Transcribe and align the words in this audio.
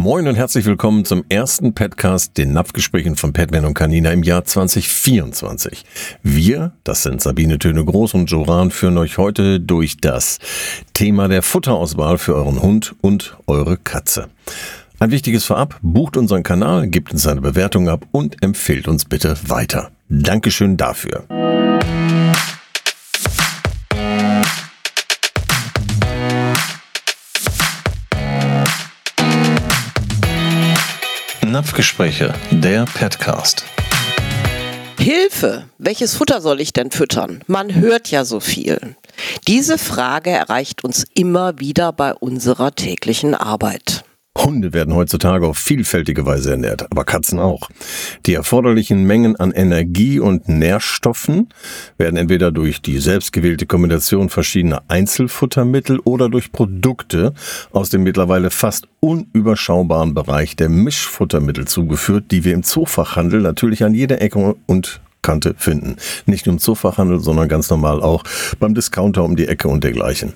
Moin 0.00 0.28
und 0.28 0.36
herzlich 0.36 0.64
willkommen 0.64 1.04
zum 1.04 1.24
ersten 1.28 1.74
Petcast, 1.74 2.38
den 2.38 2.52
Napfgesprächen 2.52 3.16
von 3.16 3.32
Petman 3.32 3.64
und 3.64 3.74
Canina 3.74 4.12
im 4.12 4.22
Jahr 4.22 4.44
2024. 4.44 5.84
Wir, 6.22 6.70
das 6.84 7.02
sind 7.02 7.20
Sabine 7.20 7.58
Töne 7.58 7.84
Groß 7.84 8.14
und 8.14 8.30
Joran, 8.30 8.70
führen 8.70 8.96
euch 8.96 9.18
heute 9.18 9.58
durch 9.58 9.96
das 9.96 10.38
Thema 10.92 11.26
der 11.26 11.42
Futterauswahl 11.42 12.16
für 12.16 12.36
euren 12.36 12.62
Hund 12.62 12.94
und 13.00 13.36
eure 13.48 13.76
Katze. 13.76 14.28
Ein 15.00 15.10
wichtiges 15.10 15.44
Vorab, 15.44 15.80
bucht 15.82 16.16
unseren 16.16 16.44
Kanal, 16.44 16.86
gebt 16.86 17.12
uns 17.12 17.26
eine 17.26 17.40
Bewertung 17.40 17.88
ab 17.88 18.06
und 18.12 18.40
empfehlt 18.40 18.86
uns 18.86 19.04
bitte 19.04 19.36
weiter. 19.48 19.90
Dankeschön 20.08 20.76
dafür. 20.76 21.24
Napfgespräche, 31.58 32.32
der 32.52 32.84
Petcast. 32.84 33.64
Hilfe! 34.96 35.64
Welches 35.78 36.14
Futter 36.14 36.40
soll 36.40 36.60
ich 36.60 36.72
denn 36.72 36.92
füttern? 36.92 37.40
Man 37.48 37.74
hört 37.74 38.12
ja 38.12 38.24
so 38.24 38.38
viel. 38.38 38.94
Diese 39.48 39.76
Frage 39.76 40.30
erreicht 40.30 40.84
uns 40.84 41.04
immer 41.14 41.58
wieder 41.58 41.92
bei 41.92 42.14
unserer 42.14 42.76
täglichen 42.76 43.34
Arbeit. 43.34 44.04
Hunde 44.44 44.72
werden 44.72 44.94
heutzutage 44.94 45.46
auf 45.46 45.58
vielfältige 45.58 46.24
Weise 46.24 46.52
ernährt, 46.52 46.90
aber 46.90 47.04
Katzen 47.04 47.38
auch. 47.38 47.68
Die 48.26 48.34
erforderlichen 48.34 49.04
Mengen 49.04 49.36
an 49.36 49.52
Energie 49.52 50.20
und 50.20 50.48
Nährstoffen 50.48 51.48
werden 51.96 52.16
entweder 52.16 52.50
durch 52.50 52.80
die 52.80 52.98
selbstgewählte 52.98 53.66
Kombination 53.66 54.28
verschiedener 54.28 54.82
Einzelfuttermittel 54.88 56.00
oder 56.04 56.28
durch 56.28 56.52
Produkte 56.52 57.34
aus 57.72 57.90
dem 57.90 58.02
mittlerweile 58.02 58.50
fast 58.50 58.86
unüberschaubaren 59.00 60.14
Bereich 60.14 60.56
der 60.56 60.68
Mischfuttermittel 60.68 61.66
zugeführt, 61.66 62.30
die 62.30 62.44
wir 62.44 62.54
im 62.54 62.62
Zoofachhandel 62.62 63.40
natürlich 63.40 63.84
an 63.84 63.94
jeder 63.94 64.20
Ecke 64.20 64.56
und 64.66 65.00
Kante 65.22 65.54
finden. 65.58 65.96
Nicht 66.26 66.46
nur 66.46 66.54
im 66.54 66.58
Zoofachhandel, 66.58 67.20
sondern 67.20 67.48
ganz 67.48 67.70
normal 67.70 68.00
auch 68.02 68.24
beim 68.58 68.74
Discounter 68.74 69.24
um 69.24 69.36
die 69.36 69.48
Ecke 69.48 69.68
und 69.68 69.84
dergleichen. 69.84 70.34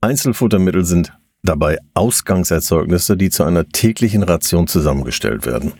Einzelfuttermittel 0.00 0.84
sind 0.84 1.12
dabei 1.46 1.78
Ausgangserzeugnisse, 1.94 3.16
die 3.16 3.30
zu 3.30 3.44
einer 3.44 3.68
täglichen 3.68 4.22
Ration 4.22 4.66
zusammengestellt 4.66 5.46
werden. 5.46 5.72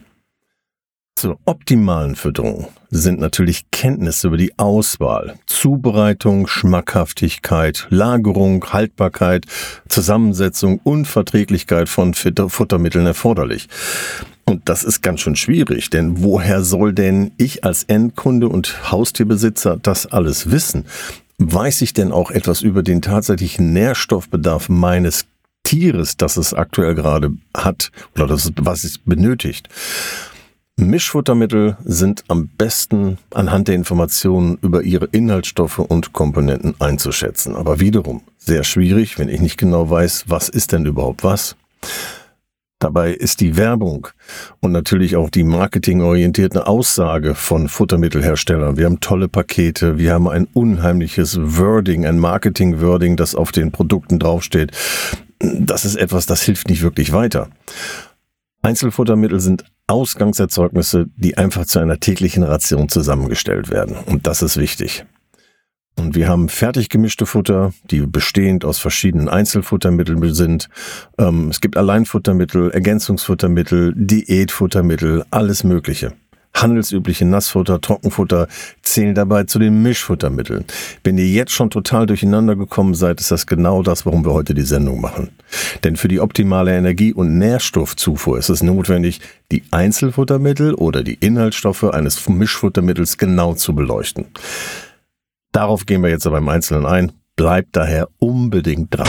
Zur 1.19 1.39
optimalen 1.47 2.15
Fütterung 2.15 2.69
sind 2.91 3.19
natürlich 3.19 3.71
Kenntnisse 3.71 4.27
über 4.27 4.37
die 4.37 4.59
Auswahl, 4.59 5.39
Zubereitung, 5.47 6.47
Schmackhaftigkeit, 6.47 7.87
Lagerung, 7.89 8.63
Haltbarkeit, 8.71 9.47
Zusammensetzung 9.89 10.79
und 10.85 11.07
Verträglichkeit 11.07 11.89
von 11.89 12.13
Futtermitteln 12.13 13.07
erforderlich. 13.07 13.69
Und 14.45 14.69
das 14.69 14.85
ist 14.85 15.01
ganz 15.01 15.21
schön 15.23 15.37
schwierig, 15.37 15.89
denn 15.89 16.23
woher 16.23 16.63
soll 16.63 16.93
denn 16.93 17.33
ich 17.39 17.65
als 17.65 17.85
Endkunde 17.85 18.51
und 18.51 18.93
Haustierbesitzer 18.93 19.79
das 19.79 20.07
alles 20.07 20.51
wissen? 20.51 20.85
Weiß 21.39 21.81
ich 21.83 21.95
denn 21.95 22.13
auch 22.13 22.31
etwas 22.31 22.61
über 22.61 22.83
den 22.83 23.03
tatsächlichen 23.03 23.73
Nährstoffbedarf 23.73 24.69
meines 24.69 25.26
Tieres, 25.67 26.17
das 26.17 26.37
es 26.37 26.55
aktuell 26.55 26.95
gerade 26.95 27.33
hat 27.53 27.91
oder 28.15 28.29
das, 28.29 28.53
was 28.57 28.85
es 28.85 28.99
benötigt. 28.99 29.69
Mischfuttermittel 30.77 31.77
sind 31.85 32.23
am 32.29 32.47
besten 32.47 33.19
anhand 33.35 33.67
der 33.67 33.75
Informationen 33.75 34.59
über 34.63 34.85
ihre 34.85 35.07
Inhaltsstoffe 35.07 35.81
und 35.81 36.13
Komponenten 36.13 36.77
einzuschätzen. 36.79 37.57
Aber 37.57 37.81
wiederum 37.81 38.23
sehr 38.39 38.63
schwierig, 38.63 39.19
wenn 39.19 39.29
ich 39.29 39.41
nicht 39.41 39.57
genau 39.57 39.91
weiß, 39.91 40.27
was 40.29 40.49
ist 40.49 40.71
denn 40.71 40.87
überhaupt 40.87 41.25
was. 41.25 41.57
Dabei 42.79 43.13
ist 43.13 43.41
die 43.41 43.57
Werbung 43.57 44.07
und 44.61 44.71
natürlich 44.71 45.17
auch 45.17 45.31
die 45.31 45.43
marketingorientierte 45.43 46.69
Aussage 46.69 47.35
von 47.35 47.69
Futtermittelherstellern. 47.69 48.77
Wir 48.77 48.85
haben 48.85 49.01
tolle 49.01 49.27
Pakete, 49.27 49.99
wir 49.99 50.13
haben 50.13 50.29
ein 50.29 50.47
unheimliches 50.53 51.39
Wording, 51.41 52.07
ein 52.07 52.21
Marketing-Wording, 52.21 53.17
das 53.17 53.35
auf 53.35 53.51
den 53.51 53.73
Produkten 53.73 54.21
draufsteht 54.21 54.71
das 55.39 55.85
ist 55.85 55.97
etwas, 55.97 56.27
das 56.27 56.43
hilft 56.43 56.69
nicht 56.69 56.83
wirklich 56.83 57.13
weiter. 57.13 57.49
Einzelfuttermittel 58.63 59.41
sind 59.41 59.65
Ausgangserzeugnisse, 59.87 61.07
die 61.17 61.37
einfach 61.37 61.67
zu 61.67 61.79
einer 61.79 62.01
täglichen 62.01 62.43
Ration 62.43 62.89
zusammengestellt 62.89 63.71
werden. 63.71 63.97
Und 64.07 64.27
das 64.27 64.43
ist 64.43 64.57
wichtig. 64.57 65.05
Und 65.99 66.15
wir 66.15 66.29
haben 66.29 66.49
fertig 66.49 66.89
gemischte 66.89 67.25
Futter, 67.25 67.73
die 67.91 68.01
bestehend 68.01 68.65
aus 68.65 68.79
verschiedenen 68.79 69.29
Einzelfuttermitteln 69.29 70.35
sind. 70.35 70.69
Ähm, 71.19 71.49
es 71.49 71.61
gibt 71.61 71.77
Alleinfuttermittel, 71.77 72.71
Ergänzungsfuttermittel, 72.71 73.95
Diätfuttermittel, 73.97 75.25
alles 75.31 75.65
Mögliche. 75.65 76.13
Handelsübliche 76.57 77.25
Nassfutter, 77.25 77.81
Trockenfutter 77.81 78.49
zählen 78.83 79.15
dabei 79.15 79.45
zu 79.45 79.59
den 79.59 79.83
Mischfuttermitteln. 79.83 80.65
Wenn 81.05 81.19
ihr 81.19 81.29
jetzt 81.29 81.53
schon 81.53 81.71
total 81.71 82.07
durcheinander 82.07 82.57
gekommen 82.57 82.95
seid, 82.95 83.21
ist 83.21 83.31
das 83.31 83.47
genau 83.47 83.83
das, 83.83 84.07
warum 84.07 84.25
wir 84.25 84.33
heute 84.33 84.55
die 84.55 84.63
Sendung 84.63 85.01
machen. 85.01 85.31
Denn 85.85 85.97
für 85.97 86.09
die 86.09 86.21
optimale 86.21 86.77
Energie- 86.77 87.13
und 87.13 87.39
Nährstoffzufuhr 87.39 88.39
ist 88.39 88.49
es 88.49 88.63
notwendig, 88.63 89.21
die 89.53 89.63
Einzelfuttermittel 89.71 90.75
oder 90.75 91.03
die 91.03 91.15
Inhaltsstoffe 91.15 91.85
eines 91.85 92.29
Mischfuttermittels 92.29 93.19
genau 93.19 93.55
zu 93.55 93.75
beleuchten. 93.75 94.27
Darauf 95.53 95.87
gehen 95.87 96.03
wir 96.03 96.11
jetzt 96.11 96.27
aber 96.27 96.39
im 96.39 96.49
Einzelnen 96.49 96.87
ein. 96.87 97.13
Bleibt 97.37 97.77
daher 97.77 98.09
unbedingt 98.19 98.95
dran. 98.95 99.09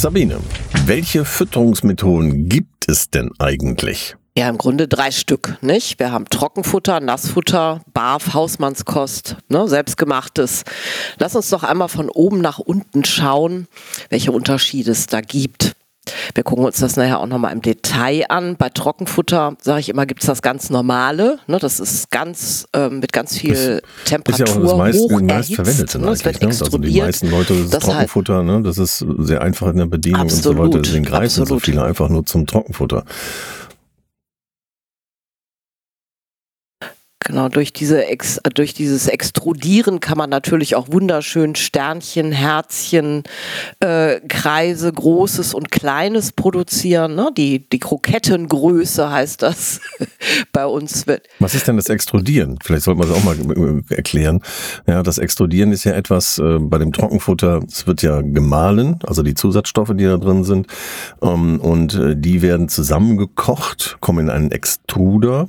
Sabine, 0.00 0.38
welche 0.86 1.26
Fütterungsmethoden 1.26 2.48
gibt 2.48 2.88
es 2.88 3.10
denn 3.10 3.32
eigentlich? 3.38 4.16
Ja, 4.34 4.48
im 4.48 4.56
Grunde 4.56 4.88
drei 4.88 5.10
Stück, 5.10 5.58
nicht? 5.60 5.98
Wir 5.98 6.10
haben 6.10 6.24
Trockenfutter, 6.24 7.00
Nassfutter, 7.00 7.82
Barf, 7.92 8.32
Hausmannskost, 8.32 9.36
ne, 9.50 9.68
selbstgemachtes. 9.68 10.64
Lass 11.18 11.36
uns 11.36 11.50
doch 11.50 11.64
einmal 11.64 11.90
von 11.90 12.08
oben 12.08 12.40
nach 12.40 12.58
unten 12.58 13.04
schauen, 13.04 13.68
welche 14.08 14.32
Unterschiede 14.32 14.92
es 14.92 15.04
da 15.04 15.20
gibt. 15.20 15.76
Wir 16.34 16.44
gucken 16.44 16.64
uns 16.64 16.78
das 16.78 16.96
nachher 16.96 17.20
auch 17.20 17.26
nochmal 17.26 17.52
im 17.52 17.62
Detail 17.62 18.24
an. 18.28 18.56
Bei 18.56 18.68
Trockenfutter, 18.68 19.56
sage 19.60 19.80
ich 19.80 19.88
immer, 19.88 20.06
gibt 20.06 20.22
es 20.22 20.26
das 20.26 20.42
ganz 20.42 20.70
normale. 20.70 21.38
Ne, 21.46 21.58
das 21.58 21.80
ist 21.80 22.10
ganz 22.10 22.66
ähm, 22.74 23.00
mit 23.00 23.12
ganz 23.12 23.36
viel 23.36 23.80
das 24.04 24.10
Temperatur 24.10 24.44
ist 24.46 24.54
ja 24.54 24.60
auch 24.60 24.62
das 24.62 24.78
meist, 24.78 25.10
meist 25.10 25.54
verwendete 25.54 25.98
ne? 25.98 26.06
Das 26.06 26.24
wird 26.24 26.42
ne? 26.42 26.48
Also 26.48 26.78
die 26.78 27.00
meisten 27.00 27.30
Leute, 27.30 27.54
das, 27.54 27.70
das 27.70 27.84
Trockenfutter, 27.84 28.36
halt, 28.36 28.46
ne? 28.46 28.62
das 28.62 28.78
ist 28.78 29.04
sehr 29.18 29.42
einfach 29.42 29.68
in 29.68 29.76
der 29.76 29.86
Bedienung 29.86 30.22
absolut, 30.22 30.58
und 30.58 30.66
so 30.66 30.68
weiter. 30.72 30.82
Deswegen 30.82 31.04
greifen 31.04 31.46
so 31.46 31.58
viele 31.58 31.84
einfach 31.84 32.08
nur 32.08 32.24
zum 32.26 32.46
Trockenfutter. 32.46 33.04
Genau, 37.30 37.48
durch, 37.48 37.72
diese 37.72 38.06
Ex, 38.06 38.40
durch 38.54 38.74
dieses 38.74 39.06
Extrudieren 39.06 40.00
kann 40.00 40.18
man 40.18 40.30
natürlich 40.30 40.74
auch 40.74 40.88
wunderschön 40.90 41.54
Sternchen, 41.54 42.32
Herzchen, 42.32 43.22
äh, 43.78 44.18
Kreise, 44.26 44.92
Großes 44.92 45.54
und 45.54 45.70
Kleines 45.70 46.32
produzieren. 46.32 47.14
Ne? 47.14 47.30
Die, 47.36 47.68
die 47.68 47.78
Krokettengröße 47.78 49.12
heißt 49.12 49.42
das 49.42 49.80
bei 50.52 50.66
uns. 50.66 51.04
Was 51.38 51.54
ist 51.54 51.68
denn 51.68 51.76
das 51.76 51.88
Extrudieren? 51.88 52.58
Vielleicht 52.64 52.82
sollte 52.82 52.98
man 52.98 53.08
das 53.08 53.16
auch 53.16 53.22
mal 53.22 53.36
äh, 53.36 53.94
erklären. 53.94 54.42
Ja, 54.88 55.04
das 55.04 55.18
Extrudieren 55.18 55.70
ist 55.70 55.84
ja 55.84 55.92
etwas 55.92 56.38
äh, 56.38 56.58
bei 56.58 56.78
dem 56.78 56.92
Trockenfutter, 56.92 57.60
es 57.68 57.86
wird 57.86 58.02
ja 58.02 58.22
gemahlen, 58.22 58.98
also 59.06 59.22
die 59.22 59.34
Zusatzstoffe, 59.34 59.92
die 59.94 60.02
da 60.02 60.16
drin 60.16 60.42
sind, 60.42 60.66
ähm, 61.22 61.60
und 61.60 61.94
äh, 61.94 62.16
die 62.16 62.42
werden 62.42 62.68
zusammengekocht, 62.68 63.98
kommen 64.00 64.26
in 64.26 64.30
einen 64.30 64.50
Extruder 64.50 65.46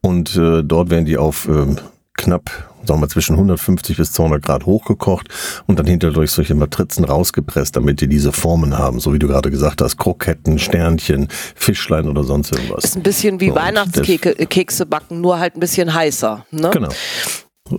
und 0.00 0.36
äh, 0.36 0.62
dort 0.62 0.90
werden 0.90 1.04
die 1.04 1.16
auf 1.16 1.48
äh, 1.48 1.74
knapp, 2.14 2.50
sagen 2.84 3.00
wir 3.00 3.08
zwischen 3.08 3.34
150 3.34 3.96
bis 3.96 4.12
200 4.12 4.42
Grad 4.42 4.66
hochgekocht 4.66 5.28
und 5.66 5.78
dann 5.78 5.86
hinterher 5.86 6.14
durch 6.14 6.30
solche 6.30 6.54
Matrizen 6.54 7.04
rausgepresst, 7.04 7.76
damit 7.76 8.00
die 8.00 8.08
diese 8.08 8.32
Formen 8.32 8.78
haben, 8.78 9.00
so 9.00 9.12
wie 9.12 9.18
du 9.18 9.26
gerade 9.26 9.50
gesagt 9.50 9.82
hast, 9.82 9.96
Kroketten, 9.96 10.58
Sternchen, 10.58 11.28
Fischlein 11.54 12.08
oder 12.08 12.24
sonst 12.24 12.52
irgendwas. 12.52 12.84
Ist 12.84 12.96
ein 12.96 13.02
bisschen 13.02 13.40
wie 13.40 13.54
Weihnachtskekse 13.54 14.86
backen, 14.86 15.20
nur 15.20 15.38
halt 15.38 15.56
ein 15.56 15.60
bisschen 15.60 15.92
heißer. 15.92 16.46
Ne? 16.50 16.70
Genau. 16.70 16.90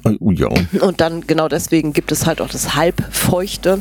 Äh, 0.03 0.17
ja. 0.33 0.49
Und 0.81 0.99
dann 1.01 1.27
genau 1.27 1.47
deswegen 1.47 1.93
gibt 1.93 2.11
es 2.11 2.25
halt 2.25 2.41
auch 2.41 2.49
das 2.49 2.75
halbfeuchte 2.75 3.79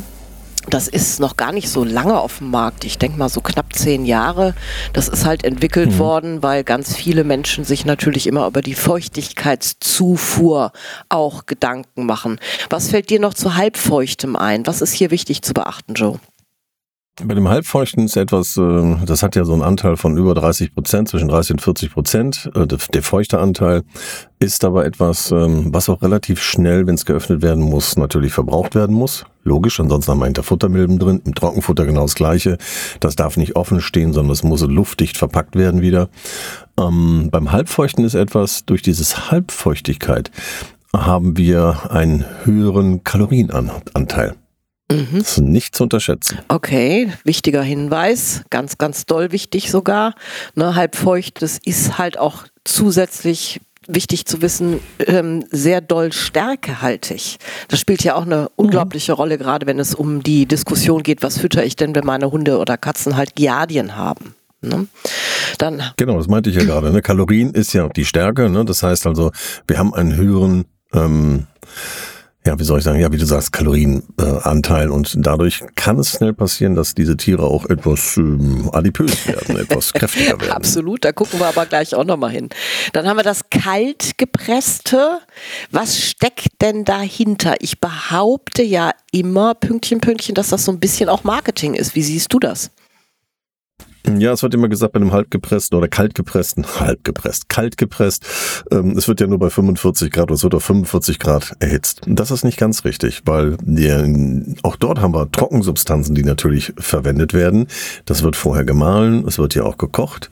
das 0.69 0.87
ist 0.87 1.19
noch 1.19 1.37
gar 1.37 1.51
nicht 1.51 1.69
so 1.69 1.83
lange 1.83 2.19
auf 2.19 2.39
dem 2.39 2.51
Markt. 2.51 2.85
Ich 2.85 2.97
denke 2.97 3.17
mal 3.17 3.29
so 3.29 3.41
knapp 3.41 3.73
zehn 3.73 4.05
Jahre. 4.05 4.55
Das 4.93 5.07
ist 5.07 5.25
halt 5.25 5.43
entwickelt 5.43 5.91
mhm. 5.93 5.99
worden, 5.99 6.43
weil 6.43 6.63
ganz 6.63 6.95
viele 6.95 7.23
Menschen 7.23 7.63
sich 7.63 7.85
natürlich 7.85 8.27
immer 8.27 8.47
über 8.47 8.61
die 8.61 8.73
Feuchtigkeitszufuhr 8.73 10.71
auch 11.09 11.45
Gedanken 11.45 12.05
machen. 12.05 12.39
Was 12.69 12.89
fällt 12.89 13.09
dir 13.09 13.19
noch 13.19 13.33
zu 13.33 13.55
halbfeuchtem 13.55 14.35
ein? 14.35 14.65
Was 14.67 14.81
ist 14.81 14.93
hier 14.93 15.11
wichtig 15.11 15.41
zu 15.41 15.53
beachten, 15.53 15.93
Joe? 15.93 16.19
Bei 17.23 17.33
dem 17.33 17.47
Halbfeuchten 17.47 18.03
ist 18.03 18.17
etwas, 18.17 18.57
äh, 18.57 18.95
das 19.05 19.23
hat 19.23 19.37
ja 19.37 19.45
so 19.45 19.53
einen 19.53 19.61
Anteil 19.61 19.95
von 19.95 20.17
über 20.17 20.33
30 20.33 20.73
Prozent, 20.73 21.07
zwischen 21.07 21.29
30 21.29 21.51
und 21.51 21.61
40 21.61 21.93
Prozent. 21.93 22.51
Äh, 22.53 22.67
der 22.67 23.03
feuchte 23.03 23.39
Anteil 23.39 23.83
ist 24.39 24.65
aber 24.65 24.85
etwas, 24.85 25.31
ähm, 25.31 25.73
was 25.73 25.87
auch 25.87 26.01
relativ 26.01 26.43
schnell, 26.43 26.85
wenn 26.87 26.95
es 26.95 27.05
geöffnet 27.05 27.41
werden 27.41 27.63
muss, 27.63 27.95
natürlich 27.95 28.33
verbraucht 28.33 28.75
werden 28.75 28.93
muss. 28.93 29.23
Logisch, 29.43 29.79
ansonsten 29.79 30.11
haben 30.11 30.19
wir 30.19 30.25
hinter 30.25 30.43
Futtermilben 30.43 30.99
drin, 30.99 31.21
im 31.23 31.33
Trockenfutter 31.33 31.85
genau 31.85 32.01
das 32.01 32.15
gleiche. 32.15 32.57
Das 32.99 33.15
darf 33.15 33.37
nicht 33.37 33.55
offen 33.55 33.79
stehen, 33.79 34.11
sondern 34.11 34.33
es 34.33 34.43
muss 34.43 34.61
luftdicht 34.61 35.15
verpackt 35.15 35.55
werden 35.55 35.79
wieder. 35.79 36.09
Ähm, 36.77 37.29
beim 37.31 37.53
Halbfeuchten 37.53 38.03
ist 38.03 38.15
etwas, 38.15 38.65
durch 38.65 38.81
dieses 38.81 39.31
Halbfeuchtigkeit 39.31 40.31
haben 40.93 41.37
wir 41.37 41.91
einen 41.91 42.25
höheren 42.43 43.05
Kalorienanteil. 43.05 44.35
Mhm. 44.91 45.19
Das 45.19 45.37
ist 45.37 45.41
nicht 45.41 45.75
zu 45.75 45.83
unterschätzen. 45.83 46.39
Okay, 46.47 47.11
wichtiger 47.23 47.63
Hinweis, 47.63 48.43
ganz, 48.49 48.77
ganz 48.77 49.05
doll 49.05 49.31
wichtig 49.31 49.71
sogar. 49.71 50.13
Ne, 50.55 50.75
halbfeucht, 50.75 51.41
das 51.41 51.57
ist 51.57 51.97
halt 51.97 52.19
auch 52.19 52.43
zusätzlich 52.63 53.61
wichtig 53.87 54.25
zu 54.25 54.41
wissen, 54.41 54.79
ähm, 55.05 55.45
sehr 55.51 55.81
doll 55.81 56.11
stärkehaltig. 56.11 57.37
Das 57.67 57.79
spielt 57.79 58.03
ja 58.03 58.15
auch 58.15 58.25
eine 58.25 58.41
mhm. 58.41 58.47
unglaubliche 58.55 59.13
mhm. 59.13 59.17
Rolle, 59.17 59.37
gerade 59.37 59.65
wenn 59.67 59.79
es 59.79 59.95
um 59.95 60.23
die 60.23 60.45
Diskussion 60.45 61.03
geht, 61.03 61.21
was 61.23 61.37
fütter 61.37 61.63
ich 61.63 61.75
denn, 61.75 61.95
wenn 61.95 62.05
meine 62.05 62.31
Hunde 62.31 62.57
oder 62.57 62.77
Katzen 62.77 63.15
halt 63.15 63.35
Giardien 63.35 63.95
haben. 63.95 64.35
Ne? 64.61 64.87
Dann 65.57 65.83
genau, 65.97 66.17
das 66.17 66.27
meinte 66.27 66.49
ich 66.49 66.55
ja 66.55 66.63
gerade. 66.63 66.91
Ne? 66.91 67.01
Kalorien 67.01 67.51
ist 67.53 67.73
ja 67.73 67.87
die 67.89 68.05
Stärke. 68.05 68.49
Ne? 68.49 68.65
Das 68.65 68.81
heißt 68.83 69.05
also, 69.05 69.31
wir 69.67 69.77
haben 69.77 69.93
einen 69.93 70.15
höheren 70.15 70.65
ähm, 70.93 71.45
ja, 72.45 72.59
wie 72.59 72.63
soll 72.63 72.77
ich 72.77 72.83
sagen, 72.83 72.99
ja, 72.99 73.11
wie 73.11 73.17
du 73.17 73.25
sagst, 73.25 73.51
Kalorienanteil. 73.51 74.87
Äh, 74.87 74.91
und 74.91 75.13
dadurch 75.17 75.63
kann 75.75 75.97
es 75.97 76.11
schnell 76.11 76.33
passieren, 76.33 76.75
dass 76.75 76.93
diese 76.93 77.17
Tiere 77.17 77.43
auch 77.43 77.65
etwas 77.65 78.17
ähm, 78.17 78.69
adipös 78.71 79.27
werden, 79.27 79.57
etwas 79.59 79.91
kräftiger 79.93 80.39
werden. 80.39 80.51
Absolut, 80.51 81.03
da 81.03 81.11
gucken 81.11 81.39
wir 81.39 81.47
aber 81.47 81.65
gleich 81.65 81.95
auch 81.95 82.03
nochmal 82.03 82.31
hin. 82.31 82.49
Dann 82.93 83.07
haben 83.07 83.17
wir 83.17 83.23
das 83.23 83.49
kaltgepresste. 83.49 85.19
Was 85.71 85.99
steckt 85.99 86.61
denn 86.61 86.85
dahinter? 86.85 87.55
Ich 87.59 87.79
behaupte 87.79 88.61
ja 88.61 88.91
immer, 89.11 89.55
Pünktchen, 89.55 89.99
Pünktchen, 89.99 90.35
dass 90.35 90.49
das 90.49 90.65
so 90.65 90.71
ein 90.71 90.79
bisschen 90.79 91.09
auch 91.09 91.23
Marketing 91.23 91.73
ist. 91.73 91.95
Wie 91.95 92.03
siehst 92.03 92.31
du 92.31 92.39
das? 92.39 92.69
Ja, 94.17 94.33
es 94.33 94.43
wird 94.43 94.53
immer 94.53 94.69
gesagt, 94.69 94.93
bei 94.93 94.99
einem 94.99 95.11
halbgepressten 95.11 95.77
oder 95.77 95.87
kaltgepressten, 95.87 96.65
halbgepresst, 96.79 97.49
kaltgepresst, 97.49 98.25
ähm, 98.71 98.97
es 98.97 99.07
wird 99.07 99.19
ja 99.19 99.27
nur 99.27 99.39
bei 99.39 99.49
45 99.49 100.11
Grad 100.11 100.25
oder 100.25 100.35
es 100.35 100.43
wird 100.43 100.55
auf 100.55 100.63
45 100.63 101.19
Grad 101.19 101.53
erhitzt. 101.59 102.01
Das 102.05 102.31
ist 102.31 102.43
nicht 102.43 102.57
ganz 102.57 102.85
richtig, 102.85 103.23
weil 103.25 103.57
die, 103.61 104.57
auch 104.63 104.75
dort 104.75 105.01
haben 105.01 105.13
wir 105.13 105.29
Trockensubstanzen, 105.31 106.15
die 106.15 106.23
natürlich 106.23 106.73
verwendet 106.77 107.33
werden. 107.33 107.67
Das 108.05 108.23
wird 108.23 108.35
vorher 108.35 108.63
gemahlen, 108.63 109.25
es 109.27 109.37
wird 109.37 109.55
ja 109.55 109.63
auch 109.63 109.77
gekocht 109.77 110.29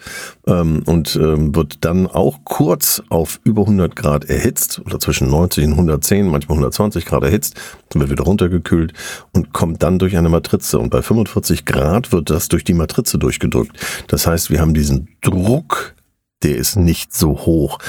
ähm, 0.48 0.84
und 0.86 1.16
ähm, 1.16 1.56
wird 1.56 1.86
dann 1.86 2.08
auch 2.08 2.40
kurz 2.44 3.02
auf 3.10 3.40
über 3.44 3.62
100 3.62 3.96
Grad 3.96 4.26
erhitzt 4.26 4.82
oder 4.86 5.00
zwischen 5.00 5.30
90 5.30 5.66
und 5.66 5.72
110, 5.74 6.28
manchmal 6.28 6.56
120 6.58 7.06
Grad 7.06 7.24
erhitzt, 7.24 7.56
dann 7.90 8.02
wird 8.02 8.12
wieder 8.12 8.24
runtergekühlt 8.24 8.94
und 9.32 9.54
kommt 9.54 9.84
dann 9.84 10.00
durch 10.00 10.18
eine 10.18 10.30
Matrize. 10.30 10.78
Und 10.80 10.90
bei 10.90 11.02
45 11.02 11.66
Grad 11.66 12.12
wird 12.12 12.30
das 12.30 12.48
durch 12.48 12.64
die 12.64 12.74
Matrize 12.74 13.18
durchgedrückt. 13.18 13.78
Das 14.08 14.28
heißt, 14.28 14.50
wir 14.50 14.60
haben 14.60 14.74
diesen 14.74 15.10
Druck, 15.22 15.96
der 16.44 16.58
ist 16.58 16.76
nicht 16.76 17.14
so 17.14 17.32
hoch, 17.46 17.80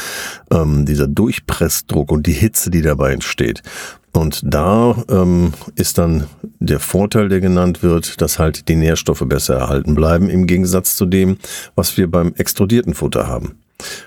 ähm, 0.51 0.87
dieser 0.87 1.09
Durchpressdruck 1.09 2.13
und 2.13 2.27
die 2.27 2.33
Hitze, 2.33 2.71
die 2.71 2.83
dabei 2.83 3.13
entsteht. 3.13 3.63
Und 4.15 4.41
da 4.45 4.97
ähm, 5.11 5.53
ist 5.75 5.99
dann 5.99 6.29
der 6.61 6.79
Vorteil, 6.79 7.29
der 7.29 7.41
genannt 7.41 7.83
wird, 7.83 8.21
dass 8.21 8.39
halt 8.39 8.69
die 8.69 8.77
Nährstoffe 8.77 9.25
besser 9.27 9.57
erhalten 9.57 9.95
bleiben, 9.95 10.31
im 10.31 10.47
Gegensatz 10.47 10.97
zu 10.97 11.05
dem, 11.05 11.37
was 11.75 11.97
wir 11.97 12.11
beim 12.11 12.33
extrudierten 12.37 12.95
Futter 12.95 13.27
haben. 13.27 13.57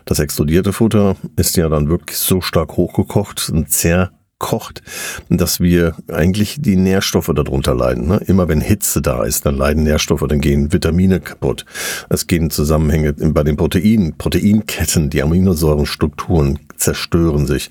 Das 0.06 0.20
extrudierte 0.20 0.72
Futter 0.72 1.18
ist 1.36 1.58
ja 1.58 1.68
dann 1.68 1.90
wirklich 1.90 2.18
so 2.18 2.40
stark 2.42 2.78
hochgekocht 2.78 3.50
und 3.50 3.72
sehr 3.72 4.12
kocht, 4.40 4.82
dass 5.30 5.60
wir 5.60 5.96
eigentlich 6.12 6.58
die 6.60 6.76
Nährstoffe 6.76 7.32
darunter 7.34 7.74
leiden. 7.74 8.08
Ne? 8.08 8.22
Immer 8.28 8.48
wenn 8.48 8.62
Hitze 8.62 9.02
da 9.02 9.24
ist, 9.24 9.46
dann 9.46 9.56
leiden 9.56 9.84
Nährstoffe, 9.84 10.24
dann 10.28 10.42
gehen 10.42 10.72
Vitamine 10.72 11.20
kaputt. 11.20 11.66
Es 12.10 12.28
gehen 12.28 12.50
Zusammenhänge 12.50 13.14
bei 13.14 13.44
den 13.44 13.58
Proteinen, 13.58 14.18
Proteinketten, 14.18 15.10
die 15.10 15.24
Aminosäurenstrukturen 15.24 16.60
zerstören 16.76 17.48
sich. 17.48 17.70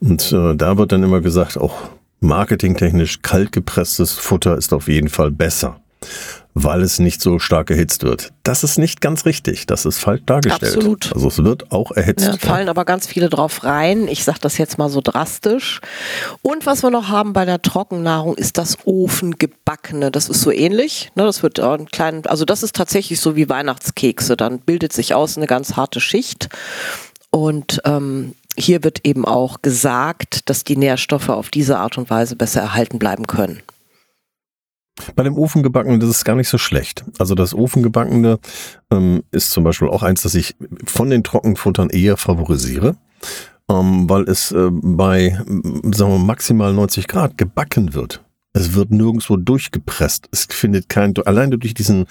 Und 0.00 0.32
äh, 0.32 0.54
da 0.54 0.78
wird 0.78 0.92
dann 0.92 1.02
immer 1.02 1.20
gesagt, 1.20 1.58
auch 1.58 1.90
marketingtechnisch 2.20 3.22
kaltgepresstes 3.22 4.12
Futter 4.12 4.56
ist 4.56 4.72
auf 4.72 4.88
jeden 4.88 5.08
Fall 5.08 5.30
besser 5.30 5.80
weil 6.54 6.82
es 6.82 6.98
nicht 6.98 7.20
so 7.20 7.38
stark 7.38 7.70
erhitzt 7.70 8.02
wird. 8.02 8.32
Das 8.42 8.64
ist 8.64 8.78
nicht 8.78 9.00
ganz 9.00 9.24
richtig. 9.26 9.66
Das 9.66 9.84
ist 9.84 9.98
falsch 9.98 10.22
dargestellt. 10.26 10.76
Absolut. 10.76 11.12
Also 11.14 11.28
es 11.28 11.44
wird 11.44 11.70
auch 11.70 11.92
erhitzt. 11.92 12.26
Ja, 12.26 12.36
fallen 12.36 12.68
aber 12.68 12.84
ganz 12.84 13.06
viele 13.06 13.28
drauf 13.28 13.64
rein. 13.64 14.08
Ich 14.08 14.24
sage 14.24 14.38
das 14.40 14.58
jetzt 14.58 14.78
mal 14.78 14.88
so 14.88 15.00
drastisch. 15.00 15.80
Und 16.42 16.66
was 16.66 16.82
wir 16.82 16.90
noch 16.90 17.08
haben 17.08 17.32
bei 17.32 17.44
der 17.44 17.62
Trockennahrung 17.62 18.34
ist 18.36 18.58
das 18.58 18.78
Ofengebackene. 18.84 20.10
Das 20.10 20.28
ist 20.28 20.40
so 20.40 20.50
ähnlich. 20.50 21.10
Ne, 21.14 21.24
das 21.24 21.42
wird 21.42 21.60
ein 21.60 21.86
kleinen, 21.86 22.26
also 22.26 22.44
das 22.44 22.62
ist 22.62 22.74
tatsächlich 22.74 23.20
so 23.20 23.36
wie 23.36 23.48
Weihnachtskekse. 23.48 24.36
Dann 24.36 24.58
bildet 24.60 24.92
sich 24.92 25.14
aus 25.14 25.36
eine 25.36 25.46
ganz 25.46 25.76
harte 25.76 26.00
Schicht. 26.00 26.48
Und 27.30 27.80
ähm, 27.84 28.34
hier 28.56 28.82
wird 28.82 29.04
eben 29.04 29.24
auch 29.24 29.62
gesagt, 29.62 30.48
dass 30.48 30.64
die 30.64 30.76
Nährstoffe 30.76 31.28
auf 31.28 31.50
diese 31.50 31.78
Art 31.78 31.98
und 31.98 32.10
Weise 32.10 32.34
besser 32.34 32.60
erhalten 32.60 32.98
bleiben 32.98 33.26
können. 33.26 33.62
Bei 35.16 35.22
dem 35.22 35.36
Ofengebackenen, 35.36 36.00
das 36.00 36.10
ist 36.10 36.24
gar 36.24 36.36
nicht 36.36 36.48
so 36.48 36.58
schlecht. 36.58 37.04
Also 37.18 37.34
das 37.34 37.54
Ofengebackene 37.54 38.38
ähm, 38.90 39.22
ist 39.30 39.50
zum 39.50 39.64
Beispiel 39.64 39.88
auch 39.88 40.02
eins, 40.02 40.22
das 40.22 40.34
ich 40.34 40.56
von 40.86 41.10
den 41.10 41.24
Trockenfuttern 41.24 41.90
eher 41.90 42.16
favorisiere, 42.16 42.96
ähm, 43.70 44.08
weil 44.08 44.22
es 44.24 44.52
äh, 44.52 44.70
bei 44.70 45.38
sagen 45.94 46.12
wir, 46.12 46.18
maximal 46.18 46.72
90 46.72 47.08
Grad 47.08 47.38
gebacken 47.38 47.94
wird. 47.94 48.22
Es 48.58 48.74
wird 48.74 48.90
nirgendwo 48.90 49.36
durchgepresst. 49.36 50.28
Es 50.32 50.46
findet 50.50 50.88
kein, 50.88 51.14
allein 51.24 51.52
durch 51.52 51.74
diesen 51.74 52.06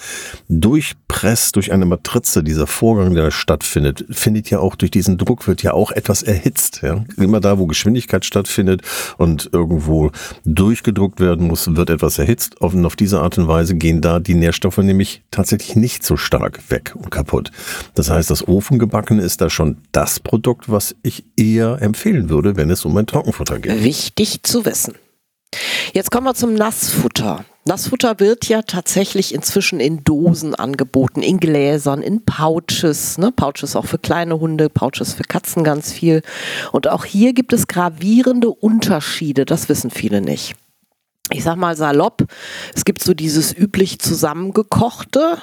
Durchpress 0.47 1.51
durch 1.51 1.73
eine 1.73 1.85
Matrize, 1.85 2.41
dieser 2.41 2.67
Vorgang, 2.67 3.13
der 3.15 3.31
stattfindet, 3.31 4.05
findet 4.11 4.49
ja 4.49 4.59
auch 4.59 4.75
durch 4.75 4.89
diesen 4.89 5.17
Druck 5.17 5.45
wird 5.47 5.61
ja 5.61 5.73
auch 5.73 5.91
etwas 5.91 6.23
erhitzt. 6.23 6.83
Ja? 6.83 7.03
Immer 7.17 7.41
da, 7.41 7.59
wo 7.59 7.65
Geschwindigkeit 7.65 8.23
stattfindet 8.23 8.81
und 9.17 9.49
irgendwo 9.51 10.11
durchgedruckt 10.45 11.19
werden 11.19 11.47
muss, 11.47 11.75
wird 11.75 11.89
etwas 11.89 12.17
erhitzt. 12.17 12.61
Und 12.61 12.85
auf 12.85 12.95
diese 12.95 13.19
Art 13.19 13.38
und 13.38 13.49
Weise 13.49 13.75
gehen 13.75 13.99
da 13.99 14.19
die 14.19 14.35
Nährstoffe 14.35 14.77
nämlich 14.77 15.23
tatsächlich 15.31 15.75
nicht 15.75 16.05
so 16.05 16.15
stark 16.15 16.71
weg 16.71 16.94
und 16.95 17.11
kaputt. 17.11 17.51
Das 17.94 18.09
heißt, 18.09 18.29
das 18.29 18.47
Ofengebackene 18.47 19.21
ist 19.21 19.41
da 19.41 19.49
schon 19.49 19.79
das 19.91 20.21
Produkt, 20.21 20.71
was 20.71 20.95
ich 21.03 21.25
eher 21.35 21.81
empfehlen 21.81 22.29
würde, 22.29 22.55
wenn 22.55 22.69
es 22.69 22.85
um 22.85 22.95
ein 22.95 23.05
Trockenfutter 23.05 23.59
geht. 23.59 23.83
Wichtig 23.83 24.44
zu 24.44 24.65
wissen. 24.65 24.94
Jetzt 25.94 26.11
kommen 26.11 26.26
wir 26.26 26.35
zum 26.35 26.54
Nassfutter. 26.54 27.45
Nassfutter 27.66 28.19
wird 28.19 28.47
ja 28.47 28.61
tatsächlich 28.61 29.33
inzwischen 29.33 29.80
in 29.80 30.04
Dosen 30.04 30.56
angeboten, 30.56 31.21
in 31.21 31.40
Gläsern, 31.40 32.02
in 32.02 32.23
Pouches. 32.23 33.18
Ne? 33.18 33.31
Pouches 33.31 33.76
auch 33.76 33.85
für 33.85 33.97
kleine 33.97 34.40
Hunde, 34.40 34.69
Pouches 34.69 35.14
für 35.14 35.23
Katzen 35.23 35.64
ganz 35.64 35.92
viel. 35.92 36.21
Und 36.71 36.87
auch 36.87 37.04
hier 37.04 37.33
gibt 37.33 37.52
es 37.52 37.68
gravierende 37.68 38.49
Unterschiede, 38.49 39.45
das 39.45 39.68
wissen 39.68 39.92
viele 39.92 40.21
nicht. 40.21 40.56
Ich 41.30 41.44
sag 41.44 41.57
mal 41.57 41.76
salopp, 41.76 42.23
es 42.73 42.85
gibt 42.85 43.04
so 43.04 43.14
dieses 43.14 43.56
üblich 43.56 43.99
zusammengekochte, 43.99 45.37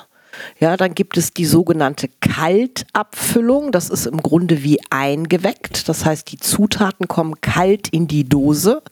ja, 0.59 0.77
dann 0.77 0.95
gibt 0.95 1.17
es 1.17 1.33
die 1.33 1.45
sogenannte 1.45 2.09
Kaltabfüllung. 2.21 3.73
Das 3.73 3.91
ist 3.91 4.07
im 4.07 4.23
Grunde 4.23 4.63
wie 4.63 4.79
eingeweckt. 4.91 5.89
Das 5.89 6.05
heißt, 6.05 6.31
die 6.31 6.39
Zutaten 6.39 7.09
kommen 7.09 7.41
kalt 7.41 7.89
in 7.89 8.07
die 8.07 8.29
Dose, 8.29 8.83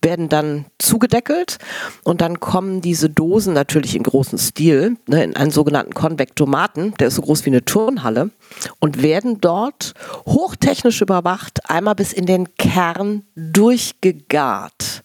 werden 0.00 0.28
dann 0.28 0.66
zugedeckelt 0.78 1.58
und 2.04 2.20
dann 2.20 2.40
kommen 2.40 2.80
diese 2.80 3.10
Dosen 3.10 3.54
natürlich 3.54 3.94
im 3.94 4.02
großen 4.02 4.38
Stil 4.38 4.96
ne, 5.06 5.24
in 5.24 5.36
einen 5.36 5.50
sogenannten 5.50 5.94
Konvektomaten. 5.94 6.94
Der 6.98 7.08
ist 7.08 7.16
so 7.16 7.22
groß 7.22 7.44
wie 7.44 7.50
eine 7.50 7.64
Turnhalle 7.64 8.30
und 8.80 9.02
werden 9.02 9.40
dort 9.40 9.94
hochtechnisch 10.26 11.00
überwacht, 11.00 11.70
einmal 11.70 11.94
bis 11.94 12.12
in 12.12 12.26
den 12.26 12.54
Kern 12.56 13.24
durchgegart. 13.34 15.02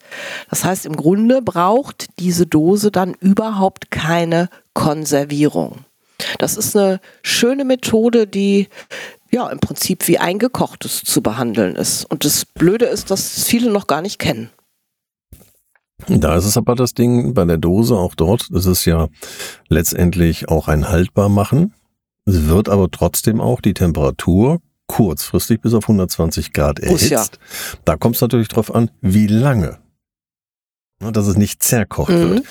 Das 0.49 0.63
heißt, 0.63 0.85
im 0.85 0.95
Grunde 0.95 1.41
braucht 1.41 2.07
diese 2.19 2.45
Dose 2.45 2.91
dann 2.91 3.13
überhaupt 3.13 3.91
keine 3.91 4.49
Konservierung. 4.73 5.85
Das 6.39 6.57
ist 6.57 6.75
eine 6.75 6.99
schöne 7.21 7.63
Methode, 7.63 8.27
die 8.27 8.67
ja 9.31 9.49
im 9.49 9.59
Prinzip 9.59 10.07
wie 10.07 10.17
eingekochtes 10.17 11.01
zu 11.03 11.21
behandeln 11.21 11.75
ist. 11.75 12.05
Und 12.05 12.25
das 12.25 12.45
Blöde 12.45 12.85
ist, 12.85 13.11
dass 13.11 13.43
viele 13.43 13.71
noch 13.71 13.87
gar 13.87 14.01
nicht 14.01 14.19
kennen. 14.19 14.49
Da 16.07 16.35
ist 16.35 16.45
es 16.45 16.57
aber 16.57 16.75
das 16.75 16.93
Ding 16.93 17.33
bei 17.33 17.43
der 17.45 17.57
Dose, 17.57 17.95
auch 17.95 18.13
dort, 18.15 18.49
ist 18.51 18.85
ja 18.85 19.07
letztendlich 19.67 20.47
auch 20.47 20.67
ein 20.67 20.89
Haltbarmachen. 20.89 21.73
Es 22.27 22.47
wird 22.47 22.69
aber 22.69 22.91
trotzdem 22.91 23.41
auch 23.41 23.61
die 23.61 23.73
Temperatur 23.73 24.61
kurzfristig 24.87 25.61
bis 25.61 25.73
auf 25.73 25.85
120 25.85 26.53
Grad 26.53 26.79
erhitzt. 26.79 27.09
Ja. 27.09 27.25
Da 27.85 27.97
kommt 27.97 28.15
es 28.15 28.21
natürlich 28.21 28.49
drauf 28.49 28.73
an, 28.73 28.91
wie 29.01 29.27
lange 29.27 29.79
dass 30.99 31.27
es 31.27 31.37
nicht 31.37 31.61
zerkocht 31.63 32.09
mhm. 32.11 32.29
wird. 32.29 32.45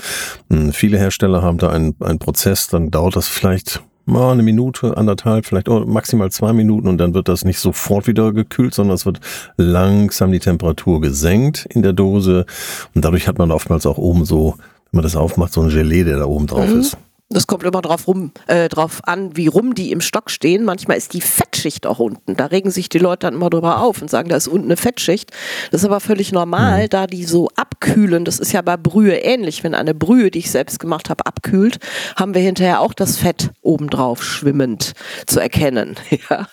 Hm, 0.50 0.72
viele 0.72 0.98
Hersteller 0.98 1.42
haben 1.42 1.58
da 1.58 1.70
einen, 1.70 1.96
einen 2.00 2.18
Prozess, 2.18 2.68
dann 2.68 2.90
dauert 2.90 3.16
das 3.16 3.26
vielleicht 3.28 3.82
mal 4.04 4.32
eine 4.32 4.44
Minute, 4.44 4.96
anderthalb, 4.96 5.46
vielleicht 5.46 5.68
maximal 5.68 6.30
zwei 6.30 6.52
Minuten 6.52 6.86
und 6.86 6.98
dann 6.98 7.12
wird 7.12 7.28
das 7.28 7.44
nicht 7.44 7.58
sofort 7.58 8.06
wieder 8.06 8.32
gekühlt, 8.32 8.72
sondern 8.72 8.94
es 8.94 9.04
wird 9.04 9.18
langsam 9.56 10.30
die 10.30 10.38
Temperatur 10.38 11.00
gesenkt 11.00 11.66
in 11.70 11.82
der 11.82 11.92
Dose 11.92 12.46
und 12.94 13.04
dadurch 13.04 13.26
hat 13.26 13.38
man 13.38 13.50
oftmals 13.50 13.84
auch 13.84 13.98
oben 13.98 14.24
so, 14.24 14.54
wenn 14.92 14.98
man 14.98 15.02
das 15.02 15.16
aufmacht, 15.16 15.52
so 15.52 15.62
ein 15.62 15.70
Gelee, 15.70 16.04
der 16.04 16.18
da 16.18 16.26
oben 16.26 16.46
drauf 16.46 16.68
mhm. 16.68 16.80
ist. 16.80 16.96
Das 17.28 17.48
kommt 17.48 17.64
immer 17.64 17.82
drauf, 17.82 18.06
rum, 18.06 18.30
äh, 18.46 18.68
drauf 18.68 19.00
an, 19.02 19.36
wie 19.36 19.48
rum 19.48 19.74
die 19.74 19.90
im 19.90 20.00
Stock 20.00 20.30
stehen. 20.30 20.64
Manchmal 20.64 20.96
ist 20.96 21.12
die 21.12 21.20
Fettschicht 21.20 21.84
auch 21.84 21.98
unten. 21.98 22.36
Da 22.36 22.46
regen 22.46 22.70
sich 22.70 22.88
die 22.88 22.98
Leute 22.98 23.26
dann 23.26 23.34
immer 23.34 23.50
drüber 23.50 23.80
auf 23.80 24.00
und 24.00 24.08
sagen, 24.08 24.28
da 24.28 24.36
ist 24.36 24.46
unten 24.46 24.66
eine 24.66 24.76
Fettschicht. 24.76 25.32
Das 25.72 25.80
ist 25.80 25.86
aber 25.86 25.98
völlig 25.98 26.30
normal, 26.30 26.84
mhm. 26.84 26.88
da 26.90 27.08
die 27.08 27.24
so 27.24 27.48
abkühlen. 27.56 28.24
Das 28.24 28.38
ist 28.38 28.52
ja 28.52 28.62
bei 28.62 28.76
Brühe 28.76 29.16
ähnlich. 29.16 29.64
Wenn 29.64 29.74
eine 29.74 29.92
Brühe, 29.92 30.30
die 30.30 30.38
ich 30.38 30.52
selbst 30.52 30.78
gemacht 30.78 31.10
habe, 31.10 31.26
abkühlt, 31.26 31.78
haben 32.14 32.32
wir 32.32 32.42
hinterher 32.42 32.80
auch 32.80 32.94
das 32.94 33.16
Fett 33.16 33.50
obendrauf 33.60 34.22
schwimmend 34.22 34.92
zu 35.26 35.40
erkennen. 35.40 35.96
ja, 36.30 36.46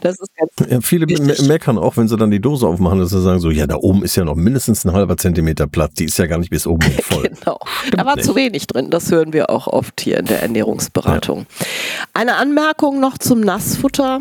das 0.00 0.16
ist 0.20 0.30
ganz 0.36 0.70
ja, 0.70 0.80
viele 0.80 1.08
wichtig. 1.08 1.48
meckern 1.48 1.76
auch, 1.76 1.96
wenn 1.96 2.06
sie 2.06 2.16
dann 2.16 2.30
die 2.30 2.40
Dose 2.40 2.68
aufmachen, 2.68 3.00
dass 3.00 3.10
sie 3.10 3.20
sagen 3.20 3.40
so, 3.40 3.50
ja, 3.50 3.66
da 3.66 3.74
oben 3.74 4.04
ist 4.04 4.14
ja 4.14 4.24
noch 4.24 4.36
mindestens 4.36 4.84
ein 4.84 4.92
halber 4.92 5.16
Zentimeter 5.16 5.66
Platz. 5.66 5.94
Die 5.94 6.04
ist 6.04 6.18
ja 6.18 6.26
gar 6.26 6.38
nicht 6.38 6.50
bis 6.50 6.68
oben 6.68 6.88
voll. 7.02 7.24
genau. 7.24 7.58
Stimmt 7.80 7.98
da 7.98 8.06
war 8.06 8.14
nicht. 8.14 8.24
zu 8.24 8.36
wenig 8.36 8.68
drin. 8.68 8.90
Das 8.90 9.10
hören 9.10 9.32
wir 9.32 9.50
auch 9.50 9.66
oft 9.66 10.00
hier 10.00 10.19
in 10.20 10.26
der 10.26 10.42
Ernährungsberatung. 10.42 11.46
Ja. 11.58 11.66
Eine 12.14 12.36
Anmerkung 12.36 13.00
noch 13.00 13.18
zum 13.18 13.40
Nassfutter. 13.40 14.20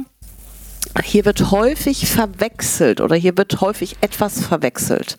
Hier 1.03 1.25
wird 1.25 1.51
häufig 1.51 2.09
verwechselt 2.09 2.99
oder 2.99 3.15
hier 3.15 3.37
wird 3.37 3.61
häufig 3.61 3.97
etwas 4.01 4.41
verwechselt. 4.41 5.17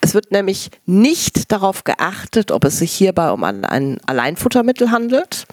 Es 0.00 0.14
wird 0.14 0.32
nämlich 0.32 0.70
nicht 0.86 1.52
darauf 1.52 1.84
geachtet, 1.84 2.50
ob 2.50 2.64
es 2.64 2.78
sich 2.78 2.92
hierbei 2.92 3.30
um 3.30 3.44
ein, 3.44 3.64
ein 3.64 3.98
Alleinfuttermittel 4.06 4.90
handelt, 4.90 5.46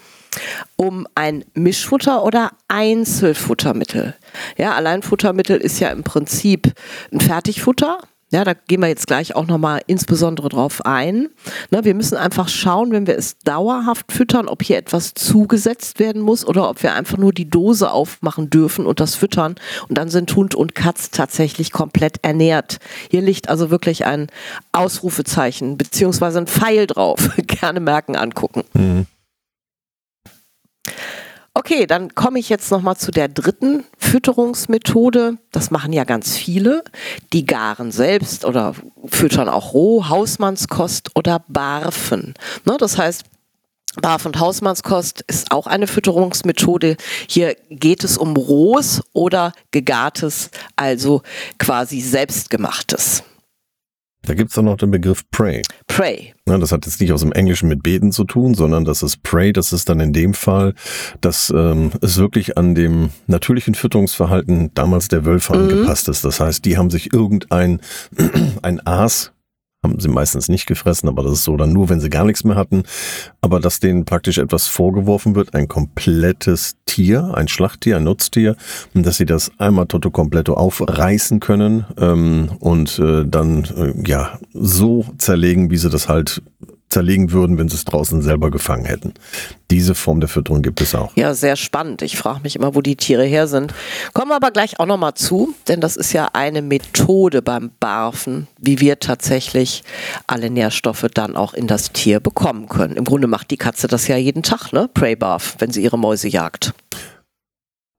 um 0.77 1.07
ein 1.15 1.43
Mischfutter 1.53 2.23
oder 2.23 2.51
Einzelfuttermittel. 2.67 4.15
Ja, 4.57 4.73
Alleinfuttermittel 4.73 5.57
ist 5.57 5.79
ja 5.79 5.89
im 5.89 6.03
Prinzip 6.03 6.73
ein 7.11 7.19
Fertigfutter 7.19 7.99
ja, 8.29 8.43
da 8.43 8.53
gehen 8.53 8.81
wir 8.81 8.89
jetzt 8.89 9.07
gleich 9.07 9.35
auch 9.35 9.47
nochmal 9.47 9.81
insbesondere 9.87 10.49
drauf 10.49 10.85
ein. 10.85 11.29
Ne, 11.71 11.85
wir 11.85 11.93
müssen 11.93 12.17
einfach 12.17 12.49
schauen, 12.49 12.91
wenn 12.91 13.07
wir 13.07 13.17
es 13.17 13.37
dauerhaft 13.39 14.11
füttern, 14.11 14.49
ob 14.49 14.63
hier 14.63 14.77
etwas 14.77 15.13
zugesetzt 15.13 15.99
werden 15.99 16.21
muss 16.21 16.45
oder 16.45 16.69
ob 16.69 16.83
wir 16.83 16.93
einfach 16.93 17.17
nur 17.17 17.31
die 17.31 17.49
Dose 17.49 17.89
aufmachen 17.89 18.49
dürfen 18.49 18.85
und 18.85 18.99
das 18.99 19.15
füttern. 19.15 19.55
Und 19.87 19.97
dann 19.97 20.09
sind 20.09 20.35
Hund 20.35 20.55
und 20.55 20.75
Katz 20.75 21.09
tatsächlich 21.09 21.71
komplett 21.71 22.17
ernährt. 22.21 22.79
Hier 23.09 23.21
liegt 23.21 23.47
also 23.47 23.69
wirklich 23.69 24.05
ein 24.05 24.27
Ausrufezeichen 24.73 25.77
beziehungsweise 25.77 26.39
ein 26.39 26.47
Pfeil 26.47 26.85
drauf. 26.85 27.29
Gerne 27.47 27.79
merken, 27.79 28.17
angucken. 28.17 28.63
Mhm. 28.73 29.05
Okay, 31.57 31.87
dann 31.87 32.13
komme 32.13 32.37
ich 32.37 32.49
jetzt 32.49 32.69
nochmal 32.69 32.97
zu 32.97 33.09
der 33.09 33.29
dritten 33.29 33.83
Fütterungsmethode. 33.97 35.39
Das 35.51 35.71
machen 35.71 35.91
ja 35.91 36.03
ganz 36.03 36.37
viele. 36.37 36.83
Die 37.33 37.47
garen 37.47 37.91
selbst 37.91 38.45
oder 38.45 38.75
füttern 39.07 39.49
auch 39.49 39.73
roh, 39.73 40.07
Hausmannskost 40.07 41.15
oder 41.15 41.43
barfen. 41.47 42.35
Ne, 42.65 42.77
das 42.77 42.99
heißt, 42.99 43.23
Barf- 43.99 44.27
und 44.27 44.39
Hausmannskost 44.39 45.23
ist 45.25 45.51
auch 45.51 45.65
eine 45.65 45.87
Fütterungsmethode. 45.87 46.95
Hier 47.27 47.55
geht 47.71 48.03
es 48.03 48.19
um 48.19 48.37
rohes 48.37 49.01
oder 49.13 49.51
gegartes, 49.71 50.51
also 50.75 51.23
quasi 51.57 52.01
selbstgemachtes. 52.01 53.23
Da 54.27 54.33
gibt 54.33 54.49
es 54.49 54.55
dann 54.55 54.65
noch 54.65 54.75
den 54.75 54.91
Begriff 54.91 55.23
Pray. 55.31 55.61
Pray. 55.87 56.33
Ja, 56.47 56.57
das 56.57 56.73
hat 56.73 56.85
jetzt 56.85 56.99
nicht 56.99 57.13
aus 57.13 57.21
dem 57.21 57.31
Englischen 57.31 57.69
mit 57.69 57.81
Beten 57.81 58.11
zu 58.11 58.25
tun, 58.25 58.55
sondern 58.55 58.83
das 58.83 59.01
ist 59.01 59.23
Pray, 59.23 59.53
das 59.53 59.71
ist 59.71 59.87
dann 59.87 60.01
in 60.01 60.11
dem 60.11 60.33
Fall, 60.33 60.73
dass 61.21 61.49
ähm, 61.55 61.91
es 62.01 62.17
wirklich 62.17 62.57
an 62.57 62.75
dem 62.75 63.09
natürlichen 63.27 63.73
Fütterungsverhalten 63.73 64.71
damals 64.73 65.07
der 65.07 65.25
Wölfe 65.25 65.55
mhm. 65.55 65.61
angepasst 65.61 66.09
ist. 66.09 66.25
Das 66.25 66.41
heißt, 66.41 66.65
die 66.65 66.77
haben 66.77 66.89
sich 66.89 67.13
irgendein 67.13 67.79
ein 68.61 68.85
Aas 68.85 69.31
haben 69.83 69.99
sie 69.99 70.07
meistens 70.09 70.49
nicht 70.49 70.65
gefressen, 70.65 71.07
aber 71.07 71.23
das 71.23 71.33
ist 71.33 71.43
so 71.43 71.55
dann 71.55 71.71
nur, 71.71 71.89
wenn 71.89 71.99
sie 71.99 72.09
gar 72.09 72.25
nichts 72.25 72.43
mehr 72.43 72.55
hatten. 72.55 72.83
Aber 73.41 73.59
dass 73.59 73.79
denen 73.79 74.05
praktisch 74.05 74.37
etwas 74.37 74.67
vorgeworfen 74.67 75.35
wird, 75.35 75.53
ein 75.53 75.67
komplettes 75.67 76.77
Tier, 76.85 77.33
ein 77.35 77.47
Schlachttier, 77.47 77.97
ein 77.97 78.03
Nutztier, 78.03 78.55
und 78.93 79.05
dass 79.05 79.17
sie 79.17 79.25
das 79.25 79.51
einmal 79.57 79.87
toto 79.87 80.09
completo 80.09 80.55
aufreißen 80.55 81.39
können 81.39 81.85
ähm, 81.97 82.49
und 82.59 82.99
äh, 82.99 83.25
dann 83.25 83.65
äh, 83.65 83.93
ja 84.05 84.39
so 84.53 85.05
zerlegen, 85.17 85.69
wie 85.69 85.77
sie 85.77 85.89
das 85.89 86.09
halt 86.09 86.41
zerlegen 86.89 87.31
würden, 87.31 87.57
wenn 87.57 87.67
sie 87.69 87.75
es 87.75 87.85
draußen 87.85 88.21
selber 88.21 88.49
gefangen 88.49 88.85
hätten. 88.85 89.13
Diese 89.69 89.93
Form 89.93 90.21
der 90.21 90.29
Fütterung 90.29 90.61
gibt 90.61 90.79
es 90.79 90.95
auch. 90.95 91.11
Ja, 91.15 91.33
sehr 91.33 91.57
spannend. 91.57 92.01
Ich 92.01 92.17
frage 92.17 92.39
mich 92.43 92.55
immer, 92.55 92.75
wo 92.75 92.81
die 92.81 92.95
Tiere 92.95 93.25
her 93.25 93.47
sind. 93.47 93.73
Kommen 94.13 94.31
wir 94.31 94.35
aber 94.35 94.51
gleich 94.51 94.79
auch 94.79 94.85
nochmal 94.85 95.13
zu, 95.13 95.53
denn 95.67 95.81
das 95.81 95.97
ist 95.97 96.13
ja 96.13 96.29
eine 96.31 96.61
Methode 96.61 97.41
beim 97.41 97.71
Barfen, 97.79 98.47
wie 98.57 98.79
wir 98.79 98.99
tatsächlich 98.99 99.83
alle 100.27 100.49
Nährstoffe 100.49 101.07
dann 101.13 101.35
auch 101.35 101.53
in 101.53 101.67
das 101.67 101.91
Tier 101.91 102.21
bekommen 102.21 102.69
können. 102.69 102.95
Im 102.95 103.03
Grunde 103.03 103.27
macht 103.27 103.51
die 103.51 103.57
Katze 103.57 103.87
das 103.87 104.07
ja 104.07 104.15
jeden 104.15 104.43
Tag, 104.43 104.71
ne? 104.71 104.89
Prey 104.93 105.15
Barf, 105.15 105.55
wenn 105.59 105.71
sie 105.71 105.83
ihre 105.83 105.99
Mäuse 105.99 106.29
jagt. 106.29 106.73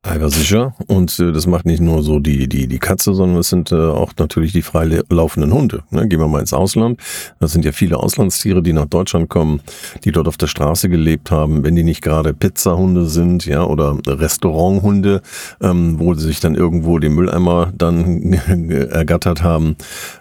Aber 0.03 0.31
sicher. 0.31 0.75
Und 0.87 1.19
äh, 1.19 1.33
das 1.33 1.49
macht 1.49 1.67
nicht 1.67 1.81
nur 1.81 2.05
so 2.05 2.21
die, 2.21 2.49
die, 2.49 2.69
die 2.69 2.79
Katze, 2.79 3.15
sondern 3.15 3.39
es 3.39 3.49
sind 3.49 3.73
äh, 3.73 3.75
auch 3.75 4.13
natürlich 4.17 4.53
die 4.53 4.63
freilaufenden 4.63 5.53
Hunde. 5.53 5.83
Ne? 5.91 6.07
Gehen 6.07 6.21
wir 6.21 6.29
mal 6.29 6.39
ins 6.39 6.53
Ausland. 6.53 7.01
Das 7.41 7.53
sind 7.53 7.65
ja 7.65 7.73
viele 7.73 7.99
Auslandstiere, 7.99 8.63
die 8.63 8.73
nach 8.73 8.87
Deutschland 8.87 9.29
kommen, 9.29 9.61
die 10.05 10.13
dort 10.13 10.29
auf 10.29 10.37
der 10.37 10.47
Straße 10.47 10.89
gelebt 10.89 11.33
haben. 11.33 11.65
Wenn 11.65 11.75
die 11.75 11.83
nicht 11.83 12.01
gerade 12.01 12.33
Pizzahunde 12.33 13.07
sind, 13.07 13.45
ja, 13.45 13.65
oder 13.65 13.99
Restauranthunde, 14.07 15.21
ähm, 15.61 15.99
wo 15.99 16.15
sie 16.15 16.29
sich 16.29 16.39
dann 16.39 16.55
irgendwo 16.55 17.01
den 17.01 17.15
Mülleimer 17.15 17.73
dann 17.77 18.33
ergattert 18.71 19.43
haben, 19.43 19.77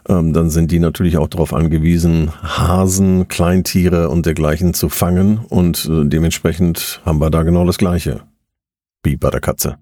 ähm, 0.10 0.34
dann 0.34 0.50
sind 0.50 0.72
die 0.72 0.80
natürlich 0.80 1.18
auch 1.18 1.28
darauf 1.28 1.54
angewiesen, 1.54 2.32
Hasen, 2.42 3.28
Kleintiere 3.28 4.10
und 4.10 4.26
dergleichen 4.26 4.74
zu 4.74 4.90
fangen. 4.90 5.40
Und 5.50 5.86
äh, 5.86 6.06
dementsprechend 6.06 7.00
haben 7.06 7.20
wir 7.20 7.30
da 7.30 7.44
genau 7.44 7.64
das 7.64 7.78
Gleiche 7.78 8.22
wie 9.08 9.16
bei 9.16 9.30
der 9.30 9.40
Katze. 9.40 9.78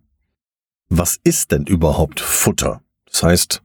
Was 0.88 1.18
ist 1.24 1.52
denn 1.52 1.66
überhaupt 1.66 2.20
Futter? 2.20 2.82
Das 3.12 3.24
heißt, 3.24 3.64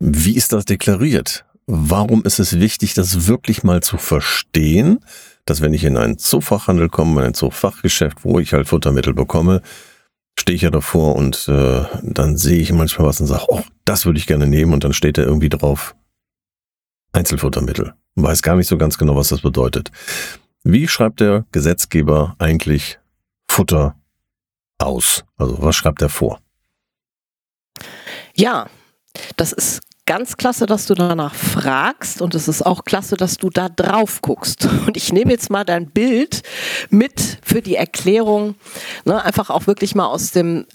wie 0.00 0.34
ist 0.34 0.52
das 0.52 0.64
deklariert? 0.64 1.44
Warum 1.66 2.24
ist 2.24 2.40
es 2.40 2.58
wichtig, 2.58 2.94
das 2.94 3.28
wirklich 3.28 3.62
mal 3.62 3.82
zu 3.82 3.96
verstehen, 3.98 4.98
dass 5.44 5.60
wenn 5.60 5.74
ich 5.74 5.84
in 5.84 5.96
einen 5.96 6.18
Zoofachhandel 6.18 6.88
komme, 6.88 7.20
in 7.20 7.28
ein 7.28 7.34
Zoofachgeschäft, 7.34 8.24
wo 8.24 8.40
ich 8.40 8.52
halt 8.52 8.66
Futtermittel 8.66 9.14
bekomme, 9.14 9.62
stehe 10.38 10.56
ich 10.56 10.62
ja 10.62 10.70
davor 10.70 11.14
und 11.14 11.46
äh, 11.46 11.84
dann 12.02 12.36
sehe 12.36 12.58
ich 12.58 12.72
manchmal 12.72 13.06
was 13.06 13.20
und 13.20 13.28
sage, 13.28 13.44
oh, 13.48 13.62
das 13.84 14.06
würde 14.06 14.18
ich 14.18 14.26
gerne 14.26 14.48
nehmen 14.48 14.72
und 14.72 14.82
dann 14.82 14.92
steht 14.92 15.18
da 15.18 15.22
irgendwie 15.22 15.50
drauf 15.50 15.94
Einzelfuttermittel. 17.12 17.94
Weiß 18.16 18.42
gar 18.42 18.56
nicht 18.56 18.68
so 18.68 18.76
ganz 18.76 18.98
genau, 18.98 19.14
was 19.14 19.28
das 19.28 19.42
bedeutet. 19.42 19.92
Wie 20.64 20.88
schreibt 20.88 21.20
der 21.20 21.46
Gesetzgeber 21.52 22.34
eigentlich 22.38 22.98
Futter 23.48 23.99
aus? 24.80 25.24
Also 25.36 25.60
was 25.60 25.76
schreibt 25.76 26.02
er 26.02 26.08
vor? 26.08 26.40
Ja, 28.34 28.68
das 29.36 29.52
ist 29.52 29.80
ganz 30.06 30.36
klasse, 30.36 30.66
dass 30.66 30.86
du 30.86 30.94
danach 30.94 31.34
fragst 31.34 32.20
und 32.20 32.34
es 32.34 32.48
ist 32.48 32.66
auch 32.66 32.84
klasse, 32.84 33.16
dass 33.16 33.36
du 33.36 33.48
da 33.48 33.68
drauf 33.68 34.22
guckst. 34.22 34.68
Und 34.86 34.96
ich 34.96 35.12
nehme 35.12 35.30
jetzt 35.30 35.50
mal 35.50 35.64
dein 35.64 35.90
Bild 35.90 36.42
mit 36.90 37.38
für 37.42 37.62
die 37.62 37.76
Erklärung, 37.76 38.56
ne, 39.04 39.22
einfach 39.24 39.50
auch 39.50 39.66
wirklich 39.66 39.94
mal 39.94 40.06
aus 40.06 40.32
dem 40.32 40.66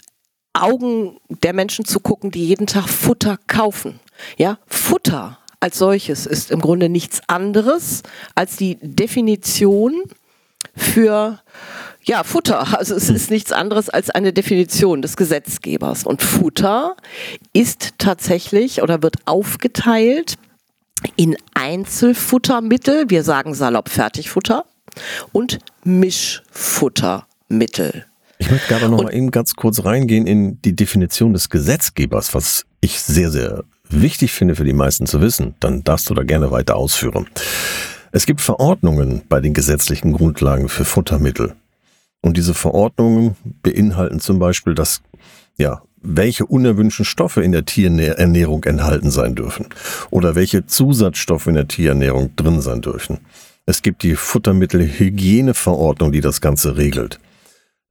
Augen 0.54 1.18
der 1.28 1.52
Menschen 1.52 1.84
zu 1.84 2.00
gucken, 2.00 2.30
die 2.30 2.46
jeden 2.46 2.66
Tag 2.66 2.88
Futter 2.88 3.38
kaufen. 3.46 4.00
Ja, 4.38 4.58
Futter 4.66 5.38
als 5.60 5.78
solches 5.78 6.24
ist 6.24 6.50
im 6.50 6.60
Grunde 6.60 6.88
nichts 6.88 7.20
anderes 7.26 8.02
als 8.34 8.56
die 8.56 8.78
Definition 8.80 10.02
für 10.74 11.40
ja, 12.06 12.22
Futter. 12.22 12.78
Also 12.78 12.94
es 12.94 13.10
ist 13.10 13.30
nichts 13.30 13.52
anderes 13.52 13.88
als 13.88 14.10
eine 14.10 14.32
Definition 14.32 15.02
des 15.02 15.16
Gesetzgebers. 15.16 16.04
Und 16.04 16.22
Futter 16.22 16.96
ist 17.52 17.94
tatsächlich 17.98 18.82
oder 18.82 19.02
wird 19.02 19.16
aufgeteilt 19.26 20.36
in 21.16 21.36
Einzelfuttermittel, 21.54 23.10
wir 23.10 23.22
sagen 23.22 23.54
salopp 23.54 23.88
Fertigfutter, 23.88 24.64
und 25.32 25.58
Mischfuttermittel. 25.84 28.06
Ich 28.38 28.50
möchte 28.50 28.68
gerade 28.68 28.88
noch 28.88 28.98
und, 28.98 29.04
mal 29.06 29.14
eben 29.14 29.30
ganz 29.30 29.54
kurz 29.54 29.84
reingehen 29.84 30.26
in 30.26 30.60
die 30.62 30.74
Definition 30.74 31.32
des 31.32 31.50
Gesetzgebers, 31.50 32.34
was 32.34 32.64
ich 32.80 33.00
sehr, 33.00 33.30
sehr 33.30 33.64
wichtig 33.88 34.32
finde 34.32 34.54
für 34.54 34.64
die 34.64 34.72
meisten 34.72 35.06
zu 35.06 35.20
wissen. 35.20 35.54
Dann 35.60 35.84
darfst 35.84 36.10
du 36.10 36.14
da 36.14 36.22
gerne 36.22 36.50
weiter 36.50 36.76
ausführen. 36.76 37.26
Es 38.12 38.26
gibt 38.26 38.40
Verordnungen 38.40 39.22
bei 39.28 39.40
den 39.40 39.54
gesetzlichen 39.54 40.12
Grundlagen 40.12 40.68
für 40.68 40.84
Futtermittel. 40.84 41.54
Und 42.26 42.36
diese 42.36 42.54
Verordnungen 42.54 43.36
beinhalten 43.62 44.18
zum 44.18 44.40
Beispiel, 44.40 44.74
dass 44.74 45.00
ja, 45.58 45.82
welche 46.02 46.44
unerwünschten 46.44 47.04
Stoffe 47.04 47.40
in 47.40 47.52
der 47.52 47.64
Tierernährung 47.64 48.64
enthalten 48.64 49.12
sein 49.12 49.36
dürfen 49.36 49.66
oder 50.10 50.34
welche 50.34 50.66
Zusatzstoffe 50.66 51.46
in 51.46 51.54
der 51.54 51.68
Tierernährung 51.68 52.34
drin 52.34 52.60
sein 52.60 52.82
dürfen. 52.82 53.18
Es 53.64 53.80
gibt 53.80 54.02
die 54.02 54.16
Futtermittelhygieneverordnung, 54.16 56.10
die 56.10 56.20
das 56.20 56.40
Ganze 56.40 56.76
regelt. 56.76 57.20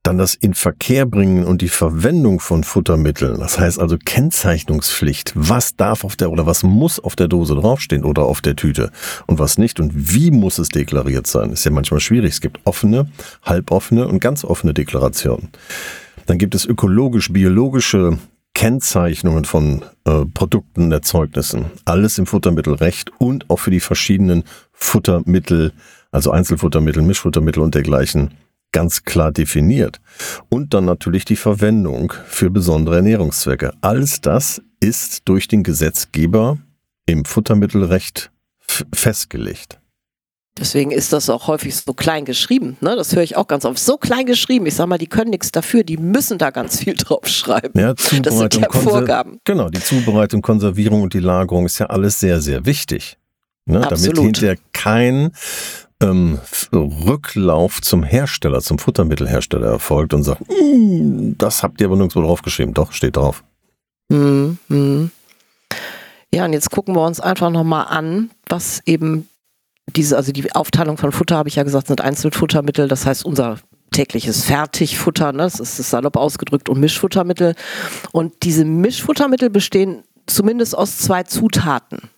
Dann 0.05 0.19
das 0.19 0.35
Inverkehrbringen 0.35 1.45
und 1.45 1.63
die 1.63 1.67
Verwendung 1.67 2.39
von 2.39 2.63
Futtermitteln. 2.63 3.39
Das 3.39 3.57
heißt 3.57 3.79
also 3.79 3.97
Kennzeichnungspflicht. 3.97 5.31
Was 5.33 5.77
darf 5.77 6.03
auf 6.03 6.15
der 6.15 6.29
oder 6.29 6.45
was 6.45 6.61
muss 6.61 6.99
auf 6.99 7.15
der 7.15 7.27
Dose 7.27 7.55
draufstehen 7.55 8.03
oder 8.03 8.21
auf 8.21 8.39
der 8.39 8.55
Tüte 8.55 8.91
und 9.25 9.39
was 9.39 9.57
nicht 9.57 9.79
und 9.79 10.13
wie 10.13 10.29
muss 10.29 10.59
es 10.59 10.69
deklariert 10.69 11.25
sein? 11.25 11.49
Ist 11.51 11.65
ja 11.65 11.71
manchmal 11.71 12.01
schwierig. 12.01 12.33
Es 12.33 12.41
gibt 12.41 12.59
offene, 12.65 13.09
halboffene 13.41 14.07
und 14.07 14.19
ganz 14.19 14.45
offene 14.45 14.75
Deklarationen. 14.75 15.49
Dann 16.27 16.37
gibt 16.37 16.53
es 16.53 16.67
ökologisch-biologische 16.67 18.19
Kennzeichnungen 18.53 19.45
von 19.45 19.85
äh, 20.05 20.23
Produkten, 20.31 20.91
Erzeugnissen. 20.91 21.65
Alles 21.83 22.19
im 22.19 22.27
Futtermittelrecht 22.27 23.11
und 23.17 23.49
auch 23.49 23.57
für 23.57 23.71
die 23.71 23.79
verschiedenen 23.79 24.43
Futtermittel, 24.71 25.73
also 26.11 26.29
Einzelfuttermittel, 26.29 27.01
Mischfuttermittel 27.01 27.63
und 27.63 27.73
dergleichen 27.73 28.35
ganz 28.75 29.05
klar 29.05 29.31
definiert. 29.31 30.01
Und 30.49 30.73
dann 30.73 30.83
natürlich 30.83 31.23
die 31.23 31.37
Verwendung 31.37 32.11
für 32.27 32.49
besondere 32.49 32.97
Ernährungszwecke. 32.97 33.71
Alles 33.79 34.19
das 34.19 34.61
ist 34.81 35.21
durch 35.29 35.47
den 35.47 35.63
Gesetzgeber 35.63 36.57
im 37.05 37.23
Futtermittelrecht 37.23 38.31
festgelegt. 38.93 39.79
Deswegen 40.59 40.91
ist 40.91 41.13
das 41.13 41.29
auch 41.29 41.47
häufig 41.47 41.73
so 41.73 41.93
klein 41.93 42.25
geschrieben. 42.25 42.75
Ne? 42.81 42.97
Das 42.97 43.15
höre 43.15 43.23
ich 43.23 43.37
auch 43.37 43.47
ganz 43.47 43.63
oft. 43.63 43.79
So 43.79 43.97
klein 43.97 44.25
geschrieben. 44.25 44.65
Ich 44.65 44.75
sage 44.75 44.89
mal, 44.89 44.97
die 44.97 45.07
können 45.07 45.29
nichts 45.29 45.51
dafür. 45.51 45.85
Die 45.85 45.97
müssen 45.97 46.37
da 46.37 46.49
ganz 46.49 46.79
viel 46.79 46.93
drauf 46.97 47.29
schreiben. 47.29 47.79
Ja, 47.79 47.95
Zubereitung, 47.95 48.23
das 48.23 48.37
sind 48.37 48.55
ja 48.55 48.71
Vorgaben. 48.71 49.39
Genau, 49.45 49.69
die 49.69 49.81
Zubereitung, 49.81 50.41
Konservierung 50.41 51.01
und 51.01 51.13
die 51.13 51.19
Lagerung 51.19 51.65
ist 51.65 51.79
ja 51.79 51.85
alles 51.85 52.19
sehr, 52.19 52.41
sehr 52.41 52.65
wichtig. 52.65 53.17
Ne? 53.65 53.79
Damit 53.79 54.17
hinterher 54.17 54.57
kein 54.73 55.31
ähm, 56.01 56.39
Rücklauf 56.73 57.81
zum 57.81 58.03
Hersteller, 58.03 58.61
zum 58.61 58.79
Futtermittelhersteller 58.79 59.67
erfolgt 59.67 60.13
und 60.13 60.23
sagt, 60.23 60.41
mm, 60.49 61.33
das 61.37 61.63
habt 61.63 61.79
ihr 61.81 61.87
aber 61.87 61.95
nirgendwo 61.95 62.21
draufgeschrieben. 62.21 62.73
Doch, 62.73 62.91
steht 62.91 63.15
drauf. 63.15 63.43
Mm, 64.09 64.57
mm. 64.67 65.11
Ja, 66.33 66.45
und 66.45 66.53
jetzt 66.53 66.69
gucken 66.69 66.95
wir 66.95 67.05
uns 67.05 67.19
einfach 67.19 67.49
nochmal 67.49 67.87
an, 67.89 68.29
was 68.49 68.81
eben 68.85 69.27
diese, 69.95 70.17
also 70.17 70.31
die 70.31 70.53
Aufteilung 70.53 70.97
von 70.97 71.11
Futter, 71.11 71.37
habe 71.37 71.47
ich 71.47 71.55
ja 71.55 71.63
gesagt, 71.63 71.87
sind 71.87 72.01
Einzelfuttermittel. 72.01 72.87
Das 72.87 73.05
heißt, 73.05 73.23
unser 73.23 73.59
tägliches 73.91 74.43
Fertigfutter, 74.43 75.31
ne? 75.31 75.43
das 75.43 75.59
ist 75.59 75.77
salopp 75.77 76.17
ausgedrückt, 76.17 76.67
und 76.67 76.79
Mischfuttermittel. 76.79 77.55
Und 78.11 78.33
diese 78.43 78.65
Mischfuttermittel 78.65 79.49
bestehen 79.49 80.03
zumindest 80.25 80.77
aus 80.77 80.97
zwei 80.97 81.23
Zutaten 81.23 82.09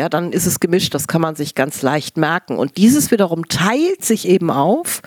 ja, 0.00 0.08
dann 0.08 0.32
ist 0.32 0.46
es 0.46 0.60
gemischt, 0.60 0.94
das 0.94 1.08
kann 1.08 1.20
man 1.20 1.36
sich 1.36 1.54
ganz 1.54 1.82
leicht 1.82 2.16
merken. 2.16 2.56
Und 2.56 2.78
dieses 2.78 3.10
wiederum 3.10 3.46
teilt 3.48 4.02
sich 4.02 4.26
eben 4.26 4.50
auf 4.50 5.02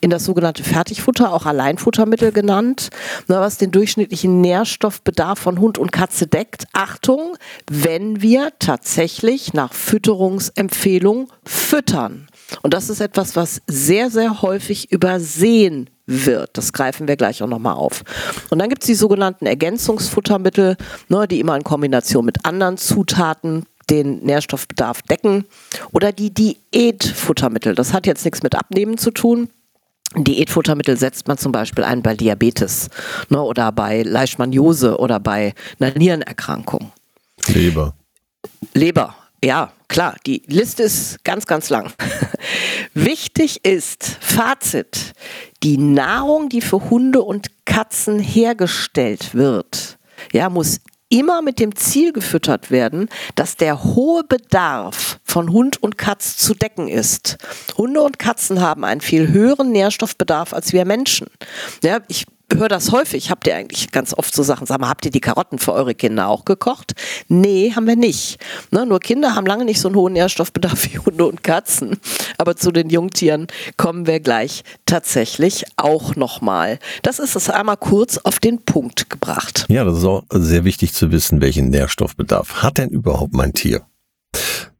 in 0.00 0.10
das 0.10 0.24
sogenannte 0.24 0.64
Fertigfutter, 0.64 1.32
auch 1.32 1.46
Alleinfuttermittel 1.46 2.32
genannt, 2.32 2.88
was 3.28 3.58
den 3.58 3.70
durchschnittlichen 3.70 4.40
Nährstoffbedarf 4.40 5.38
von 5.38 5.60
Hund 5.60 5.78
und 5.78 5.92
Katze 5.92 6.26
deckt. 6.26 6.64
Achtung, 6.72 7.36
wenn 7.70 8.20
wir 8.20 8.50
tatsächlich 8.58 9.54
nach 9.54 9.72
Fütterungsempfehlung 9.72 11.28
füttern. 11.44 12.26
Und 12.62 12.74
das 12.74 12.90
ist 12.90 13.00
etwas, 13.00 13.36
was 13.36 13.62
sehr, 13.68 14.10
sehr 14.10 14.42
häufig 14.42 14.90
übersehen 14.90 15.88
wird. 16.06 16.50
Das 16.58 16.72
greifen 16.72 17.08
wir 17.08 17.16
gleich 17.16 17.42
auch 17.42 17.48
nochmal 17.48 17.74
auf. 17.74 18.02
Und 18.50 18.58
dann 18.58 18.68
gibt 18.68 18.82
es 18.82 18.86
die 18.86 18.94
sogenannten 18.94 19.46
Ergänzungsfuttermittel, 19.46 20.76
ne, 21.08 21.28
die 21.28 21.40
immer 21.40 21.56
in 21.56 21.62
Kombination 21.62 22.24
mit 22.24 22.44
anderen 22.44 22.76
Zutaten 22.76 23.66
den 23.92 24.24
Nährstoffbedarf 24.24 25.02
decken. 25.02 25.44
Oder 25.92 26.12
die 26.12 26.32
Diätfuttermittel. 26.32 27.74
Das 27.74 27.92
hat 27.92 28.06
jetzt 28.06 28.24
nichts 28.24 28.42
mit 28.42 28.54
Abnehmen 28.56 28.98
zu 28.98 29.10
tun. 29.12 29.50
Diätfuttermittel 30.16 30.96
setzt 30.96 31.28
man 31.28 31.38
zum 31.38 31.52
Beispiel 31.52 31.84
ein 31.84 32.02
bei 32.02 32.14
Diabetes 32.14 32.88
ne, 33.28 33.40
oder 33.40 33.72
bei 33.72 34.02
Leishmaniose 34.02 34.98
oder 34.98 35.20
bei 35.20 35.54
einer 35.78 35.96
Nierenerkrankung. 35.96 36.92
Leber. 37.46 37.94
Leber, 38.74 39.14
ja, 39.42 39.72
klar. 39.88 40.16
Die 40.26 40.42
Liste 40.46 40.82
ist 40.82 41.24
ganz, 41.24 41.46
ganz 41.46 41.70
lang. 41.70 41.92
Wichtig 42.94 43.64
ist, 43.64 44.18
Fazit, 44.20 45.14
die 45.62 45.78
Nahrung, 45.78 46.48
die 46.48 46.60
für 46.60 46.90
Hunde 46.90 47.22
und 47.22 47.48
Katzen 47.64 48.18
hergestellt 48.18 49.34
wird, 49.34 49.98
ja, 50.32 50.50
muss 50.50 50.80
immer 51.12 51.42
mit 51.42 51.58
dem 51.60 51.76
Ziel 51.76 52.12
gefüttert 52.12 52.70
werden, 52.70 53.08
dass 53.34 53.56
der 53.56 53.84
hohe 53.84 54.24
Bedarf 54.24 55.20
von 55.24 55.52
Hund 55.52 55.82
und 55.82 55.98
Katz 55.98 56.38
zu 56.38 56.54
decken 56.54 56.88
ist. 56.88 57.36
Hunde 57.76 58.00
und 58.00 58.18
Katzen 58.18 58.62
haben 58.62 58.82
einen 58.84 59.02
viel 59.02 59.28
höheren 59.28 59.72
Nährstoffbedarf 59.72 60.54
als 60.54 60.72
wir 60.72 60.86
Menschen. 60.86 61.26
Ja, 61.82 62.00
ich 62.08 62.24
höre 62.56 62.68
das 62.68 62.92
häufig. 62.92 63.30
Habt 63.30 63.46
ihr 63.46 63.56
eigentlich 63.56 63.90
ganz 63.90 64.14
oft 64.14 64.34
so 64.34 64.42
Sachen? 64.42 64.66
Sag 64.66 64.80
mal, 64.80 64.88
habt 64.88 65.04
ihr 65.04 65.10
die 65.10 65.20
Karotten 65.20 65.58
für 65.58 65.72
eure 65.72 65.94
Kinder 65.94 66.28
auch 66.28 66.44
gekocht? 66.44 66.92
Nee, 67.28 67.72
haben 67.74 67.86
wir 67.86 67.96
nicht. 67.96 68.38
Ne, 68.70 68.86
nur 68.86 69.00
Kinder 69.00 69.34
haben 69.34 69.46
lange 69.46 69.64
nicht 69.64 69.80
so 69.80 69.88
einen 69.88 69.96
hohen 69.96 70.12
Nährstoffbedarf 70.14 70.84
wie 70.92 70.98
Hunde 70.98 71.26
und 71.26 71.42
Katzen. 71.42 71.98
Aber 72.38 72.56
zu 72.56 72.72
den 72.72 72.90
Jungtieren 72.90 73.46
kommen 73.76 74.06
wir 74.06 74.20
gleich 74.20 74.62
tatsächlich 74.86 75.64
auch 75.76 76.16
nochmal. 76.16 76.78
Das 77.02 77.18
ist 77.18 77.36
es 77.36 77.50
einmal 77.50 77.76
kurz 77.76 78.18
auf 78.18 78.38
den 78.38 78.62
Punkt 78.62 79.10
gebracht. 79.10 79.66
Ja, 79.68 79.84
das 79.84 79.98
ist 79.98 80.04
auch 80.04 80.24
sehr 80.30 80.64
wichtig 80.64 80.92
zu 80.92 81.10
wissen, 81.12 81.40
welchen 81.40 81.70
Nährstoffbedarf 81.70 82.62
hat 82.62 82.78
denn 82.78 82.90
überhaupt 82.90 83.34
mein 83.34 83.52
Tier? 83.52 83.82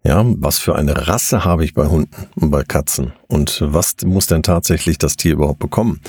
Ja, 0.04 0.24
was 0.24 0.58
für 0.58 0.74
eine 0.74 1.06
Rasse 1.06 1.44
habe 1.44 1.64
ich 1.64 1.74
bei 1.74 1.86
Hunden 1.86 2.28
und 2.34 2.50
bei 2.50 2.64
Katzen? 2.64 3.12
Und 3.28 3.62
was 3.64 3.94
muss 4.04 4.26
denn 4.26 4.42
tatsächlich 4.42 4.98
das 4.98 5.16
Tier 5.16 5.34
überhaupt 5.34 5.60
bekommen? 5.60 6.00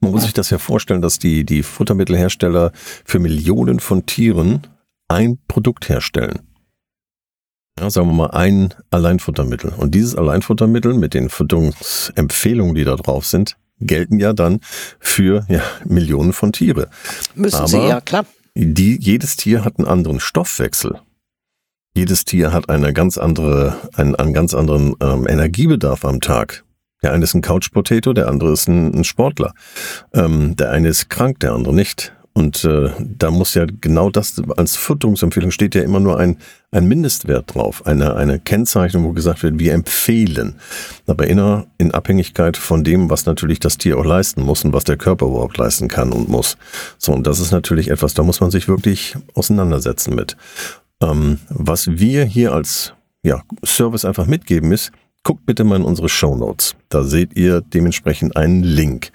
Man 0.00 0.12
muss 0.12 0.22
sich 0.22 0.32
das 0.32 0.50
ja 0.50 0.58
vorstellen, 0.58 1.02
dass 1.02 1.18
die, 1.18 1.44
die 1.44 1.62
Futtermittelhersteller 1.62 2.72
für 3.04 3.18
Millionen 3.18 3.80
von 3.80 4.06
Tieren 4.06 4.66
ein 5.08 5.38
Produkt 5.48 5.88
herstellen. 5.88 6.40
Ja, 7.78 7.90
sagen 7.90 8.08
wir 8.08 8.14
mal 8.14 8.30
ein 8.30 8.74
Alleinfuttermittel. 8.90 9.72
Und 9.76 9.94
dieses 9.94 10.16
Alleinfuttermittel 10.16 10.94
mit 10.94 11.14
den 11.14 11.28
Futterungsempfehlungen, 11.28 12.74
die 12.74 12.84
da 12.84 12.96
drauf 12.96 13.26
sind, 13.26 13.56
gelten 13.80 14.18
ja 14.18 14.32
dann 14.32 14.60
für 14.98 15.46
ja, 15.48 15.62
Millionen 15.84 16.32
von 16.32 16.52
Tiere. 16.52 16.88
Müssen 17.34 17.56
Aber 17.56 17.68
sie, 17.68 17.78
ja, 17.78 18.00
klar. 18.00 18.24
Die, 18.54 18.98
jedes 19.00 19.36
Tier 19.36 19.64
hat 19.64 19.78
einen 19.78 19.86
anderen 19.86 20.18
Stoffwechsel. 20.18 20.98
Jedes 21.94 22.24
Tier 22.24 22.52
hat 22.52 22.68
eine 22.68 22.92
ganz 22.92 23.18
andere, 23.18 23.76
einen, 23.94 24.14
einen 24.16 24.32
ganz 24.32 24.54
anderen 24.54 24.94
ähm, 25.00 25.26
Energiebedarf 25.28 26.04
am 26.04 26.20
Tag. 26.20 26.64
Der 27.02 27.12
eine 27.12 27.24
ist 27.24 27.34
ein 27.34 27.42
Couch 27.42 27.70
Potato, 27.72 28.12
der 28.12 28.28
andere 28.28 28.52
ist 28.52 28.68
ein, 28.68 28.94
ein 28.94 29.04
Sportler. 29.04 29.54
Ähm, 30.12 30.56
der 30.56 30.70
eine 30.70 30.88
ist 30.88 31.08
krank, 31.08 31.40
der 31.40 31.52
andere 31.52 31.74
nicht. 31.74 32.12
Und 32.38 32.64
äh, 32.64 32.90
da 33.00 33.32
muss 33.32 33.54
ja 33.54 33.66
genau 33.80 34.10
das, 34.10 34.40
als 34.56 34.76
Fütterungsempfehlung 34.76 35.50
steht 35.50 35.74
ja 35.74 35.82
immer 35.82 35.98
nur 35.98 36.20
ein, 36.20 36.36
ein 36.70 36.86
Mindestwert 36.86 37.52
drauf, 37.52 37.84
eine, 37.84 38.14
eine 38.14 38.38
Kennzeichnung, 38.38 39.02
wo 39.02 39.12
gesagt 39.12 39.42
wird, 39.42 39.58
wir 39.58 39.74
empfehlen. 39.74 40.54
Aber 41.08 41.26
in, 41.26 41.64
in 41.78 41.90
Abhängigkeit 41.90 42.56
von 42.56 42.84
dem, 42.84 43.10
was 43.10 43.26
natürlich 43.26 43.58
das 43.58 43.76
Tier 43.76 43.98
auch 43.98 44.04
leisten 44.04 44.42
muss 44.42 44.64
und 44.64 44.72
was 44.72 44.84
der 44.84 44.96
Körper 44.96 45.26
überhaupt 45.26 45.58
leisten 45.58 45.88
kann 45.88 46.12
und 46.12 46.28
muss. 46.28 46.56
So, 46.96 47.12
und 47.12 47.26
das 47.26 47.40
ist 47.40 47.50
natürlich 47.50 47.88
etwas, 47.90 48.14
da 48.14 48.22
muss 48.22 48.40
man 48.40 48.52
sich 48.52 48.68
wirklich 48.68 49.16
auseinandersetzen 49.34 50.14
mit. 50.14 50.36
Ähm, 51.02 51.40
was 51.48 51.88
wir 51.98 52.24
hier 52.24 52.52
als 52.52 52.92
ja, 53.24 53.42
Service 53.64 54.04
einfach 54.04 54.26
mitgeben 54.26 54.70
ist, 54.70 54.92
guckt 55.28 55.44
bitte 55.44 55.62
mal 55.62 55.76
in 55.76 55.84
unsere 55.84 56.08
Show 56.08 56.34
Notes. 56.36 56.74
Da 56.88 57.04
seht 57.04 57.36
ihr 57.36 57.60
dementsprechend 57.60 58.34
einen 58.34 58.62
Link. 58.62 59.10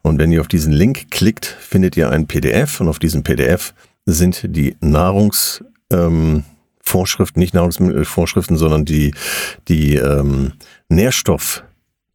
Und 0.00 0.18
wenn 0.18 0.32
ihr 0.32 0.40
auf 0.40 0.48
diesen 0.48 0.72
Link 0.72 1.10
klickt, 1.10 1.44
findet 1.44 1.94
ihr 1.94 2.08
ein 2.08 2.26
PDF 2.26 2.80
und 2.80 2.88
auf 2.88 2.98
diesem 2.98 3.22
PDF 3.22 3.74
sind 4.06 4.56
die 4.56 4.76
Nahrungsvorschriften, 4.80 6.42
ähm, 7.36 7.40
nicht 7.40 7.52
Nahrungsmittelvorschriften, 7.52 8.56
sondern 8.56 8.86
die, 8.86 9.12
die 9.68 9.96
ähm, 9.96 10.52
Nährstoff 10.88 11.62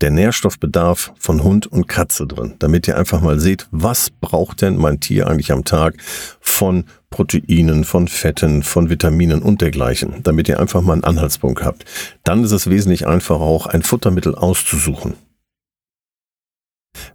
der 0.04 0.12
Nährstoffbedarf 0.12 1.14
von 1.18 1.44
Hund 1.44 1.66
und 1.66 1.88
Katze 1.88 2.28
drin, 2.28 2.56
damit 2.60 2.90
ihr 2.90 2.98
einfach 2.98 3.22
mal 3.22 3.40
seht, 3.40 3.70
was 3.72 4.10
braucht 4.10 4.62
denn 4.62 4.76
mein 4.76 5.00
Tier 5.00 5.28
eigentlich 5.28 5.54
am 5.54 5.64
Tag 5.64 5.96
von 6.42 6.84
Proteinen, 7.10 7.86
von 7.86 8.10
Fetten, 8.10 8.64
von 8.64 8.90
Vitaminen 8.90 9.42
und 9.42 9.62
dergleichen, 9.62 10.16
damit 10.24 10.50
ihr 10.50 10.60
einfach 10.60 10.82
mal 10.82 10.92
einen 10.92 11.06
Anhaltspunkt 11.06 11.64
habt. 11.64 11.86
Dann 12.26 12.44
ist 12.44 12.52
es 12.52 12.70
wesentlich 12.70 13.08
einfacher 13.08 13.40
auch 13.40 13.66
ein 13.66 13.82
Futtermittel 13.82 14.36
auszusuchen. 14.36 15.14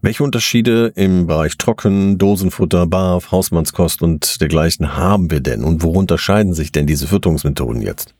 Welche 0.01 0.25
Unterschiede 0.25 0.91
im 0.95 1.27
Bereich 1.27 1.59
Trocken, 1.59 2.17
Dosenfutter, 2.17 2.87
Barf, 2.87 3.31
Hausmannskost 3.31 4.01
und 4.01 4.41
dergleichen 4.41 4.97
haben 4.97 5.31
wir 5.31 5.41
denn 5.41 5.63
und 5.63 5.83
wo 5.83 5.91
unterscheiden 5.91 6.55
sich 6.55 6.73
denn 6.73 6.87
diese 6.87 7.07
Fütterungsmethoden 7.07 7.83
jetzt? 7.83 8.15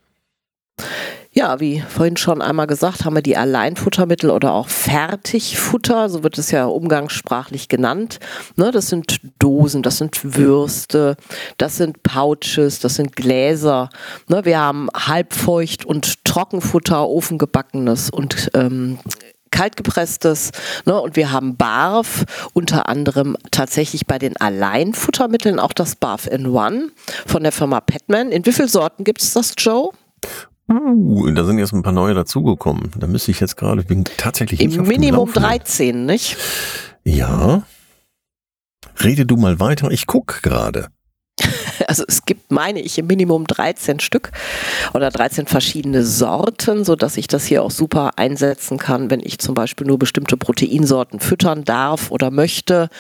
Ja, 1.39 1.61
wie 1.61 1.81
vorhin 1.89 2.17
schon 2.17 2.43
einmal 2.43 2.67
gesagt, 2.67 3.05
haben 3.05 3.15
wir 3.15 3.23
die 3.23 3.37
Alleinfuttermittel 3.37 4.29
oder 4.29 4.55
auch 4.55 4.69
Fertigfutter, 4.69 6.09
so 6.09 6.25
wird 6.25 6.37
es 6.37 6.51
ja 6.51 6.65
umgangssprachlich 6.65 7.69
genannt. 7.69 8.19
Ne, 8.57 8.73
das 8.73 8.89
sind 8.89 9.21
Dosen, 9.39 9.85
das 9.85 9.99
sind 9.99 10.35
Würste, 10.37 11.17
das 11.57 11.77
sind 11.77 12.03
Pouches, 12.03 12.81
das 12.81 12.97
sind 12.97 13.15
Gläser. 13.15 13.89
Ne, 14.27 14.45
wir 14.45 14.59
haben 14.59 14.89
halbfeucht 14.93 15.85
und 15.85 16.25
Trockenfutter, 16.25 17.09
ofengebackenes 17.09 18.11
und 18.11 18.51
ähm, 18.55 18.99
kaltgepresstes 19.53 20.51
ne, 20.87 21.01
und 21.01 21.15
wir 21.15 21.31
haben 21.31 21.57
Barf, 21.57 22.25
unter 22.53 22.89
anderem 22.89 23.37
tatsächlich 23.53 24.09
bei 24.09 24.19
den 24.19 24.37
Alleinfuttermitteln 24.39 25.61
auch 25.61 25.73
das 25.73 25.95
Barf 25.95 26.27
in 26.27 26.49
One 26.49 26.89
von 27.27 27.45
der 27.45 27.53
Firma 27.53 27.81
Petman. 27.81 28.33
In 28.33 28.45
wie 28.45 28.53
vielen 28.53 28.67
Sorten 28.67 29.05
gibt 29.05 29.23
es 29.23 29.35
das, 29.35 29.55
Joe? 29.57 29.93
Uh, 30.71 31.31
da 31.31 31.45
sind 31.45 31.59
jetzt 31.59 31.73
ein 31.73 31.83
paar 31.83 31.93
neue 31.93 32.15
dazugekommen. 32.15 32.91
Da 32.97 33.07
müsste 33.07 33.31
ich 33.31 33.41
jetzt 33.41 33.57
gerade, 33.57 33.83
bin 33.83 34.05
tatsächlich 34.05 34.61
Im 34.61 34.83
Minimum 34.87 35.33
13, 35.33 36.05
nicht? 36.05 36.37
Ja. 37.05 37.63
Rede 39.03 39.25
du 39.25 39.37
mal 39.37 39.61
weiter, 39.61 39.91
ich 39.91 40.07
guck 40.07 40.43
gerade. 40.43 40.89
Also 41.87 42.05
es 42.07 42.27
gibt, 42.27 42.51
meine 42.51 42.83
ich, 42.83 42.99
im 42.99 43.07
Minimum 43.07 43.47
13 43.47 43.99
Stück 44.01 44.33
oder 44.93 45.11
13 45.11 45.47
verschiedene 45.47 46.05
Sorten, 46.05 46.85
so 46.85 46.97
dass 46.97 47.17
ich 47.17 47.29
das 47.29 47.47
hier 47.47 47.63
auch 47.63 47.71
super 47.71 48.11
einsetzen 48.17 48.77
kann, 48.77 49.11
wenn 49.11 49.21
ich 49.21 49.39
zum 49.39 49.55
Beispiel 49.55 49.87
nur 49.87 49.99
bestimmte 49.99 50.37
Proteinsorten 50.37 51.19
füttern 51.19 51.65
darf 51.65 52.11
oder 52.11 52.31
möchte. 52.31 52.91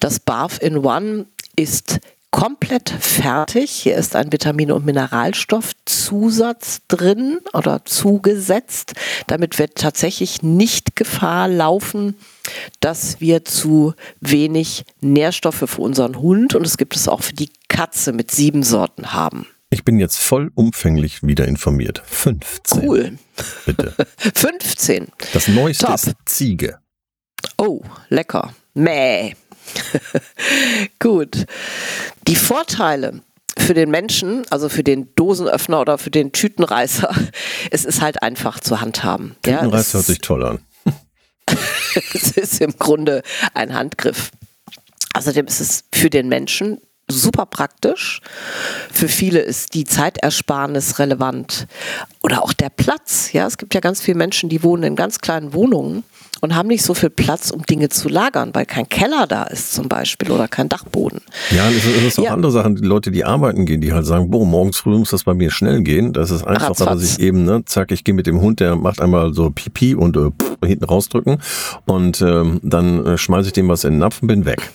Das 0.00 0.18
Barf 0.18 0.60
in 0.60 0.78
One 0.78 1.26
ist 1.54 2.00
komplett 2.32 2.90
fertig. 2.90 3.70
Hier 3.70 3.94
ist 3.94 4.16
ein 4.16 4.32
Vitamin- 4.32 4.72
und 4.72 4.84
Mineralstoffzusatz 4.84 6.80
drin 6.88 7.38
oder 7.52 7.84
zugesetzt. 7.84 8.94
Damit 9.28 9.60
wird 9.60 9.76
tatsächlich 9.76 10.42
nicht 10.42 10.96
Gefahr 10.96 11.46
laufen, 11.46 12.16
dass 12.80 13.20
wir 13.20 13.44
zu 13.44 13.94
wenig 14.20 14.84
Nährstoffe 15.00 15.64
für 15.66 15.82
unseren 15.82 16.16
Hund 16.16 16.56
und 16.56 16.66
es 16.66 16.76
gibt 16.76 16.96
es 16.96 17.06
auch 17.06 17.22
für 17.22 17.34
die 17.34 17.52
Katze 17.68 18.12
mit 18.12 18.32
sieben 18.32 18.64
Sorten 18.64 19.12
haben. 19.12 19.46
Ich 19.70 19.84
bin 19.84 19.98
jetzt 19.98 20.18
vollumfänglich 20.18 21.22
wieder 21.22 21.46
informiert. 21.46 22.02
15. 22.04 22.82
Cool. 22.82 23.18
Bitte. 23.64 23.94
15. 24.34 25.08
Das 25.32 25.48
neueste 25.48 25.86
Top. 25.86 25.94
ist 25.94 26.12
Ziege. 26.26 26.78
Oh, 27.56 27.82
lecker. 28.08 28.54
Mäh. 28.74 29.34
Gut. 30.98 31.46
Die 32.26 32.36
Vorteile 32.36 33.22
für 33.58 33.74
den 33.74 33.90
Menschen, 33.90 34.44
also 34.50 34.68
für 34.68 34.82
den 34.82 35.14
Dosenöffner 35.14 35.80
oder 35.80 35.98
für 35.98 36.10
den 36.10 36.32
Tütenreißer, 36.32 37.14
es 37.70 37.84
ist 37.84 38.00
halt 38.00 38.22
einfach 38.22 38.60
zu 38.60 38.80
handhaben. 38.80 39.36
Tütenreiß 39.42 39.88
es, 39.88 39.94
hört 39.94 40.04
sich 40.04 40.18
toll 40.20 40.44
an. 40.44 40.58
es 42.14 42.32
ist 42.32 42.60
im 42.60 42.76
Grunde 42.78 43.22
ein 43.54 43.74
Handgriff. 43.74 44.30
Außerdem 45.14 45.46
ist 45.46 45.60
es 45.60 45.84
für 45.92 46.08
den 46.08 46.28
Menschen 46.28 46.78
super 47.08 47.46
praktisch. 47.46 48.20
Für 48.90 49.08
viele 49.08 49.40
ist 49.40 49.74
die 49.74 49.84
Zeitersparnis 49.84 50.98
relevant 50.98 51.66
oder 52.22 52.42
auch 52.42 52.52
der 52.52 52.70
Platz. 52.70 53.32
Ja, 53.32 53.46
es 53.46 53.58
gibt 53.58 53.74
ja 53.74 53.80
ganz 53.80 54.00
viele 54.00 54.16
Menschen, 54.16 54.48
die 54.48 54.62
wohnen 54.62 54.84
in 54.84 54.96
ganz 54.96 55.18
kleinen 55.18 55.52
Wohnungen 55.52 56.04
und 56.42 56.54
haben 56.54 56.66
nicht 56.68 56.82
so 56.84 56.92
viel 56.92 57.08
Platz, 57.08 57.50
um 57.50 57.62
Dinge 57.62 57.88
zu 57.88 58.08
lagern, 58.08 58.50
weil 58.52 58.66
kein 58.66 58.88
Keller 58.88 59.26
da 59.26 59.44
ist 59.44 59.72
zum 59.72 59.88
Beispiel 59.88 60.30
oder 60.30 60.48
kein 60.48 60.68
Dachboden. 60.68 61.20
Ja, 61.50 61.68
es 61.70 61.76
ist, 61.84 61.86
ist 61.86 62.18
auch 62.18 62.24
Ja. 62.24 62.32
andere 62.34 62.52
Sachen, 62.52 62.76
die 62.76 62.82
Leute, 62.86 63.10
die 63.12 63.24
arbeiten 63.24 63.64
gehen, 63.64 63.80
die 63.80 63.92
halt 63.92 64.04
sagen, 64.04 64.28
boah, 64.30 64.44
morgens 64.44 64.76
früh 64.78 64.98
muss 64.98 65.10
das 65.10 65.24
bei 65.24 65.32
mir 65.34 65.50
schnell 65.50 65.82
gehen. 65.82 66.12
Das 66.12 66.30
ist 66.30 66.42
einfacher, 66.44 66.70
Ratzfatz. 66.70 66.88
dass 67.00 67.02
ich 67.04 67.20
eben, 67.20 67.44
ne, 67.44 67.64
zack, 67.64 67.92
ich 67.92 68.04
gehe 68.04 68.14
mit 68.14 68.26
dem 68.26 68.40
Hund, 68.40 68.60
der 68.60 68.76
macht 68.76 69.00
einmal 69.00 69.32
so 69.32 69.50
Pipi 69.50 69.94
und 69.94 70.16
äh, 70.16 70.30
pff, 70.30 70.58
hinten 70.64 70.84
rausdrücken 70.84 71.38
und 71.86 72.20
ähm, 72.20 72.58
dann 72.62 73.06
äh, 73.06 73.16
schmeiße 73.18 73.46
ich 73.46 73.52
dem 73.54 73.68
was 73.68 73.84
in 73.84 73.92
den 73.94 73.98
Napf 74.00 74.20
und 74.20 74.28
bin 74.28 74.44
weg. 74.44 74.70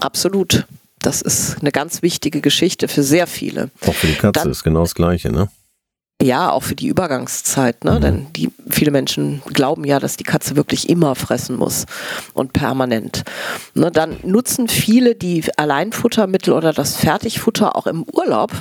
Absolut. 0.00 0.66
Das 0.98 1.20
ist 1.22 1.56
eine 1.60 1.72
ganz 1.72 2.02
wichtige 2.02 2.40
Geschichte 2.40 2.86
für 2.86 3.02
sehr 3.02 3.26
viele. 3.26 3.70
Auch 3.86 3.94
für 3.94 4.06
die 4.06 4.14
Katze 4.14 4.42
Dann- 4.42 4.50
ist 4.50 4.62
genau 4.62 4.80
das 4.82 4.94
Gleiche, 4.94 5.32
ne? 5.32 5.48
Ja, 6.22 6.52
auch 6.52 6.62
für 6.62 6.76
die 6.76 6.86
Übergangszeit, 6.86 7.84
ne? 7.84 7.96
Mhm. 7.96 8.00
Denn 8.00 8.26
die 8.36 8.50
viele 8.70 8.92
Menschen 8.92 9.42
glauben 9.46 9.84
ja, 9.84 9.98
dass 9.98 10.16
die 10.16 10.24
Katze 10.24 10.54
wirklich 10.54 10.88
immer 10.88 11.16
fressen 11.16 11.56
muss 11.56 11.84
und 12.32 12.52
permanent. 12.52 13.24
Ne? 13.74 13.90
Dann 13.90 14.16
nutzen 14.22 14.68
viele 14.68 15.16
die 15.16 15.44
Alleinfuttermittel 15.56 16.54
oder 16.54 16.72
das 16.72 16.96
Fertigfutter 16.96 17.74
auch 17.74 17.88
im 17.88 18.04
Urlaub, 18.04 18.52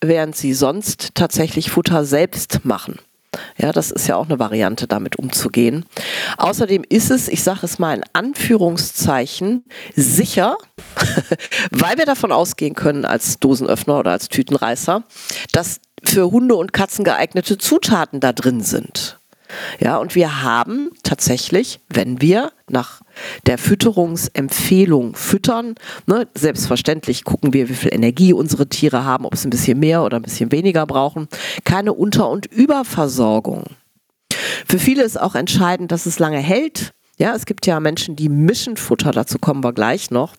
während 0.00 0.34
sie 0.34 0.54
sonst 0.54 1.14
tatsächlich 1.14 1.70
Futter 1.70 2.06
selbst 2.06 2.64
machen. 2.64 2.98
Ja, 3.58 3.72
das 3.72 3.90
ist 3.90 4.06
ja 4.08 4.16
auch 4.16 4.26
eine 4.26 4.38
Variante, 4.38 4.86
damit 4.88 5.16
umzugehen. 5.16 5.84
Außerdem 6.38 6.84
ist 6.88 7.10
es, 7.10 7.28
ich 7.28 7.42
sage 7.42 7.60
es 7.62 7.78
mal 7.78 7.96
in 7.96 8.04
Anführungszeichen, 8.12 9.64
sicher, 9.94 10.56
weil 11.70 11.98
wir 11.98 12.06
davon 12.06 12.32
ausgehen 12.32 12.74
können 12.74 13.04
als 13.04 13.38
Dosenöffner 13.38 13.98
oder 13.98 14.12
als 14.12 14.28
Tütenreißer, 14.28 15.04
dass 15.52 15.80
für 16.02 16.30
Hunde 16.30 16.54
und 16.56 16.72
Katzen 16.72 17.04
geeignete 17.04 17.58
Zutaten 17.58 18.20
da 18.20 18.32
drin 18.32 18.60
sind. 18.60 19.20
Ja, 19.80 19.96
und 19.96 20.14
wir 20.14 20.42
haben 20.42 20.90
tatsächlich, 21.02 21.80
wenn 21.88 22.20
wir 22.20 22.52
nach 22.68 23.00
der 23.46 23.58
Fütterungsempfehlung 23.58 25.14
füttern, 25.14 25.74
ne, 26.06 26.28
selbstverständlich 26.34 27.24
gucken 27.24 27.52
wir, 27.52 27.68
wie 27.68 27.74
viel 27.74 27.92
Energie 27.92 28.32
unsere 28.32 28.68
Tiere 28.68 29.04
haben, 29.04 29.24
ob 29.24 29.34
es 29.34 29.44
ein 29.44 29.50
bisschen 29.50 29.78
mehr 29.78 30.04
oder 30.04 30.18
ein 30.18 30.22
bisschen 30.22 30.52
weniger 30.52 30.86
brauchen, 30.86 31.28
keine 31.64 31.92
Unter- 31.92 32.30
und 32.30 32.46
Überversorgung. 32.46 33.64
Für 34.66 34.78
viele 34.78 35.02
ist 35.02 35.20
auch 35.20 35.34
entscheidend, 35.34 35.90
dass 35.92 36.06
es 36.06 36.18
lange 36.18 36.38
hält. 36.38 36.92
Ja, 37.18 37.34
es 37.34 37.44
gibt 37.44 37.66
ja 37.66 37.80
Menschen, 37.80 38.16
die 38.16 38.28
mischen 38.28 38.76
Futter, 38.76 39.10
dazu 39.10 39.38
kommen 39.38 39.64
wir 39.64 39.72
gleich 39.72 40.10
noch. 40.10 40.34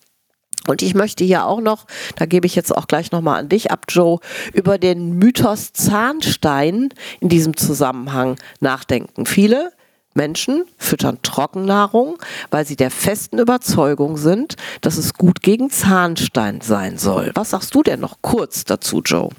Und 0.67 0.81
ich 0.81 0.93
möchte 0.93 1.23
hier 1.23 1.45
auch 1.45 1.61
noch, 1.61 1.85
da 2.15 2.25
gebe 2.25 2.45
ich 2.45 2.55
jetzt 2.55 2.75
auch 2.75 2.87
gleich 2.87 3.11
nochmal 3.11 3.39
an 3.39 3.49
dich 3.49 3.71
ab, 3.71 3.85
Joe, 3.89 4.19
über 4.53 4.77
den 4.77 5.17
Mythos 5.17 5.73
Zahnstein 5.73 6.89
in 7.19 7.29
diesem 7.29 7.57
Zusammenhang 7.57 8.35
nachdenken. 8.59 9.25
Viele 9.25 9.71
Menschen 10.13 10.65
füttern 10.77 11.19
Trockennahrung, 11.21 12.17
weil 12.49 12.65
sie 12.65 12.75
der 12.75 12.91
festen 12.91 13.39
Überzeugung 13.39 14.17
sind, 14.17 14.55
dass 14.81 14.97
es 14.97 15.13
gut 15.13 15.41
gegen 15.41 15.69
Zahnstein 15.69 16.61
sein 16.61 16.97
soll. 16.97 17.31
Was 17.33 17.51
sagst 17.51 17.73
du 17.73 17.81
denn 17.81 18.01
noch 18.01 18.17
kurz 18.21 18.65
dazu, 18.65 19.01
Joe? 19.03 19.29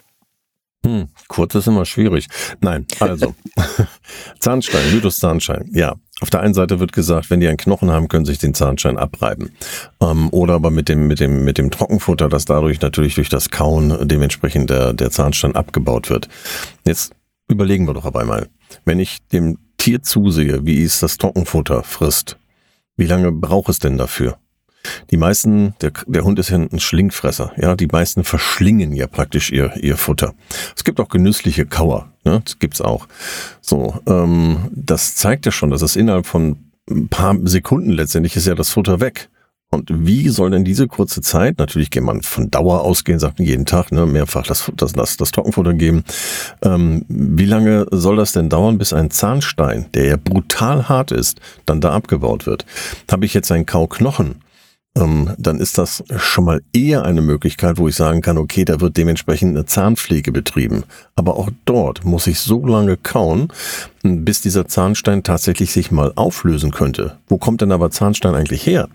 Hm, 0.84 1.08
kurz 1.28 1.54
ist 1.54 1.68
immer 1.68 1.84
schwierig. 1.84 2.26
Nein, 2.60 2.86
also 2.98 3.34
Zahnstein, 4.40 4.92
Mythos 4.92 5.18
Zahnstein. 5.18 5.70
Ja, 5.72 5.94
auf 6.22 6.30
der 6.30 6.40
einen 6.40 6.54
Seite 6.54 6.78
wird 6.78 6.92
gesagt, 6.92 7.30
wenn 7.30 7.40
die 7.40 7.48
einen 7.48 7.56
Knochen 7.56 7.90
haben, 7.90 8.06
können 8.06 8.24
sich 8.24 8.38
den 8.38 8.54
Zahnstein 8.54 8.96
abreiben. 8.96 9.50
Ähm, 10.00 10.28
oder 10.30 10.54
aber 10.54 10.70
mit 10.70 10.88
dem, 10.88 11.08
mit 11.08 11.18
dem, 11.18 11.44
mit 11.44 11.58
dem 11.58 11.70
Trockenfutter, 11.70 12.28
dass 12.28 12.44
dadurch 12.44 12.80
natürlich 12.80 13.16
durch 13.16 13.28
das 13.28 13.50
Kauen 13.50 14.08
dementsprechend 14.08 14.70
der, 14.70 14.92
der 14.92 15.10
Zahnstein 15.10 15.56
abgebaut 15.56 16.10
wird. 16.10 16.28
Jetzt 16.86 17.12
überlegen 17.48 17.86
wir 17.86 17.94
doch 17.94 18.04
aber 18.04 18.20
einmal, 18.20 18.48
wenn 18.84 19.00
ich 19.00 19.18
dem 19.32 19.58
Tier 19.78 20.02
zusehe, 20.02 20.64
wie 20.64 20.82
es 20.82 21.00
das 21.00 21.18
Trockenfutter 21.18 21.82
frisst, 21.82 22.38
wie 22.96 23.06
lange 23.06 23.32
braucht 23.32 23.68
es 23.68 23.80
denn 23.80 23.98
dafür? 23.98 24.38
Die 25.10 25.16
meisten, 25.16 25.74
der, 25.80 25.92
der 26.06 26.24
Hund 26.24 26.38
ist 26.38 26.50
ja 26.50 26.58
ein 26.58 26.80
Schlingfresser, 26.80 27.52
ja, 27.56 27.76
die 27.76 27.86
meisten 27.86 28.24
verschlingen 28.24 28.92
ja 28.92 29.06
praktisch 29.06 29.50
ihr, 29.50 29.76
ihr 29.76 29.96
Futter. 29.96 30.34
Es 30.76 30.84
gibt 30.84 31.00
auch 31.00 31.08
genüssliche 31.08 31.66
Kauer, 31.66 32.12
ne, 32.24 32.42
das 32.44 32.58
gibt's 32.58 32.80
auch. 32.80 33.06
So, 33.60 34.00
ähm, 34.06 34.70
das 34.72 35.16
zeigt 35.16 35.46
ja 35.46 35.52
schon, 35.52 35.70
dass 35.70 35.82
es 35.82 35.96
innerhalb 35.96 36.26
von 36.26 36.56
ein 36.90 37.08
paar 37.08 37.36
Sekunden 37.44 37.90
letztendlich 37.90 38.36
ist 38.36 38.46
ja 38.46 38.54
das 38.54 38.70
Futter 38.70 39.00
weg. 39.00 39.28
Und 39.74 39.88
wie 39.90 40.28
soll 40.28 40.50
denn 40.50 40.66
diese 40.66 40.86
kurze 40.86 41.22
Zeit, 41.22 41.58
natürlich 41.58 41.90
kann 41.90 42.04
man 42.04 42.20
von 42.20 42.50
Dauer 42.50 42.82
ausgehen, 42.82 43.18
sagt 43.18 43.38
man 43.38 43.48
jeden 43.48 43.64
Tag, 43.64 43.90
ne, 43.90 44.04
mehrfach 44.04 44.46
das, 44.46 44.70
das, 44.76 44.92
das, 44.92 45.16
das 45.16 45.30
Trockenfutter 45.30 45.72
geben. 45.72 46.04
Ähm, 46.60 47.06
wie 47.08 47.46
lange 47.46 47.86
soll 47.90 48.16
das 48.16 48.32
denn 48.32 48.50
dauern, 48.50 48.76
bis 48.76 48.92
ein 48.92 49.10
Zahnstein, 49.10 49.86
der 49.94 50.04
ja 50.04 50.16
brutal 50.22 50.90
hart 50.90 51.10
ist, 51.10 51.40
dann 51.64 51.80
da 51.80 51.94
abgebaut 51.94 52.44
wird? 52.44 52.66
Habe 53.10 53.24
ich 53.24 53.32
jetzt 53.32 53.50
einen 53.50 53.64
Kauknochen, 53.64 54.41
ähm, 54.94 55.30
dann 55.38 55.58
ist 55.58 55.78
das 55.78 56.04
schon 56.16 56.44
mal 56.44 56.60
eher 56.72 57.04
eine 57.04 57.22
Möglichkeit, 57.22 57.78
wo 57.78 57.88
ich 57.88 57.96
sagen 57.96 58.20
kann, 58.20 58.36
okay, 58.36 58.64
da 58.64 58.80
wird 58.80 58.96
dementsprechend 58.96 59.56
eine 59.56 59.64
Zahnpflege 59.64 60.32
betrieben. 60.32 60.84
Aber 61.16 61.36
auch 61.36 61.50
dort 61.64 62.04
muss 62.04 62.26
ich 62.26 62.40
so 62.40 62.66
lange 62.66 62.96
kauen, 62.96 63.48
bis 64.02 64.42
dieser 64.42 64.66
Zahnstein 64.66 65.22
tatsächlich 65.22 65.72
sich 65.72 65.90
mal 65.90 66.12
auflösen 66.16 66.70
könnte. 66.70 67.18
Wo 67.28 67.38
kommt 67.38 67.62
denn 67.62 67.72
aber 67.72 67.90
Zahnstein 67.90 68.34
eigentlich 68.34 68.66
her? 68.66 68.88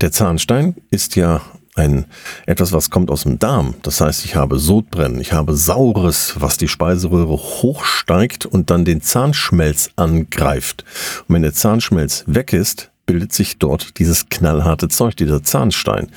Der 0.00 0.12
Zahnstein 0.12 0.76
ist 0.90 1.16
ja 1.16 1.40
ein 1.76 2.04
etwas, 2.46 2.72
was 2.72 2.90
kommt 2.90 3.10
aus 3.10 3.24
dem 3.24 3.40
Darm. 3.40 3.74
Das 3.82 4.00
heißt, 4.00 4.24
ich 4.24 4.36
habe 4.36 4.60
Sodbrennen, 4.60 5.20
ich 5.20 5.32
habe 5.32 5.56
Saures, 5.56 6.34
was 6.38 6.56
die 6.56 6.68
Speiseröhre 6.68 7.36
hochsteigt 7.36 8.46
und 8.46 8.70
dann 8.70 8.84
den 8.84 9.02
Zahnschmelz 9.02 9.90
angreift. 9.96 10.84
Und 11.26 11.34
wenn 11.34 11.42
der 11.42 11.54
Zahnschmelz 11.54 12.22
weg 12.28 12.52
ist, 12.52 12.90
bildet 13.06 13.32
sich 13.32 13.58
dort 13.58 13.98
dieses 13.98 14.28
knallharte 14.28 14.88
Zeug, 14.88 15.16
dieser 15.16 15.42
Zahnstein. 15.42 16.08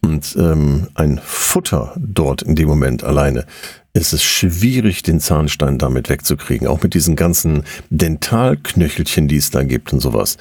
Und 0.00 0.36
ähm, 0.38 0.88
ein 0.94 1.20
Futter 1.24 1.94
dort 1.96 2.42
in 2.42 2.56
dem 2.56 2.68
Moment 2.68 3.04
alleine 3.04 3.46
ist 3.94 4.12
es 4.12 4.24
schwierig, 4.24 5.04
den 5.04 5.20
Zahnstein 5.20 5.78
damit 5.78 6.08
wegzukriegen. 6.08 6.66
Auch 6.66 6.82
mit 6.82 6.94
diesen 6.94 7.14
ganzen 7.14 7.62
Dentalknöchelchen, 7.90 9.28
die 9.28 9.36
es 9.36 9.50
da 9.50 9.62
gibt 9.62 9.92
und 9.92 10.00
sowas. 10.00 10.36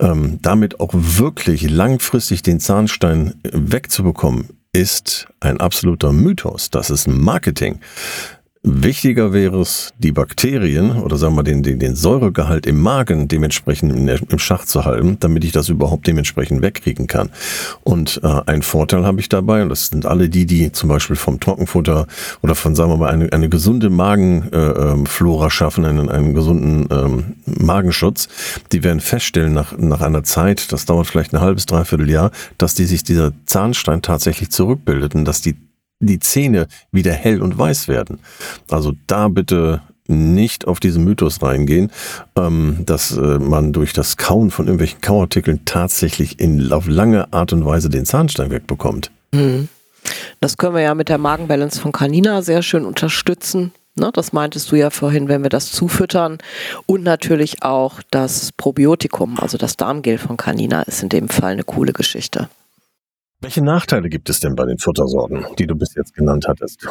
Ähm, 0.00 0.40
damit 0.42 0.80
auch 0.80 0.90
wirklich 0.92 1.70
langfristig 1.70 2.42
den 2.42 2.58
Zahnstein 2.58 3.34
wegzubekommen, 3.44 4.48
ist 4.72 5.28
ein 5.38 5.60
absoluter 5.60 6.12
Mythos. 6.12 6.70
Das 6.70 6.90
ist 6.90 7.06
Marketing. 7.06 7.78
Wichtiger 8.68 9.32
wäre 9.32 9.60
es, 9.60 9.94
die 9.98 10.10
Bakterien 10.10 10.96
oder 10.96 11.18
sagen 11.18 11.36
wir 11.36 11.44
den, 11.44 11.62
den, 11.62 11.78
den 11.78 11.94
Säuregehalt 11.94 12.66
im 12.66 12.80
Magen 12.80 13.28
dementsprechend 13.28 13.92
im 13.92 14.38
Schach 14.40 14.64
zu 14.64 14.84
halten, 14.84 15.18
damit 15.20 15.44
ich 15.44 15.52
das 15.52 15.68
überhaupt 15.68 16.08
dementsprechend 16.08 16.62
wegkriegen 16.62 17.06
kann. 17.06 17.30
Und 17.84 18.20
äh, 18.24 18.40
ein 18.46 18.62
Vorteil 18.62 19.06
habe 19.06 19.20
ich 19.20 19.28
dabei, 19.28 19.62
und 19.62 19.68
das 19.68 19.86
sind 19.86 20.04
alle 20.04 20.28
die, 20.28 20.46
die 20.46 20.72
zum 20.72 20.88
Beispiel 20.88 21.14
vom 21.14 21.38
Trockenfutter 21.38 22.08
oder 22.42 22.56
von, 22.56 22.74
sagen 22.74 22.90
wir 22.90 22.96
mal, 22.96 23.10
eine, 23.12 23.32
eine 23.32 23.48
gesunde 23.48 23.88
Magenflora 23.88 25.42
äh, 25.42 25.46
ähm, 25.46 25.50
schaffen, 25.50 25.84
einen, 25.84 26.08
einen 26.08 26.34
gesunden 26.34 26.88
ähm, 26.90 27.36
Magenschutz, 27.46 28.26
die 28.72 28.82
werden 28.82 28.98
feststellen 28.98 29.54
nach, 29.54 29.78
nach 29.78 30.00
einer 30.00 30.24
Zeit, 30.24 30.72
das 30.72 30.86
dauert 30.86 31.06
vielleicht 31.06 31.32
ein 31.32 31.40
halbes, 31.40 31.66
dreiviertel 31.66 32.10
Jahr, 32.10 32.32
dass 32.58 32.74
die 32.74 32.86
sich 32.86 33.04
dieser 33.04 33.30
Zahnstein 33.44 34.02
tatsächlich 34.02 34.50
zurückbildet 34.50 35.14
und 35.14 35.24
dass 35.24 35.40
die 35.40 35.54
die 36.00 36.18
Zähne 36.18 36.66
wieder 36.92 37.12
hell 37.12 37.42
und 37.42 37.58
weiß 37.58 37.88
werden. 37.88 38.20
Also 38.70 38.92
da 39.06 39.28
bitte 39.28 39.82
nicht 40.08 40.66
auf 40.68 40.80
diesen 40.80 41.04
Mythos 41.04 41.42
reingehen, 41.42 41.90
ähm, 42.36 42.82
dass 42.86 43.16
äh, 43.16 43.38
man 43.38 43.72
durch 43.72 43.92
das 43.92 44.16
Kauen 44.16 44.50
von 44.50 44.66
irgendwelchen 44.66 45.00
Kauartikeln 45.00 45.64
tatsächlich 45.64 46.38
in, 46.38 46.72
auf 46.72 46.86
lange 46.86 47.32
Art 47.32 47.52
und 47.52 47.64
Weise 47.64 47.88
den 47.88 48.06
Zahnstein 48.06 48.50
wegbekommt. 48.50 49.10
Mhm. 49.32 49.68
Das 50.40 50.56
können 50.56 50.74
wir 50.74 50.82
ja 50.82 50.94
mit 50.94 51.08
der 51.08 51.18
Magenbalance 51.18 51.80
von 51.80 51.90
Canina 51.90 52.42
sehr 52.42 52.62
schön 52.62 52.84
unterstützen. 52.84 53.72
Ne, 53.98 54.10
das 54.12 54.34
meintest 54.34 54.70
du 54.70 54.76
ja 54.76 54.90
vorhin, 54.90 55.28
wenn 55.28 55.42
wir 55.42 55.48
das 55.48 55.72
zufüttern. 55.72 56.36
Und 56.84 57.02
natürlich 57.02 57.62
auch 57.62 58.02
das 58.10 58.52
Probiotikum, 58.52 59.40
also 59.40 59.56
das 59.56 59.78
Darmgel 59.78 60.18
von 60.18 60.36
Canina, 60.36 60.82
ist 60.82 61.02
in 61.02 61.08
dem 61.08 61.30
Fall 61.30 61.52
eine 61.52 61.64
coole 61.64 61.94
Geschichte. 61.94 62.50
Welche 63.40 63.62
Nachteile 63.62 64.08
gibt 64.08 64.30
es 64.30 64.40
denn 64.40 64.56
bei 64.56 64.64
den 64.64 64.78
Futtersorten, 64.78 65.44
die 65.58 65.66
du 65.66 65.74
bis 65.76 65.94
jetzt 65.94 66.14
genannt 66.14 66.46
hattest? 66.48 66.86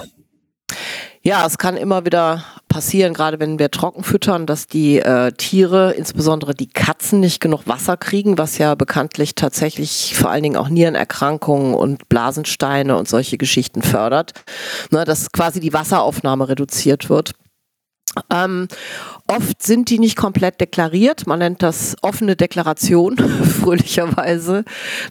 Ja, 1.21 1.43
es 1.47 1.57
kann 1.57 1.75
immer 1.75 2.05
wieder 2.05 2.43
passieren, 2.67 3.15
gerade 3.15 3.39
wenn 3.39 3.57
wir 3.57 3.71
trocken 3.71 4.03
füttern, 4.03 4.45
dass 4.45 4.67
die 4.67 4.99
äh, 4.99 5.31
Tiere, 5.31 5.93
insbesondere 5.93 6.53
die 6.53 6.69
Katzen, 6.69 7.19
nicht 7.19 7.41
genug 7.41 7.67
Wasser 7.67 7.97
kriegen, 7.97 8.37
was 8.37 8.59
ja 8.59 8.75
bekanntlich 8.75 9.33
tatsächlich 9.33 10.13
vor 10.15 10.29
allen 10.29 10.43
Dingen 10.43 10.55
auch 10.55 10.69
Nierenerkrankungen 10.69 11.73
und 11.73 12.09
Blasensteine 12.09 12.95
und 12.95 13.07
solche 13.07 13.39
Geschichten 13.39 13.81
fördert. 13.81 14.33
Ne, 14.91 15.03
dass 15.03 15.31
quasi 15.31 15.59
die 15.59 15.73
Wasseraufnahme 15.73 16.47
reduziert 16.47 17.09
wird. 17.09 17.31
Ähm, 18.29 18.67
oft 19.27 19.61
sind 19.61 19.89
die 19.89 19.99
nicht 19.99 20.15
komplett 20.15 20.61
deklariert. 20.61 21.27
Man 21.27 21.39
nennt 21.39 21.63
das 21.63 21.95
offene 22.01 22.35
Deklaration, 22.35 23.17
fröhlicherweise. 23.61 24.63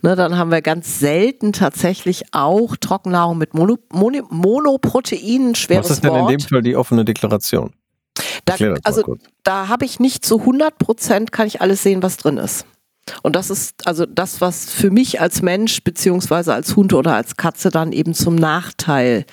Ne, 0.02 0.16
dann 0.16 0.36
haben 0.36 0.50
wir 0.50 0.62
ganz 0.62 0.98
selten 0.98 1.52
tatsächlich 1.52 2.24
auch 2.32 2.76
Trockennahrung 2.76 3.38
mit 3.38 3.54
Mono, 3.54 3.78
Mono, 3.92 4.26
Monoproteinen. 4.30 5.54
Schweres 5.54 5.86
Was 5.86 5.90
ist 5.96 6.04
denn 6.04 6.10
Wort. 6.12 6.30
in 6.30 6.38
dem 6.38 6.40
Fall 6.40 6.62
die 6.62 6.76
offene 6.76 7.04
Deklaration? 7.04 7.72
Da, 8.44 8.54
also 8.84 9.16
da 9.42 9.68
habe 9.68 9.84
ich 9.84 10.00
nicht 10.00 10.24
zu 10.24 10.40
100 10.40 10.78
Prozent, 10.78 11.32
kann 11.32 11.46
ich 11.46 11.60
alles 11.60 11.82
sehen, 11.82 12.02
was 12.02 12.16
drin 12.16 12.36
ist. 12.36 12.66
Und 13.22 13.36
das 13.36 13.50
ist 13.50 13.86
also 13.86 14.06
das, 14.06 14.40
was 14.40 14.70
für 14.70 14.90
mich 14.90 15.20
als 15.20 15.42
Mensch 15.42 15.82
beziehungsweise 15.84 16.54
als 16.54 16.76
Hund 16.76 16.94
oder 16.94 17.14
als 17.14 17.36
Katze 17.36 17.70
dann 17.70 17.92
eben 17.92 18.14
zum 18.14 18.34
Nachteil 18.34 19.26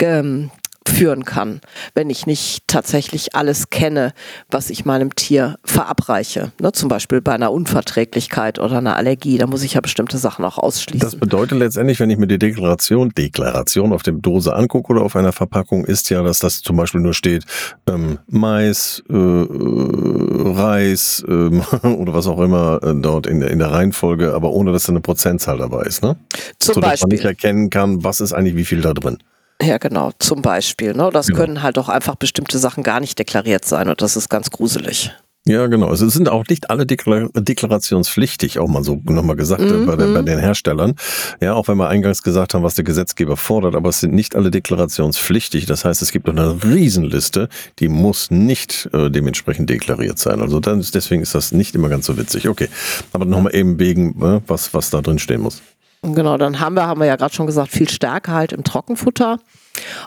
ähm, 0.00 0.50
führen 0.88 1.24
kann, 1.24 1.60
wenn 1.94 2.08
ich 2.08 2.26
nicht 2.26 2.62
tatsächlich 2.66 3.34
alles 3.34 3.70
kenne, 3.70 4.12
was 4.50 4.70
ich 4.70 4.84
meinem 4.84 5.14
Tier 5.14 5.56
verabreiche. 5.64 6.52
Ne, 6.60 6.72
zum 6.72 6.88
Beispiel 6.88 7.20
bei 7.20 7.32
einer 7.32 7.52
Unverträglichkeit 7.52 8.58
oder 8.58 8.78
einer 8.78 8.96
Allergie, 8.96 9.38
da 9.38 9.46
muss 9.46 9.62
ich 9.62 9.74
ja 9.74 9.80
bestimmte 9.80 10.18
Sachen 10.18 10.44
auch 10.44 10.58
ausschließen. 10.58 11.00
Das 11.00 11.16
bedeutet 11.16 11.58
letztendlich, 11.58 12.00
wenn 12.00 12.10
ich 12.10 12.18
mir 12.18 12.26
die 12.26 12.38
Deklaration, 12.38 13.10
Deklaration 13.10 13.92
auf 13.92 14.02
dem 14.02 14.22
Dose 14.22 14.54
angucke 14.54 14.92
oder 14.92 15.02
auf 15.02 15.16
einer 15.16 15.32
Verpackung, 15.32 15.84
ist 15.84 16.10
ja, 16.10 16.22
dass 16.22 16.38
das 16.38 16.62
zum 16.62 16.76
Beispiel 16.76 17.00
nur 17.00 17.14
steht 17.14 17.44
ähm, 17.86 18.18
Mais, 18.26 19.02
äh, 19.08 19.14
Reis 19.14 21.24
äh, 21.28 21.32
oder 21.86 22.14
was 22.14 22.26
auch 22.26 22.40
immer 22.40 22.82
äh, 22.82 22.94
dort 22.94 23.26
in, 23.26 23.42
in 23.42 23.58
der 23.58 23.70
Reihenfolge, 23.70 24.32
aber 24.32 24.50
ohne 24.50 24.72
dass 24.72 24.84
da 24.84 24.92
eine 24.92 25.00
Prozentzahl 25.00 25.58
dabei 25.58 25.82
ist. 25.82 26.02
Ne? 26.02 26.16
Zum 26.58 26.74
so, 26.74 26.80
Beispiel. 26.80 27.08
man 27.08 27.14
nicht 27.14 27.24
erkennen 27.24 27.70
kann, 27.70 28.02
was 28.02 28.20
ist 28.20 28.32
eigentlich 28.32 28.56
wie 28.56 28.64
viel 28.64 28.80
da 28.80 28.94
drin. 28.94 29.18
Ja, 29.62 29.78
genau, 29.78 30.10
zum 30.18 30.42
Beispiel. 30.42 30.94
Ne? 30.94 31.10
Das 31.12 31.26
genau. 31.26 31.38
können 31.40 31.62
halt 31.62 31.78
auch 31.78 31.88
einfach 31.88 32.14
bestimmte 32.14 32.58
Sachen 32.58 32.82
gar 32.82 33.00
nicht 33.00 33.18
deklariert 33.18 33.64
sein 33.64 33.88
und 33.88 34.00
das 34.00 34.16
ist 34.16 34.30
ganz 34.30 34.50
gruselig. 34.50 35.12
Ja, 35.46 35.66
genau. 35.68 35.86
Also 35.86 36.04
es 36.06 36.12
sind 36.12 36.28
auch 36.28 36.44
nicht 36.48 36.68
alle 36.68 36.84
Deklar 36.84 37.30
deklarationspflichtig, 37.34 38.58
auch 38.58 38.68
mal 38.68 38.84
so 38.84 39.00
nochmal 39.04 39.36
gesagt 39.36 39.62
mm 39.62 39.86
bei, 39.86 39.96
den, 39.96 40.12
bei, 40.12 40.22
den 40.22 40.38
Herstellern. 40.38 40.94
Ja, 41.40 41.54
auch 41.54 41.66
wenn 41.66 41.78
wir 41.78 41.88
eingangs 41.88 42.22
gesagt 42.22 42.52
haben, 42.52 42.62
was 42.62 42.74
der 42.74 42.84
Gesetzgeber 42.84 43.38
fordert, 43.38 43.74
aber 43.74 43.88
es 43.88 44.00
sind 44.00 44.12
nicht 44.12 44.36
alle 44.36 44.50
deklarationspflichtig. 44.50 45.64
Das 45.64 45.86
heißt, 45.86 46.02
es 46.02 46.12
gibt 46.12 46.28
eine 46.28 46.62
Riesenliste, 46.62 47.48
die 47.78 47.88
muss 47.88 48.30
nicht 48.30 48.90
äh, 48.92 49.10
dementsprechend 49.10 49.70
deklariert 49.70 50.18
sein. 50.18 50.42
Also 50.42 50.60
dann, 50.60 50.84
deswegen 50.92 51.22
ist 51.22 51.34
das 51.34 51.52
nicht 51.52 51.74
immer 51.74 51.88
ganz 51.88 52.04
so 52.04 52.18
witzig. 52.18 52.46
Okay, 52.46 52.68
aber 53.12 53.24
nochmal 53.24 53.54
eben 53.54 53.78
wegen, 53.78 54.10
äh, 54.22 54.42
was, 54.46 54.74
was 54.74 54.90
da 54.90 55.00
drin 55.00 55.18
stehen 55.18 55.40
muss. 55.40 55.62
Genau, 56.02 56.38
dann 56.38 56.60
haben 56.60 56.76
wir, 56.76 56.86
haben 56.86 57.00
wir 57.00 57.06
ja 57.06 57.16
gerade 57.16 57.34
schon 57.34 57.46
gesagt, 57.46 57.70
viel 57.70 57.88
Stärke 57.88 58.32
halt 58.32 58.52
im 58.52 58.64
Trockenfutter. 58.64 59.38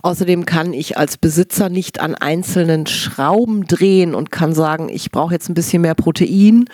Außerdem 0.01 0.45
kann 0.45 0.73
ich 0.73 0.97
als 0.97 1.17
Besitzer 1.17 1.69
nicht 1.69 1.99
an 1.99 2.15
einzelnen 2.15 2.86
Schrauben 2.86 3.65
drehen 3.65 4.15
und 4.15 4.31
kann 4.31 4.53
sagen, 4.53 4.89
ich 4.89 5.12
brauche 5.12 5.33
jetzt 5.33 5.49
ein 5.49 5.53
bisschen 5.53 5.81
mehr 5.81 5.95
Protein 5.95 6.65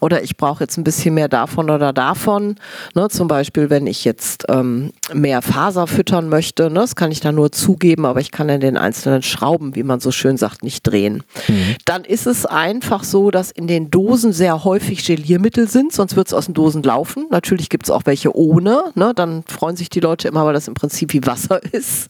oder 0.00 0.22
ich 0.22 0.36
brauche 0.36 0.64
jetzt 0.64 0.76
ein 0.76 0.84
bisschen 0.84 1.14
mehr 1.14 1.28
davon 1.28 1.70
oder 1.70 1.92
davon. 1.92 2.56
Ne, 2.94 3.08
zum 3.08 3.28
Beispiel, 3.28 3.70
wenn 3.70 3.86
ich 3.86 4.04
jetzt 4.04 4.44
ähm, 4.48 4.92
mehr 5.12 5.42
Faser 5.42 5.86
füttern 5.86 6.28
möchte, 6.28 6.70
ne, 6.70 6.80
das 6.80 6.96
kann 6.96 7.12
ich 7.12 7.20
da 7.20 7.32
nur 7.32 7.52
zugeben, 7.52 8.06
aber 8.06 8.20
ich 8.20 8.30
kann 8.30 8.48
in 8.48 8.60
den 8.60 8.76
einzelnen 8.76 9.22
Schrauben, 9.22 9.74
wie 9.74 9.82
man 9.82 10.00
so 10.00 10.10
schön 10.10 10.36
sagt, 10.36 10.62
nicht 10.62 10.86
drehen. 10.86 11.22
Mhm. 11.48 11.76
Dann 11.84 12.04
ist 12.04 12.26
es 12.26 12.46
einfach 12.46 13.04
so, 13.04 13.30
dass 13.30 13.50
in 13.50 13.66
den 13.66 13.90
Dosen 13.90 14.32
sehr 14.32 14.64
häufig 14.64 15.04
Geliermittel 15.04 15.68
sind, 15.68 15.92
sonst 15.92 16.16
wird 16.16 16.28
es 16.28 16.34
aus 16.34 16.46
den 16.46 16.54
Dosen 16.54 16.82
laufen. 16.82 17.26
Natürlich 17.30 17.68
gibt 17.68 17.86
es 17.86 17.90
auch 17.90 18.02
welche 18.04 18.34
ohne. 18.34 18.84
Ne, 18.94 19.12
dann 19.14 19.44
freuen 19.46 19.76
sich 19.76 19.90
die 19.90 20.00
Leute 20.00 20.28
immer, 20.28 20.44
weil 20.44 20.54
das 20.54 20.68
im 20.68 20.74
Prinzip 20.74 21.12
wie 21.12 21.24
Wasser 21.26 21.60
ist. 21.72 22.08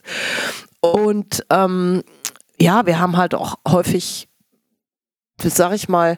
Und 0.80 1.44
ähm, 1.50 2.02
ja, 2.60 2.86
wir 2.86 2.98
haben 2.98 3.16
halt 3.16 3.34
auch 3.34 3.56
häufig, 3.66 4.28
sag 5.42 5.72
ich 5.74 5.88
mal, 5.88 6.16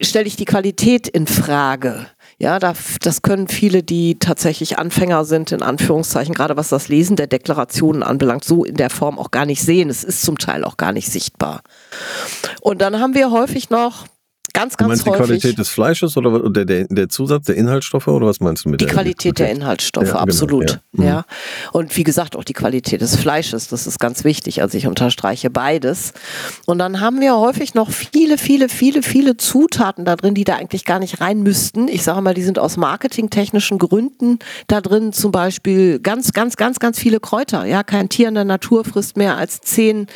stelle 0.00 0.26
ich 0.26 0.36
die 0.36 0.44
Qualität 0.44 1.08
in 1.08 1.26
Frage. 1.26 2.06
Ja, 2.38 2.58
da, 2.58 2.74
das 3.00 3.22
können 3.22 3.48
viele, 3.48 3.82
die 3.82 4.18
tatsächlich 4.18 4.78
Anfänger 4.78 5.24
sind, 5.24 5.52
in 5.52 5.62
Anführungszeichen, 5.62 6.34
gerade 6.34 6.56
was 6.56 6.68
das 6.68 6.88
Lesen 6.88 7.16
der 7.16 7.28
Deklarationen 7.28 8.02
anbelangt, 8.02 8.44
so 8.44 8.64
in 8.64 8.74
der 8.74 8.90
Form 8.90 9.18
auch 9.18 9.30
gar 9.30 9.46
nicht 9.46 9.62
sehen. 9.62 9.88
Es 9.88 10.02
ist 10.02 10.22
zum 10.22 10.36
Teil 10.36 10.64
auch 10.64 10.76
gar 10.76 10.92
nicht 10.92 11.10
sichtbar. 11.10 11.62
Und 12.60 12.82
dann 12.82 12.98
haben 12.98 13.14
wir 13.14 13.30
häufig 13.30 13.70
noch 13.70 14.06
Ganz, 14.54 14.76
ganz 14.76 14.86
du 14.86 14.88
meinst 14.88 15.06
häufig. 15.06 15.20
die 15.20 15.26
Qualität 15.26 15.58
des 15.58 15.68
Fleisches 15.68 16.16
oder 16.16 16.48
der, 16.48 16.64
der, 16.64 16.86
der 16.88 17.08
Zusatz, 17.08 17.46
der 17.46 17.56
Inhaltsstoffe 17.56 18.06
oder 18.06 18.28
was 18.28 18.38
meinst 18.38 18.64
du 18.64 18.68
mit 18.68 18.80
die 18.80 18.84
der 18.86 18.94
Qualität 18.94 19.40
der 19.40 19.50
Inhaltsstoffe, 19.50 20.06
ja, 20.06 20.12
genau, 20.12 20.22
absolut. 20.22 20.66
Genau, 20.66 20.80
ja. 20.92 21.00
Mhm. 21.02 21.04
ja. 21.04 21.24
Und 21.72 21.96
wie 21.96 22.04
gesagt, 22.04 22.36
auch 22.36 22.44
die 22.44 22.52
Qualität 22.52 23.00
des 23.00 23.16
Fleisches, 23.16 23.66
das 23.66 23.88
ist 23.88 23.98
ganz 23.98 24.22
wichtig. 24.22 24.62
Also 24.62 24.78
ich 24.78 24.86
unterstreiche 24.86 25.50
beides. 25.50 26.12
Und 26.66 26.78
dann 26.78 27.00
haben 27.00 27.20
wir 27.20 27.36
häufig 27.36 27.74
noch 27.74 27.90
viele, 27.90 28.38
viele, 28.38 28.68
viele, 28.68 29.02
viele 29.02 29.36
Zutaten 29.36 30.04
da 30.04 30.14
drin, 30.14 30.34
die 30.34 30.44
da 30.44 30.54
eigentlich 30.54 30.84
gar 30.84 31.00
nicht 31.00 31.20
rein 31.20 31.42
müssten. 31.42 31.88
Ich 31.88 32.04
sage 32.04 32.22
mal, 32.22 32.34
die 32.34 32.44
sind 32.44 32.60
aus 32.60 32.76
marketingtechnischen 32.76 33.78
Gründen 33.78 34.38
da 34.68 34.80
drin. 34.80 35.12
Zum 35.12 35.32
Beispiel 35.32 35.98
ganz, 35.98 36.32
ganz, 36.32 36.54
ganz, 36.54 36.78
ganz 36.78 37.00
viele 37.00 37.18
Kräuter. 37.18 37.64
Ja, 37.64 37.82
kein 37.82 38.08
Tier 38.08 38.28
in 38.28 38.36
der 38.36 38.44
Natur 38.44 38.84
frisst 38.84 39.16
mehr 39.16 39.36
als 39.36 39.62
zehn 39.62 40.06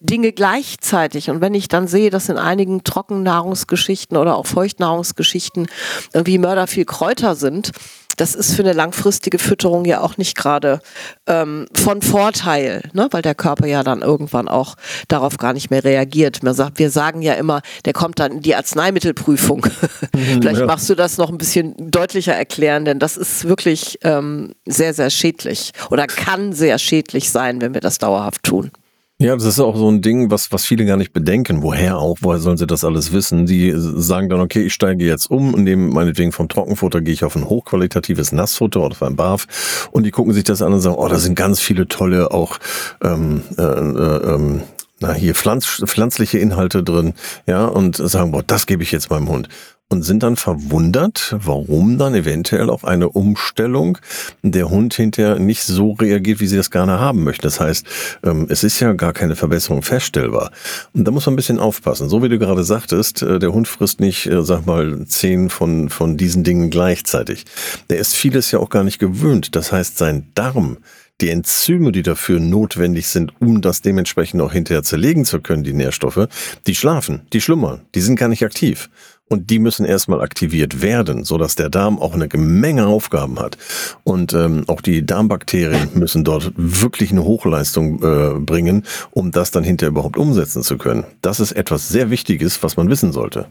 Dinge 0.00 0.32
gleichzeitig. 0.32 1.30
Und 1.30 1.40
wenn 1.40 1.54
ich 1.54 1.68
dann 1.68 1.88
sehe, 1.88 2.10
dass 2.10 2.28
in 2.28 2.36
einigen 2.36 2.84
Trockennahrungsgeschichten 2.84 3.85
Nahrungsgeschichten 3.86 4.16
oder 4.16 4.36
auch 4.36 4.46
Feuchtnahrungsgeschichten 4.46 5.66
irgendwie 6.12 6.38
Mörder 6.38 6.66
viel 6.66 6.84
Kräuter 6.84 7.34
sind, 7.34 7.72
das 8.16 8.34
ist 8.34 8.54
für 8.54 8.62
eine 8.62 8.72
langfristige 8.72 9.38
Fütterung 9.38 9.84
ja 9.84 10.00
auch 10.00 10.16
nicht 10.16 10.38
gerade 10.38 10.80
ähm, 11.26 11.66
von 11.74 12.00
Vorteil, 12.00 12.88
ne? 12.94 13.08
weil 13.10 13.20
der 13.20 13.34
Körper 13.34 13.66
ja 13.66 13.82
dann 13.82 14.00
irgendwann 14.00 14.48
auch 14.48 14.76
darauf 15.08 15.36
gar 15.36 15.52
nicht 15.52 15.70
mehr 15.70 15.84
reagiert. 15.84 16.42
Man 16.42 16.54
sagt, 16.54 16.78
wir 16.78 16.90
sagen 16.90 17.20
ja 17.20 17.34
immer, 17.34 17.60
der 17.84 17.92
kommt 17.92 18.18
dann 18.18 18.32
in 18.32 18.40
die 18.40 18.54
Arzneimittelprüfung. 18.54 19.66
Mhm, 20.14 20.40
Vielleicht 20.40 20.60
ja. 20.60 20.66
machst 20.66 20.88
du 20.88 20.94
das 20.94 21.18
noch 21.18 21.30
ein 21.30 21.36
bisschen 21.36 21.74
deutlicher 21.90 22.32
erklären, 22.32 22.84
denn 22.84 22.98
das 22.98 23.16
ist 23.16 23.46
wirklich 23.46 23.98
ähm, 24.02 24.54
sehr, 24.64 24.94
sehr 24.94 25.10
schädlich 25.10 25.72
oder 25.90 26.06
kann 26.06 26.52
sehr 26.52 26.78
schädlich 26.78 27.30
sein, 27.30 27.60
wenn 27.60 27.74
wir 27.74 27.80
das 27.80 27.98
dauerhaft 27.98 28.42
tun. 28.42 28.70
Ja, 29.18 29.34
das 29.34 29.46
ist 29.46 29.60
auch 29.60 29.74
so 29.76 29.90
ein 29.90 30.02
Ding, 30.02 30.30
was, 30.30 30.52
was 30.52 30.66
viele 30.66 30.84
gar 30.84 30.98
nicht 30.98 31.14
bedenken. 31.14 31.62
Woher 31.62 31.96
auch? 31.96 32.18
Woher 32.20 32.38
sollen 32.38 32.58
sie 32.58 32.66
das 32.66 32.84
alles 32.84 33.12
wissen? 33.12 33.46
Die 33.46 33.72
sagen 33.74 34.28
dann, 34.28 34.40
okay, 34.40 34.66
ich 34.66 34.74
steige 34.74 35.06
jetzt 35.06 35.30
um 35.30 35.54
und 35.54 35.64
nehme 35.64 35.90
meinetwegen 35.90 36.32
vom 36.32 36.50
Trockenfutter 36.50 37.00
gehe 37.00 37.14
ich 37.14 37.24
auf 37.24 37.34
ein 37.34 37.48
hochqualitatives 37.48 38.32
Nassfutter 38.32 38.80
oder 38.80 38.92
auf 38.92 39.02
ein 39.02 39.16
BAF 39.16 39.88
und 39.90 40.02
die 40.02 40.10
gucken 40.10 40.34
sich 40.34 40.44
das 40.44 40.60
an 40.60 40.74
und 40.74 40.82
sagen, 40.82 40.96
oh, 40.96 41.08
da 41.08 41.18
sind 41.18 41.34
ganz 41.34 41.60
viele 41.60 41.88
tolle 41.88 42.30
auch 42.30 42.58
ähm, 43.02 43.40
äh, 43.56 43.62
äh, 43.62 44.34
ähm, 44.34 44.62
na 45.00 45.14
hier 45.14 45.34
pflanz, 45.34 45.82
pflanzliche 45.86 46.38
Inhalte 46.38 46.82
drin, 46.82 47.14
ja, 47.46 47.64
und 47.66 47.96
sagen, 47.96 48.32
boah, 48.32 48.42
das 48.42 48.66
gebe 48.66 48.82
ich 48.82 48.92
jetzt 48.92 49.10
meinem 49.10 49.28
Hund 49.28 49.48
und 49.88 50.02
sind 50.02 50.24
dann 50.24 50.36
verwundert, 50.36 51.36
warum 51.38 51.96
dann 51.96 52.14
eventuell 52.14 52.70
auf 52.70 52.84
eine 52.84 53.08
Umstellung 53.08 53.98
der 54.42 54.68
Hund 54.68 54.94
hinterher 54.94 55.38
nicht 55.38 55.62
so 55.62 55.92
reagiert, 55.92 56.40
wie 56.40 56.48
sie 56.48 56.56
das 56.56 56.72
gerne 56.72 56.98
haben 56.98 57.22
möchte. 57.22 57.42
Das 57.42 57.60
heißt, 57.60 57.86
ähm, 58.24 58.46
es 58.48 58.64
ist 58.64 58.80
ja 58.80 58.92
gar 58.94 59.12
keine 59.12 59.36
Verbesserung 59.36 59.82
feststellbar. 59.82 60.50
Und 60.92 61.04
da 61.04 61.12
muss 61.12 61.26
man 61.26 61.34
ein 61.34 61.36
bisschen 61.36 61.60
aufpassen. 61.60 62.08
So 62.08 62.22
wie 62.22 62.28
du 62.28 62.38
gerade 62.38 62.64
sagtest, 62.64 63.22
äh, 63.22 63.38
der 63.38 63.52
Hund 63.52 63.68
frisst 63.68 64.00
nicht, 64.00 64.26
äh, 64.26 64.42
sag 64.42 64.66
mal, 64.66 65.06
zehn 65.06 65.50
von, 65.50 65.88
von 65.88 66.16
diesen 66.16 66.42
Dingen 66.42 66.70
gleichzeitig. 66.70 67.44
Der 67.88 67.98
ist 67.98 68.16
vieles 68.16 68.50
ja 68.50 68.58
auch 68.58 68.70
gar 68.70 68.82
nicht 68.82 68.98
gewöhnt. 68.98 69.54
Das 69.54 69.70
heißt, 69.70 69.98
sein 69.98 70.32
Darm, 70.34 70.78
die 71.20 71.30
Enzyme, 71.30 71.92
die 71.92 72.02
dafür 72.02 72.40
notwendig 72.40 73.06
sind, 73.06 73.32
um 73.40 73.62
das 73.62 73.80
dementsprechend 73.80 74.42
auch 74.42 74.52
hinterher 74.52 74.82
zerlegen 74.82 75.24
zu 75.24 75.40
können, 75.40 75.64
die 75.64 75.72
Nährstoffe, 75.72 76.28
die 76.66 76.74
schlafen, 76.74 77.22
die 77.32 77.40
schlummern, 77.40 77.82
die 77.94 78.00
sind 78.00 78.16
gar 78.16 78.28
nicht 78.28 78.44
aktiv. 78.44 78.90
Und 79.28 79.50
die 79.50 79.58
müssen 79.58 79.84
erstmal 79.84 80.20
aktiviert 80.20 80.82
werden, 80.82 81.24
so 81.24 81.36
dass 81.36 81.56
der 81.56 81.68
Darm 81.68 81.98
auch 81.98 82.14
eine 82.14 82.28
Menge 82.36 82.86
Aufgaben 82.86 83.40
hat. 83.40 83.58
Und 84.04 84.32
ähm, 84.34 84.64
auch 84.68 84.80
die 84.80 85.04
Darmbakterien 85.04 85.90
müssen 85.94 86.22
dort 86.22 86.52
wirklich 86.56 87.10
eine 87.10 87.24
Hochleistung 87.24 88.02
äh, 88.02 88.38
bringen, 88.38 88.84
um 89.10 89.32
das 89.32 89.50
dann 89.50 89.64
hinterher 89.64 89.90
überhaupt 89.90 90.16
umsetzen 90.16 90.62
zu 90.62 90.78
können. 90.78 91.04
Das 91.22 91.40
ist 91.40 91.52
etwas 91.52 91.88
sehr 91.88 92.10
Wichtiges, 92.10 92.62
was 92.62 92.76
man 92.76 92.88
wissen 92.88 93.12
sollte. 93.12 93.48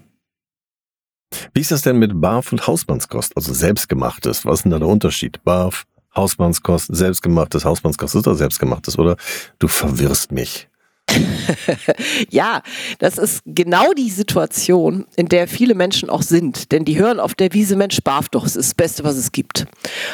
Wie 1.53 1.59
ist 1.59 1.71
das 1.71 1.81
denn 1.81 1.99
mit 1.99 2.21
Barf 2.21 2.53
und 2.53 2.65
Hausmannskost, 2.65 3.35
also 3.35 3.53
selbstgemachtes? 3.53 4.45
Was 4.45 4.59
ist 4.59 4.63
denn 4.63 4.71
da 4.71 4.79
der 4.79 4.87
Unterschied? 4.87 5.43
Barf, 5.43 5.85
Hausmannskost, 6.15 6.95
selbstgemachtes, 6.95 7.65
Hausmannskost 7.65 8.15
ist 8.15 8.27
doch 8.27 8.35
selbstgemachtes, 8.35 8.97
oder? 8.97 9.17
Du 9.59 9.67
verwirrst 9.67 10.31
mich. 10.31 10.69
ja, 12.29 12.61
das 12.99 13.17
ist 13.17 13.41
genau 13.45 13.93
die 13.93 14.09
Situation, 14.09 15.05
in 15.15 15.27
der 15.27 15.47
viele 15.47 15.75
Menschen 15.75 16.09
auch 16.09 16.21
sind. 16.21 16.71
Denn 16.71 16.85
die 16.85 16.97
hören 16.97 17.19
auf 17.19 17.35
der 17.35 17.53
Wiese, 17.53 17.75
Mensch, 17.75 17.99
barf 18.03 18.29
doch, 18.29 18.45
es 18.45 18.55
ist 18.55 18.69
das 18.69 18.75
Beste, 18.75 19.03
was 19.03 19.15
es 19.15 19.31
gibt. 19.31 19.65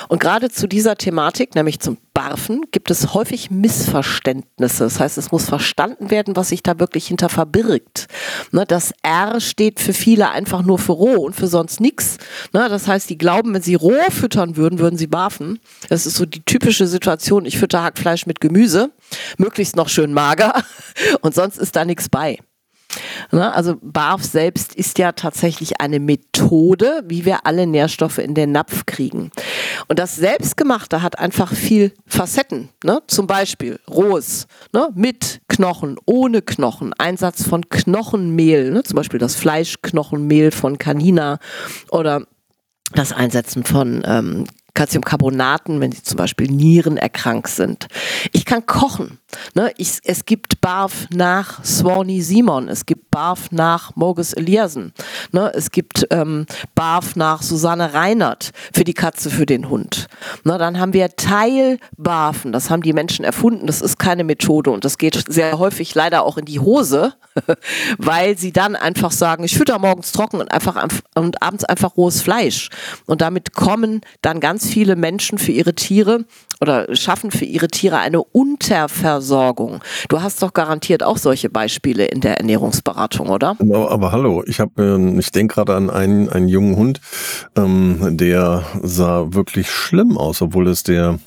Und 0.08 0.20
gerade 0.20 0.50
zu 0.50 0.68
dieser 0.68 0.96
Thematik, 0.96 1.56
nämlich 1.56 1.80
zum 1.80 1.98
Barfen, 2.14 2.66
gibt 2.72 2.92
es 2.92 3.14
häufig 3.14 3.52
Missverständnisse. 3.52 4.84
Das 4.84 5.00
heißt, 5.00 5.18
es 5.18 5.32
muss 5.32 5.46
verstanden 5.46 6.12
werden, 6.12 6.36
was 6.36 6.50
sich 6.50 6.62
da 6.62 6.80
wirklich 6.80 7.08
hinter 7.08 7.30
verbirgt. 7.30 8.08
Ne, 8.52 8.66
das 8.66 8.94
R 9.02 9.40
steht 9.40 9.80
für 9.80 9.94
viele 9.94 10.30
einfach 10.30 10.62
nur 10.62 10.78
für 10.78 10.92
roh 10.92 11.26
und 11.26 11.36
für 11.36 11.48
sonst 11.48 11.80
nichts. 11.80 12.18
Ne, 12.54 12.68
das 12.70 12.88
heißt, 12.88 13.10
die 13.10 13.18
glauben, 13.18 13.54
wenn 13.54 13.62
sie 13.62 13.76
roh 13.76 14.10
füttern 14.10 14.58
würden, 14.58 14.80
würden 14.80 14.98
sie 14.98 15.08
barfen. 15.08 15.60
Das 15.90 16.06
ist 16.06 16.16
so 16.16 16.26
die 16.26 16.44
typische 16.44 16.88
Situation, 16.88 17.46
ich 17.46 17.58
fütter 17.58 17.84
Hackfleisch 17.84 18.26
mit 18.26 18.42
Gemüse, 18.42 18.92
möglichst 19.38 19.76
noch 19.76 19.90
schön 19.90 20.14
mager 20.14 20.64
und 21.22 21.34
sonst 21.34 21.58
ist 21.58 21.76
da 21.76 21.86
nichts 21.86 22.10
bei. 22.10 22.38
Ne? 23.32 23.54
Also 23.54 23.78
BARF 23.82 24.24
selbst 24.24 24.76
ist 24.76 24.98
ja 24.98 25.12
tatsächlich 25.12 25.80
eine 25.80 26.00
Methode, 26.00 27.04
wie 27.08 27.26
wir 27.26 27.46
alle 27.46 27.68
Nährstoffe 27.68 28.18
in 28.18 28.34
den 28.34 28.52
Napf 28.52 28.86
kriegen. 28.86 29.32
Und 29.88 30.00
das 30.00 30.16
Selbstgemachte 30.16 31.02
hat 31.02 31.20
einfach 31.20 31.54
viel 31.54 31.94
Facetten. 32.08 32.70
Ne? 32.84 33.02
Zum 33.08 33.28
Beispiel 33.28 33.80
rohes, 33.90 34.48
ne? 34.74 34.90
mit 34.96 35.42
Knochen, 35.48 35.98
ohne 36.06 36.42
Knochen, 36.42 36.94
Einsatz 36.94 37.48
von 37.48 37.70
Knochenmehl, 37.70 38.72
ne? 38.72 38.84
zum 38.84 38.96
Beispiel 38.96 39.20
das 39.20 39.36
Fleischknochenmehl 39.36 40.52
von 40.52 40.78
Canina 40.78 41.40
oder 41.90 42.26
das 42.94 43.14
Einsetzen 43.14 43.64
von 43.64 44.04
ähm, 44.06 44.46
Calciumcarbonaten, 44.74 45.80
wenn 45.80 45.92
sie 45.92 46.04
zum 46.04 46.18
Beispiel 46.18 46.48
Nieren 46.48 46.98
erkrankt 46.98 47.50
sind. 47.50 47.88
Ich 48.32 48.46
kann 48.46 48.66
kochen. 48.66 49.20
Ne? 49.56 49.72
Ich, 49.78 50.00
es 50.04 50.26
gibt 50.26 50.62
Barf 50.62 51.08
nach 51.12 51.64
Swanee 51.64 52.22
Simon, 52.22 52.68
es 52.68 52.86
gibt 52.86 53.12
Barf 53.12 53.52
nach 53.52 53.96
Morgus 53.96 54.34
Eliassen, 54.34 54.94
ne? 55.32 55.52
es 55.56 55.72
gibt 55.72 56.06
ähm, 56.12 56.46
Barf 56.76 57.16
nach 57.16 57.42
Susanne 57.42 57.94
Reinert 57.94 58.52
für 58.74 58.84
die 58.84 58.94
Katze, 58.94 59.30
für 59.30 59.46
den 59.46 59.70
Hund. 59.70 60.08
Ne? 60.44 60.58
Dann 60.58 60.80
haben 60.80 60.94
wir 60.94 61.16
Teilbarfen, 61.16 62.52
das 62.52 62.70
haben 62.70 62.84
die 62.84 62.94
Menschen 62.94 63.24
erfunden, 63.26 63.68
das 63.68 63.82
ist 63.82 64.00
keine 64.00 64.24
Methode 64.24 64.72
und 64.72 64.86
das 64.86 64.98
geht 64.98 65.24
sehr 65.28 65.58
häufig 65.60 65.96
leider 65.96 66.24
auch 66.24 66.38
in 66.38 66.46
die 66.46 66.60
Hose, 66.60 67.14
weil 67.98 68.38
sie 68.38 68.52
dann 68.52 68.76
einfach 68.76 69.12
sagen, 69.12 69.44
ich 69.44 69.58
fütter 69.58 69.80
morgens 69.80 70.12
trocken 70.12 70.42
und 70.42 70.52
einfach 70.52 70.82
und 71.16 71.42
abends 71.42 71.64
einfach 71.64 71.96
rohes 71.98 72.22
Fleisch. 72.22 72.70
Und 73.06 73.22
damit 73.22 73.54
kommen 73.54 74.02
dann 74.22 74.40
ganz 74.40 74.61
viele 74.68 74.96
Menschen 74.96 75.38
für 75.38 75.52
ihre 75.52 75.74
Tiere 75.74 76.26
oder 76.60 76.96
schaffen 76.96 77.32
für 77.32 77.46
ihre 77.46 77.68
Tiere 77.68 77.98
eine 77.98 78.24
Unterversorgung. 78.24 79.82
Du 80.10 80.22
hast 80.22 80.42
doch 80.42 80.54
garantiert 80.54 81.04
auch 81.04 81.18
solche 81.18 81.50
Beispiele 81.50 82.06
in 82.06 82.22
der 82.22 82.38
Ernährungsberatung, 82.38 83.30
oder? 83.30 83.56
Aber, 83.60 83.92
aber 83.92 84.12
hallo, 84.12 84.44
ich 84.46 84.60
habe, 84.60 84.82
ähm, 84.82 85.20
ich 85.20 85.32
denke 85.32 85.56
gerade 85.56 85.76
an 85.76 85.90
einen, 85.90 86.30
einen 86.30 86.48
jungen 86.48 86.76
Hund, 86.76 87.02
ähm, 87.56 88.18
der 88.18 88.64
sah 88.82 89.34
wirklich 89.34 89.70
schlimm 89.72 90.18
aus, 90.18 90.42
obwohl 90.42 90.68
es 90.68 90.84
der 90.84 91.20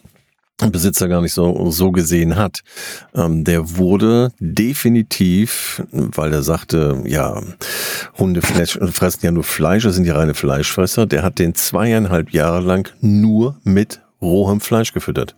Besitzer 0.58 1.08
gar 1.08 1.20
nicht 1.20 1.32
so, 1.32 1.70
so 1.70 1.90
gesehen 1.90 2.36
hat. 2.36 2.60
Ähm, 3.14 3.44
der 3.44 3.76
wurde 3.76 4.32
definitiv, 4.38 5.82
weil 5.90 6.32
er 6.32 6.42
sagte, 6.42 7.02
ja, 7.06 7.42
Hunde 8.18 8.40
fressen 8.40 9.24
ja 9.24 9.32
nur 9.32 9.44
Fleisch, 9.44 9.82
das 9.82 9.96
sind 9.96 10.06
ja 10.06 10.14
reine 10.14 10.34
Fleischfresser, 10.34 11.06
der 11.06 11.22
hat 11.22 11.38
den 11.38 11.54
zweieinhalb 11.54 12.30
Jahre 12.30 12.60
lang 12.60 12.88
nur 13.00 13.58
mit 13.64 14.00
rohem 14.22 14.60
Fleisch 14.60 14.92
gefüttert. 14.92 15.36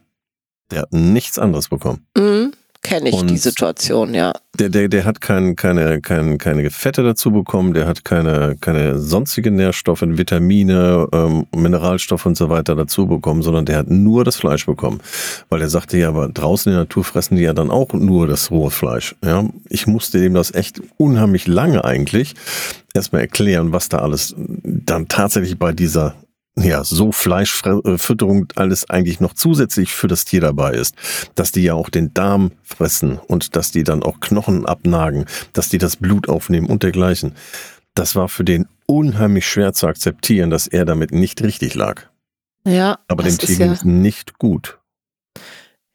Der 0.70 0.82
hat 0.82 0.92
nichts 0.92 1.38
anderes 1.38 1.68
bekommen. 1.68 2.06
Mhm. 2.16 2.52
Kenne 2.86 3.08
ich 3.08 3.14
und 3.14 3.30
die 3.30 3.36
Situation, 3.36 4.14
ja. 4.14 4.32
Der, 4.58 4.68
der, 4.68 4.88
der 4.88 5.04
hat 5.04 5.20
kein, 5.20 5.56
keine, 5.56 6.00
kein, 6.00 6.38
keine 6.38 6.70
Fette 6.70 7.02
dazu 7.02 7.30
bekommen, 7.30 7.74
der 7.74 7.86
hat 7.86 8.04
keine, 8.04 8.56
keine 8.60 8.98
sonstigen 8.98 9.56
Nährstoffe, 9.56 10.02
Vitamine, 10.02 11.08
ähm, 11.12 11.46
Mineralstoffe 11.54 12.24
und 12.26 12.36
so 12.36 12.48
weiter 12.48 12.74
dazu 12.74 13.06
bekommen, 13.06 13.42
sondern 13.42 13.66
der 13.66 13.78
hat 13.78 13.90
nur 13.90 14.24
das 14.24 14.36
Fleisch 14.36 14.64
bekommen. 14.64 15.00
Weil 15.48 15.60
er 15.60 15.68
sagte, 15.68 15.98
ja, 15.98 16.08
aber 16.08 16.28
draußen 16.28 16.70
in 16.70 16.76
der 16.76 16.84
Natur 16.84 17.04
fressen 17.04 17.36
die 17.36 17.42
ja 17.42 17.52
dann 17.52 17.70
auch 17.70 17.92
nur 17.92 18.26
das 18.26 18.50
rohe 18.50 18.70
Fleisch. 18.70 19.14
Ja, 19.24 19.44
ich 19.68 19.86
musste 19.86 20.20
dem 20.20 20.34
das 20.34 20.54
echt 20.54 20.80
unheimlich 20.96 21.46
lange 21.46 21.84
eigentlich 21.84 22.34
erstmal 22.94 23.22
erklären, 23.22 23.72
was 23.72 23.88
da 23.88 23.98
alles 23.98 24.34
dann 24.36 25.08
tatsächlich 25.08 25.58
bei 25.58 25.72
dieser 25.72 26.14
ja, 26.58 26.84
so 26.84 27.12
Fleischfütterung 27.12 28.48
alles 28.56 28.88
eigentlich 28.88 29.20
noch 29.20 29.34
zusätzlich 29.34 29.92
für 29.92 30.08
das 30.08 30.24
Tier 30.24 30.40
dabei 30.40 30.72
ist, 30.72 30.94
dass 31.34 31.52
die 31.52 31.62
ja 31.62 31.74
auch 31.74 31.90
den 31.90 32.14
Darm 32.14 32.52
fressen 32.62 33.18
und 33.18 33.56
dass 33.56 33.72
die 33.72 33.84
dann 33.84 34.02
auch 34.02 34.20
Knochen 34.20 34.64
abnagen, 34.64 35.26
dass 35.52 35.68
die 35.68 35.78
das 35.78 35.96
Blut 35.96 36.28
aufnehmen 36.28 36.68
und 36.68 36.82
dergleichen. 36.82 37.34
Das 37.94 38.14
war 38.14 38.28
für 38.28 38.44
den 38.44 38.66
unheimlich 38.86 39.46
schwer 39.46 39.74
zu 39.74 39.86
akzeptieren, 39.86 40.50
dass 40.50 40.66
er 40.66 40.84
damit 40.84 41.12
nicht 41.12 41.42
richtig 41.42 41.74
lag. 41.74 42.02
Ja. 42.64 42.98
Aber 43.08 43.22
dem 43.22 43.36
Tier 43.36 43.56
ging 43.56 43.72
es 43.72 43.84
nicht 43.84 44.38
gut. 44.38 44.78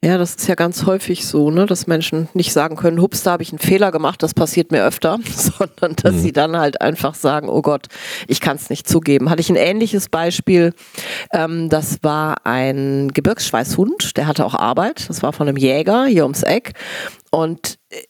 Ja, 0.04 0.18
das 0.18 0.34
ist 0.34 0.48
ja 0.48 0.56
ganz 0.56 0.84
häufig 0.84 1.24
so, 1.26 1.52
ne, 1.52 1.64
dass 1.64 1.86
Menschen 1.86 2.28
nicht 2.34 2.52
sagen 2.52 2.74
können, 2.74 3.00
hups, 3.00 3.22
da 3.22 3.32
habe 3.32 3.44
ich 3.44 3.52
einen 3.52 3.60
Fehler 3.60 3.92
gemacht, 3.92 4.20
das 4.24 4.34
passiert 4.34 4.72
mir 4.72 4.84
öfter, 4.84 5.20
sondern 5.36 5.94
dass 5.94 6.14
mhm. 6.14 6.18
sie 6.18 6.32
dann 6.32 6.56
halt 6.56 6.80
einfach 6.80 7.14
sagen, 7.14 7.48
oh 7.48 7.62
Gott, 7.62 7.86
ich 8.26 8.40
kann 8.40 8.56
es 8.56 8.68
nicht 8.68 8.88
zugeben. 8.88 9.30
Hatte 9.30 9.40
ich 9.40 9.48
ein 9.48 9.56
ähnliches 9.56 10.08
Beispiel, 10.08 10.74
ähm, 11.32 11.68
das 11.68 12.02
war 12.02 12.44
ein 12.44 13.12
Gebirgsschweißhund, 13.14 14.16
der 14.16 14.26
hatte 14.26 14.44
auch 14.44 14.54
Arbeit, 14.54 15.08
das 15.08 15.22
war 15.22 15.32
von 15.32 15.46
einem 15.46 15.56
Jäger 15.56 16.06
hier 16.06 16.24
ums 16.24 16.42
Eck 16.42 16.72
und 17.30 17.78
äh, 17.90 18.02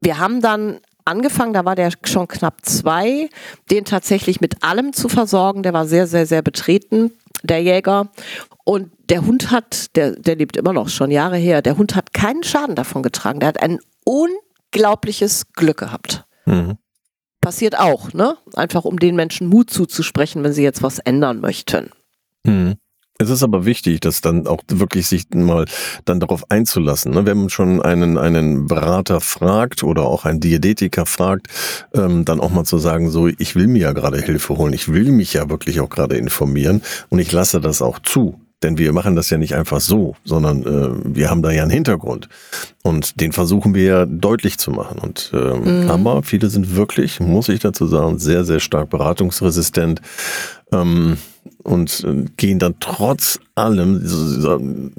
wir 0.00 0.18
haben 0.18 0.40
dann 0.40 0.80
angefangen, 1.04 1.52
da 1.52 1.64
war 1.64 1.76
der 1.76 1.90
schon 2.04 2.26
knapp 2.26 2.64
zwei, 2.64 3.28
den 3.70 3.84
tatsächlich 3.84 4.40
mit 4.40 4.62
allem 4.62 4.92
zu 4.92 5.08
versorgen. 5.08 5.62
Der 5.62 5.72
war 5.72 5.86
sehr, 5.86 6.06
sehr, 6.06 6.24
sehr 6.24 6.40
betreten, 6.40 7.12
der 7.42 7.62
Jäger. 7.62 8.10
Und 8.64 8.90
der 9.08 9.26
Hund 9.26 9.50
hat, 9.50 9.96
der, 9.96 10.12
der 10.12 10.36
lebt 10.36 10.56
immer 10.56 10.72
noch 10.72 10.88
schon 10.88 11.10
Jahre 11.10 11.36
her, 11.36 11.62
der 11.62 11.76
Hund 11.76 11.96
hat 11.96 12.12
keinen 12.12 12.42
Schaden 12.42 12.74
davon 12.74 13.02
getragen. 13.02 13.40
Der 13.40 13.48
hat 13.48 13.62
ein 13.62 13.78
unglaubliches 14.04 15.52
Glück 15.52 15.78
gehabt. 15.78 16.24
Mhm. 16.46 16.78
Passiert 17.40 17.78
auch, 17.78 18.12
ne? 18.12 18.36
Einfach 18.54 18.84
um 18.84 18.98
den 18.98 19.16
Menschen 19.16 19.48
Mut 19.48 19.70
zuzusprechen, 19.70 20.44
wenn 20.44 20.52
sie 20.52 20.62
jetzt 20.62 20.82
was 20.82 20.98
ändern 20.98 21.40
möchten. 21.40 21.90
Mhm. 22.44 22.76
Es 23.20 23.28
ist 23.28 23.42
aber 23.42 23.66
wichtig, 23.66 24.00
dass 24.00 24.22
dann 24.22 24.46
auch 24.46 24.62
wirklich 24.68 25.06
sich 25.06 25.28
mal 25.34 25.66
dann 26.06 26.20
darauf 26.20 26.50
einzulassen. 26.50 27.12
Ne? 27.12 27.26
Wenn 27.26 27.36
man 27.36 27.50
schon 27.50 27.82
einen, 27.82 28.16
einen 28.16 28.66
Berater 28.66 29.20
fragt 29.20 29.82
oder 29.84 30.04
auch 30.04 30.24
einen 30.24 30.40
Diätetiker 30.40 31.04
fragt, 31.04 31.48
ähm, 31.92 32.24
dann 32.24 32.40
auch 32.40 32.50
mal 32.50 32.64
zu 32.64 32.78
sagen, 32.78 33.10
so, 33.10 33.26
ich 33.26 33.54
will 33.54 33.66
mir 33.66 33.80
ja 33.80 33.92
gerade 33.92 34.22
Hilfe 34.22 34.56
holen, 34.56 34.72
ich 34.72 34.90
will 34.90 35.12
mich 35.12 35.34
ja 35.34 35.50
wirklich 35.50 35.80
auch 35.80 35.90
gerade 35.90 36.16
informieren 36.16 36.80
und 37.10 37.18
ich 37.18 37.30
lasse 37.30 37.60
das 37.60 37.82
auch 37.82 37.98
zu 37.98 38.40
Denn 38.62 38.76
wir 38.76 38.92
machen 38.92 39.16
das 39.16 39.30
ja 39.30 39.38
nicht 39.38 39.54
einfach 39.54 39.80
so, 39.80 40.16
sondern 40.24 40.62
äh, 40.64 41.16
wir 41.16 41.30
haben 41.30 41.40
da 41.42 41.50
ja 41.50 41.62
einen 41.62 41.70
Hintergrund. 41.70 42.28
Und 42.82 43.20
den 43.20 43.32
versuchen 43.32 43.74
wir 43.74 43.84
ja 43.84 44.06
deutlich 44.06 44.58
zu 44.58 44.70
machen. 44.70 44.98
Und 44.98 45.30
ähm, 45.32 45.84
mhm. 45.84 45.90
aber 45.90 46.22
viele 46.22 46.50
sind 46.50 46.76
wirklich, 46.76 47.20
muss 47.20 47.48
ich 47.48 47.60
dazu 47.60 47.86
sagen, 47.86 48.18
sehr, 48.18 48.44
sehr 48.44 48.60
stark 48.60 48.90
beratungsresistent. 48.90 50.02
Ähm, 50.72 51.16
und 51.62 52.04
äh, 52.04 52.24
gehen 52.36 52.58
dann 52.58 52.76
trotz 52.80 53.38
allem 53.54 54.02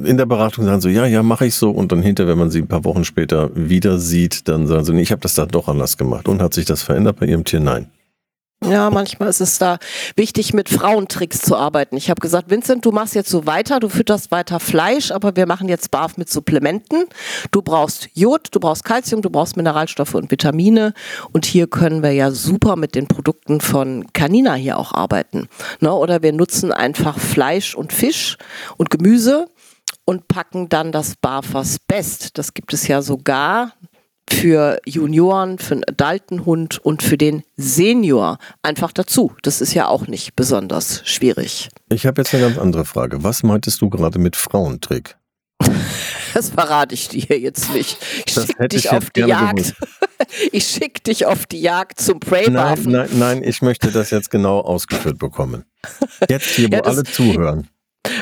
in 0.03 0.17
der 0.17 0.25
Beratung 0.25 0.65
sagen 0.65 0.81
so, 0.81 0.89
ja, 0.89 1.05
ja, 1.05 1.23
mache 1.23 1.45
ich 1.45 1.55
so 1.55 1.71
und 1.71 1.91
dann 1.91 2.01
hinter, 2.01 2.27
wenn 2.27 2.37
man 2.37 2.49
sie 2.49 2.59
ein 2.59 2.67
paar 2.67 2.83
Wochen 2.83 3.03
später 3.03 3.49
wieder 3.55 3.97
sieht, 3.97 4.47
dann 4.47 4.67
sagen 4.67 4.85
sie, 4.85 4.93
nee, 4.93 5.01
ich 5.01 5.11
habe 5.11 5.21
das 5.21 5.33
da 5.33 5.45
doch 5.45 5.67
anders 5.67 5.97
gemacht 5.97 6.27
und 6.27 6.41
hat 6.41 6.53
sich 6.53 6.65
das 6.65 6.83
verändert 6.83 7.19
bei 7.19 7.27
ihrem 7.27 7.43
Tier? 7.43 7.59
Nein. 7.59 7.87
Ja, 8.63 8.91
manchmal 8.91 9.27
ist 9.29 9.41
es 9.41 9.57
da 9.57 9.79
wichtig, 10.15 10.53
mit 10.53 10.69
Frauentricks 10.69 11.41
zu 11.41 11.55
arbeiten. 11.55 11.97
Ich 11.97 12.11
habe 12.11 12.21
gesagt, 12.21 12.51
Vincent, 12.51 12.85
du 12.85 12.91
machst 12.91 13.15
jetzt 13.15 13.31
so 13.31 13.47
weiter, 13.47 13.79
du 13.79 13.89
fütterst 13.89 14.29
weiter 14.29 14.59
Fleisch, 14.59 15.09
aber 15.09 15.35
wir 15.35 15.47
machen 15.47 15.67
jetzt 15.67 15.89
BAF 15.89 16.15
mit 16.17 16.29
Supplementen. 16.29 17.05
Du 17.49 17.63
brauchst 17.63 18.09
Jod, 18.13 18.49
du 18.51 18.59
brauchst 18.59 18.85
Kalzium, 18.85 19.23
du 19.23 19.31
brauchst 19.31 19.57
Mineralstoffe 19.57 20.13
und 20.13 20.29
Vitamine. 20.29 20.93
Und 21.31 21.45
hier 21.45 21.65
können 21.65 22.03
wir 22.03 22.11
ja 22.11 22.29
super 22.29 22.75
mit 22.75 22.93
den 22.93 23.07
Produkten 23.07 23.61
von 23.61 24.05
Canina 24.13 24.53
hier 24.53 24.77
auch 24.77 24.93
arbeiten. 24.93 25.49
Ne? 25.79 25.91
Oder 25.91 26.21
wir 26.21 26.31
nutzen 26.31 26.71
einfach 26.71 27.17
Fleisch 27.17 27.73
und 27.73 27.91
Fisch 27.91 28.37
und 28.77 28.91
Gemüse 28.91 29.47
und 30.05 30.27
packen 30.27 30.69
dann 30.69 30.91
das 30.91 31.15
BAFAS 31.15 31.79
Best. 31.87 32.37
Das 32.37 32.53
gibt 32.53 32.73
es 32.73 32.87
ja 32.87 33.01
sogar 33.01 33.73
für 34.29 34.79
Junioren, 34.85 35.57
für 35.59 35.75
einen 35.75 35.83
adulten 35.83 36.45
Hund 36.45 36.79
und 36.79 37.03
für 37.03 37.17
den 37.17 37.43
Senior 37.57 38.37
einfach 38.63 38.91
dazu. 38.91 39.33
Das 39.43 39.61
ist 39.61 39.73
ja 39.73 39.87
auch 39.87 40.07
nicht 40.07 40.35
besonders 40.35 41.01
schwierig. 41.05 41.69
Ich 41.89 42.05
habe 42.05 42.21
jetzt 42.21 42.33
eine 42.33 42.43
ganz 42.43 42.57
andere 42.57 42.85
Frage. 42.85 43.23
Was 43.23 43.43
meintest 43.43 43.81
du 43.81 43.89
gerade 43.89 44.19
mit 44.19 44.35
Frauentrick? 44.35 45.17
Das 46.33 46.49
verrate 46.49 46.93
ich 46.93 47.09
dir 47.09 47.37
jetzt 47.37 47.73
nicht. 47.73 47.97
Ich 48.25 48.33
schicke 48.33 48.69
dich 48.69 48.89
auf 48.89 49.09
die 49.09 49.19
Jagd. 49.19 49.75
ich 50.53 50.65
schicke 50.65 51.01
dich 51.01 51.25
auf 51.25 51.45
die 51.45 51.59
Jagd 51.59 51.99
zum 51.99 52.21
Prey 52.21 52.49
nein, 52.49 52.81
nein, 52.85 53.09
nein, 53.13 53.43
ich 53.43 53.61
möchte 53.61 53.91
das 53.91 54.11
jetzt 54.11 54.31
genau 54.31 54.61
ausgeführt 54.61 55.17
bekommen. 55.17 55.65
Jetzt 56.29 56.45
hier, 56.51 56.67
wo 56.71 56.75
ja, 56.75 56.83
alle 56.83 57.03
zuhören. 57.03 57.67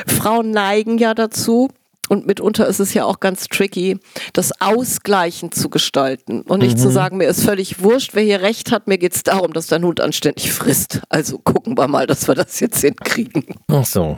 Frauen 0.06 0.50
neigen 0.50 0.98
ja 0.98 1.14
dazu, 1.14 1.70
und 2.10 2.26
mitunter 2.26 2.66
ist 2.66 2.80
es 2.80 2.92
ja 2.92 3.04
auch 3.04 3.20
ganz 3.20 3.46
tricky, 3.46 3.98
das 4.32 4.50
ausgleichend 4.60 5.54
zu 5.54 5.70
gestalten 5.70 6.42
und 6.42 6.60
nicht 6.60 6.76
mhm. 6.76 6.82
zu 6.82 6.90
sagen, 6.90 7.18
mir 7.18 7.28
ist 7.28 7.44
völlig 7.44 7.82
wurscht, 7.82 8.14
wer 8.14 8.24
hier 8.24 8.42
recht 8.42 8.72
hat, 8.72 8.88
mir 8.88 8.98
geht 8.98 9.14
es 9.14 9.22
darum, 9.22 9.52
dass 9.52 9.68
dein 9.68 9.84
Hund 9.84 10.00
anständig 10.00 10.52
frisst. 10.52 11.00
Also 11.08 11.38
gucken 11.38 11.78
wir 11.78 11.86
mal, 11.86 12.08
dass 12.08 12.26
wir 12.26 12.34
das 12.34 12.58
jetzt 12.58 12.80
hinkriegen. 12.80 13.44
Ach 13.68 13.84
so, 13.84 14.16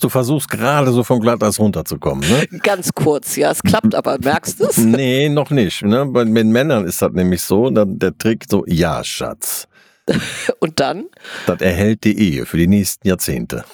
du 0.00 0.08
versuchst 0.08 0.48
gerade 0.48 0.92
so 0.92 1.02
vom 1.02 1.18
Glatteis 1.18 1.58
runterzukommen, 1.58 2.28
ne? 2.28 2.46
Ganz 2.62 2.92
kurz, 2.94 3.34
ja, 3.34 3.50
es 3.50 3.64
klappt 3.64 3.96
aber, 3.96 4.18
merkst 4.22 4.60
du 4.60 4.64
es? 4.64 4.78
Nee, 4.98 5.28
noch 5.28 5.50
nicht. 5.50 5.82
Ne? 5.82 6.06
Bei 6.06 6.24
den 6.24 6.50
Männern 6.50 6.84
ist 6.86 7.02
das 7.02 7.12
nämlich 7.12 7.42
so, 7.42 7.68
der 7.70 8.16
Trick 8.16 8.44
so, 8.48 8.64
ja, 8.66 9.02
Schatz. 9.02 9.66
Und 10.60 10.80
dann? 10.80 11.06
Das 11.46 11.60
erhält 11.60 12.04
die 12.04 12.16
Ehe 12.18 12.46
für 12.46 12.56
die 12.56 12.68
nächsten 12.68 13.06
Jahrzehnte. 13.06 13.64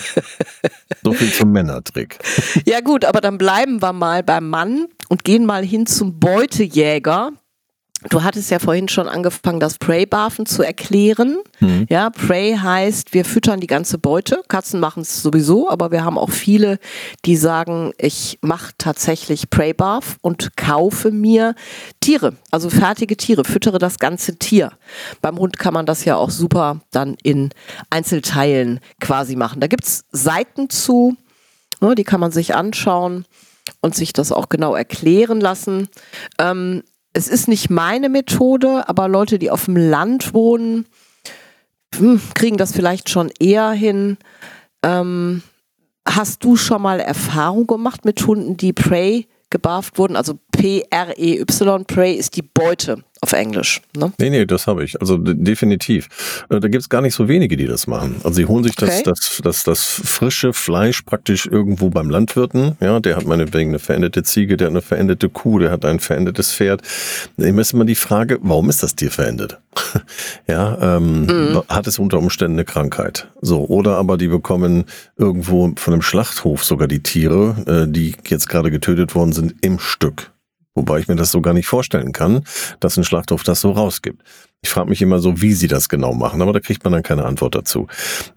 so 1.02 1.12
viel 1.12 1.32
zum 1.32 1.52
Männertrick. 1.52 2.18
Ja 2.66 2.80
gut, 2.80 3.04
aber 3.04 3.20
dann 3.20 3.38
bleiben 3.38 3.82
wir 3.82 3.92
mal 3.92 4.22
beim 4.22 4.48
Mann 4.48 4.86
und 5.08 5.24
gehen 5.24 5.44
mal 5.46 5.64
hin 5.64 5.86
zum 5.86 6.18
Beutejäger. 6.18 7.32
Du 8.08 8.22
hattest 8.22 8.50
ja 8.50 8.58
vorhin 8.58 8.88
schon 8.88 9.08
angefangen, 9.08 9.60
das 9.60 9.78
Prey-Barfen 9.78 10.46
zu 10.46 10.62
erklären. 10.62 11.38
Mhm. 11.60 11.86
Ja, 11.88 12.10
Prey 12.10 12.56
heißt, 12.56 13.14
wir 13.14 13.24
füttern 13.24 13.60
die 13.60 13.66
ganze 13.66 13.98
Beute. 13.98 14.42
Katzen 14.48 14.80
machen 14.80 15.02
es 15.02 15.22
sowieso, 15.22 15.70
aber 15.70 15.90
wir 15.92 16.04
haben 16.04 16.18
auch 16.18 16.30
viele, 16.30 16.78
die 17.24 17.36
sagen, 17.36 17.92
ich 17.98 18.38
mache 18.42 18.72
tatsächlich 18.78 19.50
Prey-Barf 19.50 20.16
und 20.20 20.56
kaufe 20.56 21.10
mir 21.10 21.54
Tiere, 22.00 22.34
also 22.50 22.70
fertige 22.70 23.16
Tiere, 23.16 23.44
füttere 23.44 23.78
das 23.78 23.98
ganze 23.98 24.36
Tier. 24.36 24.72
Beim 25.20 25.38
Hund 25.38 25.58
kann 25.58 25.74
man 25.74 25.86
das 25.86 26.04
ja 26.04 26.16
auch 26.16 26.30
super 26.30 26.80
dann 26.90 27.16
in 27.22 27.50
Einzelteilen 27.90 28.80
quasi 29.00 29.36
machen. 29.36 29.60
Da 29.60 29.68
gibt 29.68 29.84
es 29.84 30.04
Seiten 30.10 30.68
zu, 30.70 31.16
ne, 31.80 31.94
die 31.94 32.04
kann 32.04 32.20
man 32.20 32.32
sich 32.32 32.54
anschauen 32.54 33.26
und 33.80 33.94
sich 33.94 34.12
das 34.12 34.32
auch 34.32 34.48
genau 34.48 34.74
erklären 34.74 35.40
lassen. 35.40 35.88
Ähm, 36.38 36.82
es 37.12 37.28
ist 37.28 37.48
nicht 37.48 37.70
meine 37.70 38.08
Methode, 38.08 38.88
aber 38.88 39.08
Leute, 39.08 39.38
die 39.38 39.50
auf 39.50 39.66
dem 39.66 39.76
Land 39.76 40.34
wohnen, 40.34 40.86
hm, 41.94 42.20
kriegen 42.34 42.56
das 42.56 42.72
vielleicht 42.72 43.10
schon 43.10 43.30
eher 43.38 43.70
hin. 43.72 44.16
Ähm, 44.82 45.42
hast 46.06 46.44
du 46.44 46.56
schon 46.56 46.82
mal 46.82 47.00
Erfahrung 47.00 47.66
gemacht 47.66 48.04
mit 48.04 48.26
Hunden, 48.26 48.56
die 48.56 48.72
Prey 48.72 49.28
gebarft 49.50 49.98
wurden? 49.98 50.16
Also 50.16 50.38
P-R-E-Y, 50.52 51.84
Prey 51.86 52.14
ist 52.14 52.36
die 52.36 52.42
Beute 52.42 53.04
auf 53.22 53.32
Englisch. 53.32 53.80
Ne? 53.96 54.12
Nee, 54.18 54.30
nee, 54.30 54.46
das 54.46 54.66
habe 54.66 54.82
ich. 54.82 55.00
Also 55.00 55.16
definitiv. 55.16 56.08
Äh, 56.50 56.58
da 56.58 56.66
gibt 56.66 56.82
es 56.82 56.88
gar 56.88 57.00
nicht 57.00 57.14
so 57.14 57.28
wenige, 57.28 57.56
die 57.56 57.66
das 57.66 57.86
machen. 57.86 58.16
Also 58.24 58.34
sie 58.34 58.46
holen 58.46 58.64
sich 58.64 58.72
okay. 58.72 59.02
das, 59.04 59.04
das, 59.04 59.40
das, 59.42 59.62
das 59.62 59.84
frische 59.84 60.52
Fleisch 60.52 61.02
praktisch 61.02 61.46
irgendwo 61.46 61.88
beim 61.88 62.10
Landwirten. 62.10 62.76
Ja, 62.80 62.98
der 62.98 63.14
hat 63.14 63.24
meinetwegen 63.24 63.70
eine 63.70 63.78
veränderte 63.78 64.24
Ziege, 64.24 64.56
der 64.56 64.66
hat 64.66 64.72
eine 64.72 64.82
veränderte 64.82 65.28
Kuh, 65.28 65.60
der 65.60 65.70
hat 65.70 65.84
ein 65.84 66.00
verändertes 66.00 66.52
Pferd. 66.52 66.82
Immer 67.36 67.60
ist 67.60 67.72
immer 67.72 67.84
die 67.84 67.94
Frage, 67.94 68.40
warum 68.42 68.68
ist 68.68 68.82
das 68.82 68.96
Tier 68.96 69.12
verändert? 69.12 69.60
ja, 70.48 70.96
ähm, 70.96 71.26
mhm. 71.26 71.62
hat 71.68 71.86
es 71.86 72.00
unter 72.00 72.18
Umständen 72.18 72.56
eine 72.56 72.64
Krankheit? 72.64 73.28
So, 73.40 73.64
oder 73.66 73.98
aber 73.98 74.18
die 74.18 74.28
bekommen 74.28 74.84
irgendwo 75.16 75.72
von 75.76 75.94
einem 75.94 76.02
Schlachthof 76.02 76.64
sogar 76.64 76.88
die 76.88 77.04
Tiere, 77.04 77.86
äh, 77.86 77.90
die 77.90 78.16
jetzt 78.26 78.48
gerade 78.48 78.72
getötet 78.72 79.14
worden 79.14 79.32
sind, 79.32 79.54
im 79.60 79.78
Stück. 79.78 80.31
Wobei 80.74 81.00
ich 81.00 81.08
mir 81.08 81.16
das 81.16 81.30
so 81.30 81.40
gar 81.42 81.52
nicht 81.52 81.66
vorstellen 81.66 82.12
kann, 82.12 82.44
dass 82.80 82.96
ein 82.96 83.04
Schlachthof 83.04 83.42
das 83.42 83.60
so 83.60 83.72
rausgibt. 83.72 84.22
Ich 84.64 84.70
frage 84.70 84.88
mich 84.88 85.02
immer 85.02 85.18
so, 85.18 85.42
wie 85.42 85.54
sie 85.54 85.66
das 85.66 85.88
genau 85.88 86.14
machen, 86.14 86.40
aber 86.40 86.52
da 86.52 86.60
kriegt 86.60 86.84
man 86.84 86.92
dann 86.92 87.02
keine 87.02 87.24
Antwort 87.24 87.56
dazu. 87.56 87.88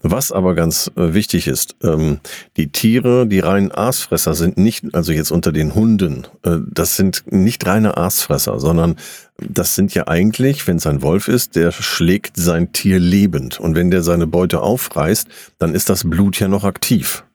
Was 0.02 0.32
aber 0.32 0.54
ganz 0.54 0.90
äh, 0.96 1.14
wichtig 1.14 1.46
ist, 1.46 1.76
ähm, 1.84 2.18
die 2.56 2.72
Tiere, 2.72 3.28
die 3.28 3.38
reinen 3.38 3.70
Aasfresser 3.70 4.34
sind 4.34 4.58
nicht, 4.58 4.92
also 4.92 5.12
jetzt 5.12 5.30
unter 5.30 5.52
den 5.52 5.74
Hunden, 5.74 6.26
äh, 6.42 6.58
das 6.68 6.96
sind 6.96 7.22
nicht 7.30 7.64
reine 7.64 7.96
Aasfresser, 7.96 8.58
sondern 8.58 8.96
das 9.38 9.76
sind 9.76 9.94
ja 9.94 10.08
eigentlich, 10.08 10.66
wenn 10.66 10.78
es 10.78 10.86
ein 10.86 11.00
Wolf 11.00 11.28
ist, 11.28 11.54
der 11.54 11.70
schlägt 11.70 12.36
sein 12.36 12.72
Tier 12.72 12.98
lebend. 12.98 13.60
Und 13.60 13.76
wenn 13.76 13.90
der 13.90 14.02
seine 14.02 14.26
Beute 14.26 14.62
aufreißt, 14.62 15.28
dann 15.58 15.74
ist 15.74 15.88
das 15.88 16.08
Blut 16.08 16.40
ja 16.40 16.48
noch 16.48 16.64
aktiv. 16.64 17.25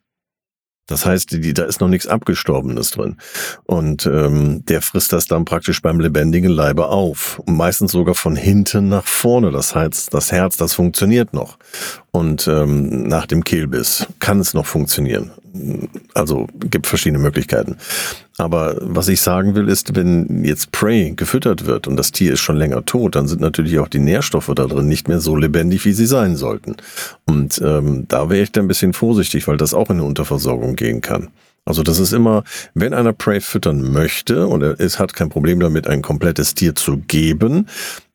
Das 0.87 1.05
heißt, 1.05 1.31
die, 1.31 1.53
da 1.53 1.63
ist 1.63 1.79
noch 1.79 1.87
nichts 1.87 2.07
Abgestorbenes 2.07 2.91
drin. 2.91 3.17
Und 3.63 4.05
ähm, 4.05 4.65
der 4.65 4.81
frisst 4.81 5.13
das 5.13 5.25
dann 5.25 5.45
praktisch 5.45 5.81
beim 5.81 5.99
lebendigen 5.99 6.51
Leibe 6.51 6.87
auf. 6.87 7.41
Meistens 7.45 7.91
sogar 7.91 8.15
von 8.15 8.35
hinten 8.35 8.89
nach 8.89 9.05
vorne. 9.05 9.51
Das 9.51 9.73
heißt, 9.75 10.13
das 10.13 10.31
Herz, 10.31 10.57
das 10.57 10.73
funktioniert 10.73 11.33
noch. 11.33 11.57
Und 12.13 12.45
ähm, 12.47 13.03
nach 13.07 13.25
dem 13.25 13.43
Kehlbiss 13.45 14.05
kann 14.19 14.41
es 14.41 14.53
noch 14.53 14.65
funktionieren. 14.65 15.31
Also 16.13 16.47
gibt 16.59 16.87
verschiedene 16.87 17.23
Möglichkeiten. 17.23 17.77
Aber 18.37 18.75
was 18.81 19.07
ich 19.07 19.21
sagen 19.21 19.55
will, 19.55 19.69
ist, 19.69 19.95
wenn 19.95 20.43
jetzt 20.43 20.71
Prey 20.71 21.13
gefüttert 21.15 21.65
wird 21.65 21.87
und 21.87 21.95
das 21.95 22.11
Tier 22.11 22.33
ist 22.33 22.41
schon 22.41 22.57
länger 22.57 22.83
tot, 22.83 23.15
dann 23.15 23.27
sind 23.27 23.39
natürlich 23.39 23.79
auch 23.79 23.87
die 23.87 23.99
Nährstoffe 23.99 24.51
da 24.53 24.65
drin 24.65 24.87
nicht 24.87 25.07
mehr 25.07 25.21
so 25.21 25.37
lebendig, 25.37 25.85
wie 25.85 25.93
sie 25.93 26.05
sein 26.05 26.35
sollten. 26.35 26.75
Und 27.25 27.61
ähm, 27.63 28.05
da 28.09 28.29
wäre 28.29 28.43
ich 28.43 28.51
dann 28.51 28.65
ein 28.65 28.69
bisschen 28.69 28.93
vorsichtig, 28.93 29.47
weil 29.47 29.57
das 29.57 29.73
auch 29.73 29.89
in 29.89 29.97
eine 29.97 30.05
Unterversorgung 30.05 30.75
gehen 30.75 30.99
kann. 30.99 31.29
Also 31.63 31.83
das 31.83 31.99
ist 31.99 32.11
immer, 32.11 32.43
wenn 32.73 32.93
einer 32.93 33.13
Prey 33.13 33.39
füttern 33.39 33.93
möchte 33.93 34.47
und 34.47 34.63
ist, 34.63 34.99
hat 34.99 35.13
kein 35.13 35.29
Problem 35.29 35.59
damit, 35.59 35.87
ein 35.87 36.01
komplettes 36.01 36.55
Tier 36.55 36.75
zu 36.75 36.97
geben, 36.97 37.67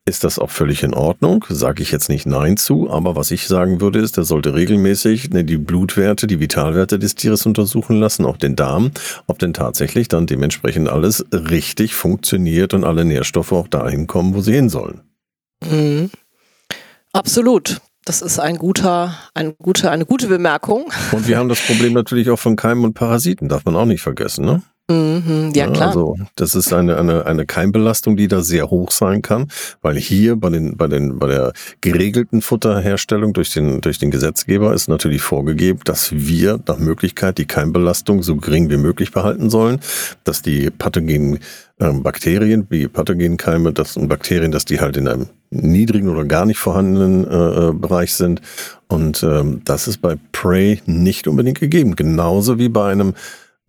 ist 0.07 0.23
das 0.23 0.39
auch 0.39 0.49
völlig 0.49 0.83
in 0.83 0.93
Ordnung. 0.93 1.45
Sage 1.49 1.83
ich 1.83 1.91
jetzt 1.91 2.07
nicht 2.09 2.25
Nein 2.25 2.57
zu, 2.57 2.89
aber 2.89 3.15
was 3.15 3.29
ich 3.29 3.47
sagen 3.47 3.81
würde, 3.81 3.99
ist, 3.99 4.17
er 4.17 4.23
sollte 4.23 4.55
regelmäßig 4.55 5.31
ne, 5.31 5.43
die 5.43 5.57
Blutwerte, 5.57 6.27
die 6.27 6.39
Vitalwerte 6.39 6.97
des 6.97 7.15
Tieres 7.15 7.45
untersuchen 7.45 7.99
lassen, 7.99 8.25
auch 8.25 8.37
den 8.37 8.55
Darm, 8.55 8.91
ob 9.27 9.37
denn 9.39 9.53
tatsächlich 9.53 10.07
dann 10.07 10.25
dementsprechend 10.25 10.87
alles 10.87 11.25
richtig 11.31 11.93
funktioniert 11.93 12.73
und 12.73 12.85
alle 12.85 13.03
Nährstoffe 13.03 13.51
auch 13.51 13.67
dahin 13.67 14.07
kommen, 14.07 14.33
wo 14.33 14.41
sie 14.41 14.53
hin 14.53 14.69
sollen. 14.69 15.01
Mhm. 15.69 16.09
Absolut. 17.11 17.81
Das 18.05 18.21
ist 18.21 18.39
ein 18.39 18.57
guter, 18.57 19.13
ein 19.33 19.55
guter, 19.57 19.91
eine 19.91 20.05
gute 20.05 20.27
Bemerkung. 20.27 20.89
Und 21.11 21.27
wir 21.27 21.37
haben 21.37 21.49
das 21.49 21.59
Problem 21.59 21.91
natürlich 21.91 22.29
auch 22.29 22.39
von 22.39 22.55
Keimen 22.55 22.85
und 22.85 22.93
Parasiten, 22.93 23.49
darf 23.49 23.65
man 23.65 23.75
auch 23.75 23.85
nicht 23.85 24.01
vergessen, 24.01 24.45
ne? 24.45 24.61
Mhm, 24.89 25.51
ja, 25.53 25.69
klar. 25.69 25.89
Also 25.89 26.15
das 26.35 26.55
ist 26.55 26.71
eine, 26.71 26.97
eine, 26.97 27.25
eine 27.25 27.45
Keimbelastung, 27.45 28.15
die 28.15 28.29
da 28.29 28.41
sehr 28.41 28.69
hoch 28.69 28.91
sein 28.91 29.21
kann, 29.21 29.49
weil 29.81 29.97
hier 29.97 30.37
bei 30.37 30.49
den, 30.49 30.77
bei 30.77 30.87
den, 30.87 31.19
bei 31.19 31.27
der 31.27 31.51
geregelten 31.81 32.41
Futterherstellung 32.41 33.33
durch 33.33 33.51
den, 33.51 33.81
durch 33.81 33.99
den 33.99 34.11
Gesetzgeber 34.11 34.73
ist 34.73 34.87
natürlich 34.87 35.21
vorgegeben, 35.21 35.81
dass 35.83 36.13
wir 36.13 36.61
nach 36.65 36.77
Möglichkeit 36.77 37.37
die 37.37 37.45
Keimbelastung 37.45 38.23
so 38.23 38.37
gering 38.37 38.69
wie 38.69 38.77
möglich 38.77 39.11
behalten 39.11 39.49
sollen, 39.49 39.81
dass 40.23 40.41
die 40.41 40.69
pathogenen 40.69 41.39
ähm, 41.81 42.01
Bakterien, 42.01 42.65
wie 42.69 42.87
Pathogenkeime, 42.87 43.73
das 43.73 43.97
und 43.97 44.07
Bakterien, 44.07 44.53
dass 44.53 44.63
die 44.63 44.79
halt 44.79 44.95
in 44.95 45.09
einem 45.09 45.27
niedrigen 45.49 46.07
oder 46.07 46.23
gar 46.23 46.45
nicht 46.45 46.59
vorhandenen 46.59 47.27
äh, 47.27 47.67
äh, 47.67 47.73
Bereich 47.73 48.13
sind. 48.13 48.41
Und 48.87 49.21
ähm, 49.21 49.61
das 49.65 49.89
ist 49.89 50.01
bei 50.01 50.15
Prey 50.31 50.81
nicht 50.85 51.27
unbedingt 51.27 51.59
gegeben. 51.59 51.97
Genauso 51.97 52.57
wie 52.57 52.69
bei 52.69 52.89
einem 52.89 53.13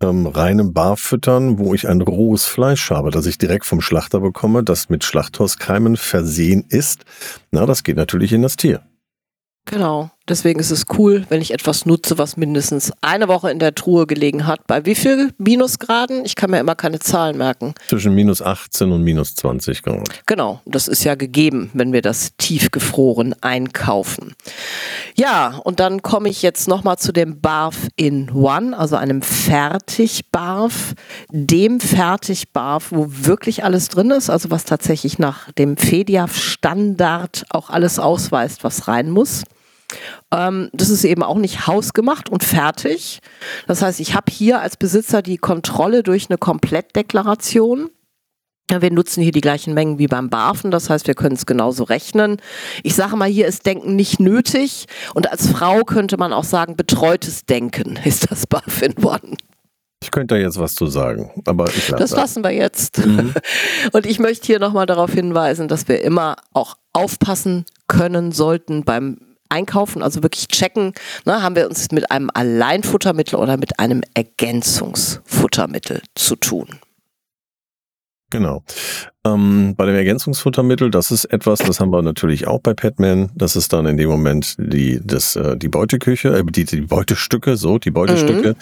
ähm, 0.01 0.27
reinem 0.27 0.73
Barfüttern, 0.73 1.57
wo 1.57 1.73
ich 1.73 1.87
ein 1.87 2.01
rohes 2.01 2.45
Fleisch 2.45 2.89
habe, 2.89 3.11
das 3.11 3.25
ich 3.25 3.37
direkt 3.37 3.65
vom 3.65 3.81
Schlachter 3.81 4.19
bekomme, 4.21 4.63
das 4.63 4.89
mit 4.89 5.03
Schlachthauskeimen 5.03 5.97
versehen 5.97 6.65
ist. 6.69 7.05
Na, 7.51 7.65
das 7.65 7.83
geht 7.83 7.97
natürlich 7.97 8.33
in 8.33 8.41
das 8.41 8.55
Tier. 8.55 8.83
Genau. 9.65 10.09
Deswegen 10.29 10.59
ist 10.59 10.69
es 10.69 10.85
cool, 10.97 11.25
wenn 11.29 11.41
ich 11.41 11.51
etwas 11.51 11.87
nutze, 11.87 12.19
was 12.19 12.37
mindestens 12.37 12.93
eine 13.01 13.27
Woche 13.27 13.49
in 13.49 13.57
der 13.57 13.73
Truhe 13.73 14.05
gelegen 14.05 14.45
hat. 14.45 14.67
Bei 14.67 14.85
wie 14.85 14.93
viel 14.93 15.31
Minusgraden? 15.39 16.23
Ich 16.23 16.35
kann 16.35 16.51
mir 16.51 16.59
immer 16.59 16.75
keine 16.75 16.99
Zahlen 16.99 17.35
merken. 17.35 17.73
Zwischen 17.87 18.13
minus 18.13 18.43
18 18.43 18.91
und 18.91 19.03
minus 19.03 19.33
20 19.33 19.81
Grad. 19.81 20.07
Genau, 20.27 20.61
das 20.65 20.87
ist 20.87 21.03
ja 21.03 21.15
gegeben, 21.15 21.71
wenn 21.73 21.93
wir 21.93 22.03
das 22.03 22.35
tiefgefroren 22.37 23.33
einkaufen. 23.41 24.35
Ja, 25.15 25.59
und 25.63 25.79
dann 25.79 26.03
komme 26.03 26.29
ich 26.29 26.43
jetzt 26.43 26.67
nochmal 26.67 26.99
zu 26.99 27.11
dem 27.11 27.41
Barf 27.41 27.87
in 27.95 28.29
One, 28.31 28.77
also 28.77 28.97
einem 28.97 29.23
Fertigbarf, 29.23 30.93
dem 31.31 31.79
Fertigbarf, 31.79 32.91
wo 32.91 33.07
wirklich 33.09 33.63
alles 33.63 33.89
drin 33.89 34.11
ist, 34.11 34.29
also 34.29 34.51
was 34.51 34.65
tatsächlich 34.65 35.17
nach 35.17 35.51
dem 35.53 35.75
FEDIAF-Standard 35.75 37.45
auch 37.49 37.71
alles 37.71 37.97
ausweist, 37.97 38.63
was 38.63 38.87
rein 38.87 39.09
muss. 39.09 39.43
Ähm, 40.31 40.69
das 40.73 40.89
ist 40.89 41.03
eben 41.03 41.23
auch 41.23 41.37
nicht 41.37 41.67
hausgemacht 41.67 42.29
und 42.29 42.43
fertig. 42.43 43.19
Das 43.67 43.81
heißt, 43.81 43.99
ich 43.99 44.13
habe 44.13 44.31
hier 44.31 44.61
als 44.61 44.77
Besitzer 44.77 45.21
die 45.21 45.37
Kontrolle 45.37 46.03
durch 46.03 46.29
eine 46.29 46.37
Komplettdeklaration. 46.37 47.89
Wir 48.71 48.91
nutzen 48.91 49.23
hier 49.23 49.31
die 49.31 49.41
gleichen 49.41 49.73
Mengen 49.73 49.97
wie 49.97 50.05
beim 50.05 50.29
BAFen, 50.29 50.69
das 50.69 50.91
heißt, 50.91 51.07
wir 51.07 51.15
können 51.15 51.33
es 51.33 51.47
genauso 51.47 51.85
rechnen. 51.85 52.37
Ich 52.83 52.93
sage 52.93 53.15
mal, 53.15 53.27
hier 53.27 53.47
ist 53.47 53.65
Denken 53.65 53.95
nicht 53.95 54.19
nötig 54.19 54.85
und 55.15 55.31
als 55.31 55.49
Frau 55.49 55.83
könnte 55.83 56.17
man 56.17 56.33
auch 56.33 56.43
sagen, 56.43 56.75
betreutes 56.75 57.45
Denken 57.45 57.97
ist 58.05 58.29
das 58.29 58.45
BAFin 58.45 58.93
One. 59.03 59.37
Ich 60.01 60.11
könnte 60.11 60.35
da 60.35 60.41
jetzt 60.41 60.59
was 60.59 60.75
zu 60.75 60.85
sagen, 60.85 61.31
aber 61.45 61.67
ich 61.67 61.89
lasse 61.89 62.03
das. 62.03 62.11
lassen 62.11 62.43
wir 62.43 62.51
jetzt. 62.51 63.05
Mhm. 63.05 63.33
Und 63.91 64.05
ich 64.05 64.17
möchte 64.17 64.47
hier 64.47 64.57
nochmal 64.57 64.85
darauf 64.85 65.11
hinweisen, 65.11 65.67
dass 65.67 65.89
wir 65.89 66.01
immer 66.01 66.37
auch 66.53 66.77
aufpassen 66.93 67.65
können 67.87 68.31
sollten 68.31 68.85
beim 68.85 69.17
einkaufen, 69.49 70.01
also 70.01 70.23
wirklich 70.23 70.47
checken, 70.47 70.93
ne, 71.25 71.41
haben 71.41 71.55
wir 71.55 71.67
uns 71.67 71.91
mit 71.91 72.11
einem 72.11 72.29
Alleinfuttermittel 72.33 73.37
oder 73.37 73.57
mit 73.57 73.79
einem 73.79 74.01
Ergänzungsfuttermittel 74.13 76.01
zu 76.15 76.35
tun. 76.35 76.79
Genau. 78.31 78.63
Ähm, 79.25 79.73
bei 79.75 79.87
dem 79.87 79.95
Ergänzungsfuttermittel, 79.95 80.91
das 80.91 81.09
ist 81.09 81.25
etwas, 81.25 81.59
das 81.59 81.79
haben 81.79 81.91
wir 81.91 82.01
natürlich 82.03 82.47
auch 82.47 82.59
bei 82.59 82.75
Petman. 82.75 83.31
Das 83.35 83.55
ist 83.55 83.73
dann 83.73 83.87
in 83.87 83.97
dem 83.97 84.07
Moment 84.07 84.55
die, 84.59 84.99
das, 85.03 85.35
äh, 85.35 85.57
die 85.57 85.67
Beuteküche, 85.67 86.29
äh, 86.29 86.43
die, 86.43 86.65
die 86.65 86.81
Beutestücke, 86.81 87.57
so, 87.57 87.79
die 87.79 87.89
Beutestücke. 87.89 88.49
Mhm. 88.49 88.55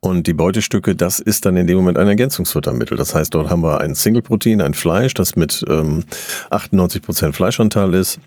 Und 0.00 0.26
die 0.26 0.32
Beutestücke, 0.32 0.96
das 0.96 1.20
ist 1.20 1.44
dann 1.44 1.56
in 1.58 1.66
dem 1.66 1.76
Moment 1.76 1.98
ein 1.98 2.08
Ergänzungsfuttermittel. 2.08 2.96
Das 2.96 3.14
heißt, 3.14 3.34
dort 3.34 3.50
haben 3.50 3.62
wir 3.62 3.80
ein 3.80 3.94
Single-Protein, 3.94 4.62
ein 4.62 4.72
Fleisch, 4.72 5.12
das 5.12 5.36
mit 5.36 5.64
ähm, 5.68 6.04
98 6.48 7.02
Prozent 7.02 7.36
Fleischanteil 7.36 7.92
ist. 7.92 8.20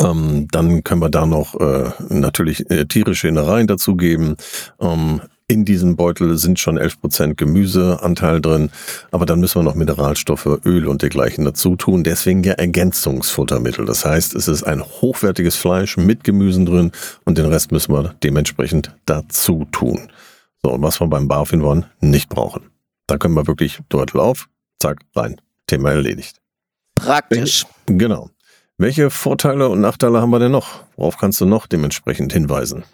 Ähm, 0.00 0.46
dann 0.50 0.84
können 0.84 1.00
wir 1.00 1.10
da 1.10 1.26
noch 1.26 1.58
äh, 1.60 1.90
natürlich 2.08 2.70
äh, 2.70 2.86
tierische 2.86 3.28
Innereien 3.28 3.66
dazugeben. 3.66 4.36
Ähm, 4.80 5.20
in 5.46 5.64
diesem 5.64 5.96
Beutel 5.96 6.38
sind 6.38 6.58
schon 6.58 6.78
11% 6.78 7.34
Gemüseanteil 7.34 8.40
drin, 8.40 8.70
aber 9.10 9.26
dann 9.26 9.40
müssen 9.40 9.60
wir 9.60 9.62
noch 9.62 9.74
Mineralstoffe, 9.74 10.60
Öl 10.64 10.86
und 10.86 11.02
dergleichen 11.02 11.44
dazu 11.44 11.76
tun. 11.76 12.02
Deswegen 12.02 12.42
ja 12.42 12.54
Ergänzungsfuttermittel. 12.54 13.84
Das 13.84 14.04
heißt, 14.04 14.34
es 14.34 14.48
ist 14.48 14.62
ein 14.62 14.82
hochwertiges 14.82 15.56
Fleisch 15.56 15.96
mit 15.98 16.24
Gemüsen 16.24 16.64
drin 16.64 16.92
und 17.24 17.36
den 17.36 17.46
Rest 17.46 17.72
müssen 17.72 17.92
wir 17.92 18.14
dementsprechend 18.22 18.94
dazu 19.04 19.66
tun. 19.70 20.10
So, 20.62 20.72
und 20.72 20.82
was 20.82 21.00
wir 21.00 21.08
beim 21.08 21.28
Barfin 21.28 21.60
One 21.62 21.90
nicht 22.00 22.30
brauchen. 22.30 22.70
Da 23.06 23.18
können 23.18 23.34
wir 23.34 23.46
wirklich 23.46 23.80
Beutel 23.90 24.20
auf, 24.20 24.48
zack, 24.80 25.00
rein. 25.14 25.36
Thema 25.66 25.90
erledigt. 25.90 26.40
Praktisch. 26.94 27.66
Genau. 27.86 28.30
Welche 28.76 29.10
Vorteile 29.10 29.68
und 29.68 29.80
Nachteile 29.80 30.20
haben 30.20 30.30
wir 30.30 30.40
denn 30.40 30.52
noch? 30.52 30.82
Worauf 30.96 31.16
kannst 31.16 31.40
du 31.40 31.46
noch 31.46 31.66
dementsprechend 31.66 32.32
hinweisen? 32.32 32.84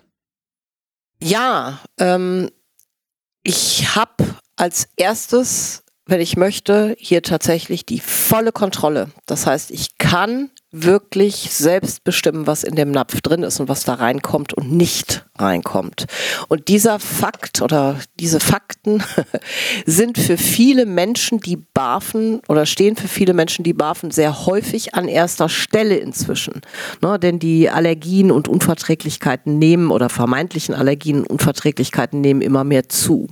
Ja, 1.22 1.80
ähm, 1.98 2.50
ich 3.42 3.94
habe 3.94 4.24
als 4.56 4.88
erstes, 4.96 5.84
wenn 6.06 6.20
ich 6.20 6.36
möchte, 6.36 6.94
hier 6.98 7.22
tatsächlich 7.22 7.86
die 7.86 8.00
volle 8.00 8.52
Kontrolle. 8.52 9.10
Das 9.26 9.46
heißt, 9.46 9.70
ich 9.70 9.96
kann 9.96 10.50
wirklich 10.72 11.50
selbst 11.50 12.04
bestimmen, 12.04 12.46
was 12.46 12.62
in 12.62 12.76
dem 12.76 12.90
Napf 12.90 13.20
drin 13.20 13.42
ist 13.42 13.58
und 13.58 13.68
was 13.68 13.84
da 13.84 13.94
reinkommt 13.94 14.54
und 14.54 14.70
nicht 14.70 15.26
reinkommt. 15.36 16.06
Und 16.48 16.68
dieser 16.68 17.00
Fakt 17.00 17.60
oder 17.60 17.98
diese 18.20 18.40
Fakten 18.40 19.02
sind 19.86 20.18
für 20.18 20.36
viele 20.36 20.86
Menschen, 20.86 21.40
die 21.40 21.56
barfen 21.56 22.40
oder 22.48 22.66
stehen 22.66 22.96
für 22.96 23.08
viele 23.08 23.34
Menschen, 23.34 23.64
die 23.64 23.72
barfen, 23.72 24.10
sehr 24.10 24.46
häufig 24.46 24.94
an 24.94 25.08
erster 25.08 25.48
Stelle 25.48 25.96
inzwischen. 25.96 26.60
Ne, 27.02 27.18
denn 27.18 27.38
die 27.38 27.68
Allergien 27.68 28.30
und 28.30 28.46
Unverträglichkeiten 28.46 29.58
nehmen 29.58 29.90
oder 29.90 30.08
vermeintlichen 30.08 30.74
Allergien 30.74 31.20
und 31.20 31.30
Unverträglichkeiten 31.30 32.20
nehmen 32.20 32.42
immer 32.42 32.64
mehr 32.64 32.88
zu 32.88 33.28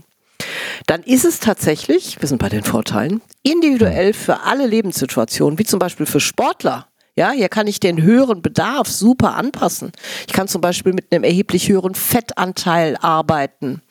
dann 0.86 1.02
ist 1.02 1.24
es 1.24 1.40
tatsächlich, 1.40 2.20
wir 2.20 2.28
sind 2.28 2.38
bei 2.38 2.48
den 2.48 2.64
Vorteilen, 2.64 3.20
individuell 3.42 4.12
für 4.12 4.40
alle 4.40 4.66
Lebenssituationen, 4.66 5.58
wie 5.58 5.64
zum 5.64 5.78
Beispiel 5.78 6.06
für 6.06 6.20
Sportler, 6.20 6.87
ja, 7.18 7.32
hier 7.32 7.48
kann 7.48 7.66
ich 7.66 7.80
den 7.80 8.00
höheren 8.00 8.42
Bedarf 8.42 8.86
super 8.86 9.34
anpassen. 9.34 9.90
Ich 10.28 10.32
kann 10.32 10.46
zum 10.46 10.60
Beispiel 10.60 10.92
mit 10.92 11.12
einem 11.12 11.24
erheblich 11.24 11.68
höheren 11.68 11.96
Fettanteil 11.96 12.96
arbeiten. 12.96 13.82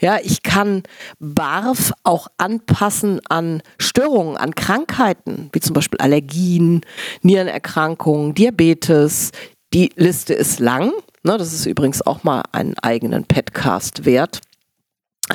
Ja, 0.00 0.16
ich 0.22 0.42
kann 0.42 0.84
BARF 1.18 1.92
auch 2.04 2.28
anpassen 2.38 3.20
an 3.28 3.62
Störungen, 3.76 4.38
an 4.38 4.54
Krankheiten, 4.54 5.50
wie 5.52 5.60
zum 5.60 5.74
Beispiel 5.74 5.98
Allergien, 6.00 6.80
Nierenerkrankungen, 7.20 8.32
Diabetes. 8.32 9.32
Die 9.74 9.92
Liste 9.96 10.32
ist 10.32 10.58
lang. 10.58 10.90
Ne, 11.22 11.36
das 11.36 11.52
ist 11.52 11.66
übrigens 11.66 12.00
auch 12.00 12.24
mal 12.24 12.44
einen 12.50 12.78
eigenen 12.78 13.26
Podcast 13.26 14.06
wert. 14.06 14.40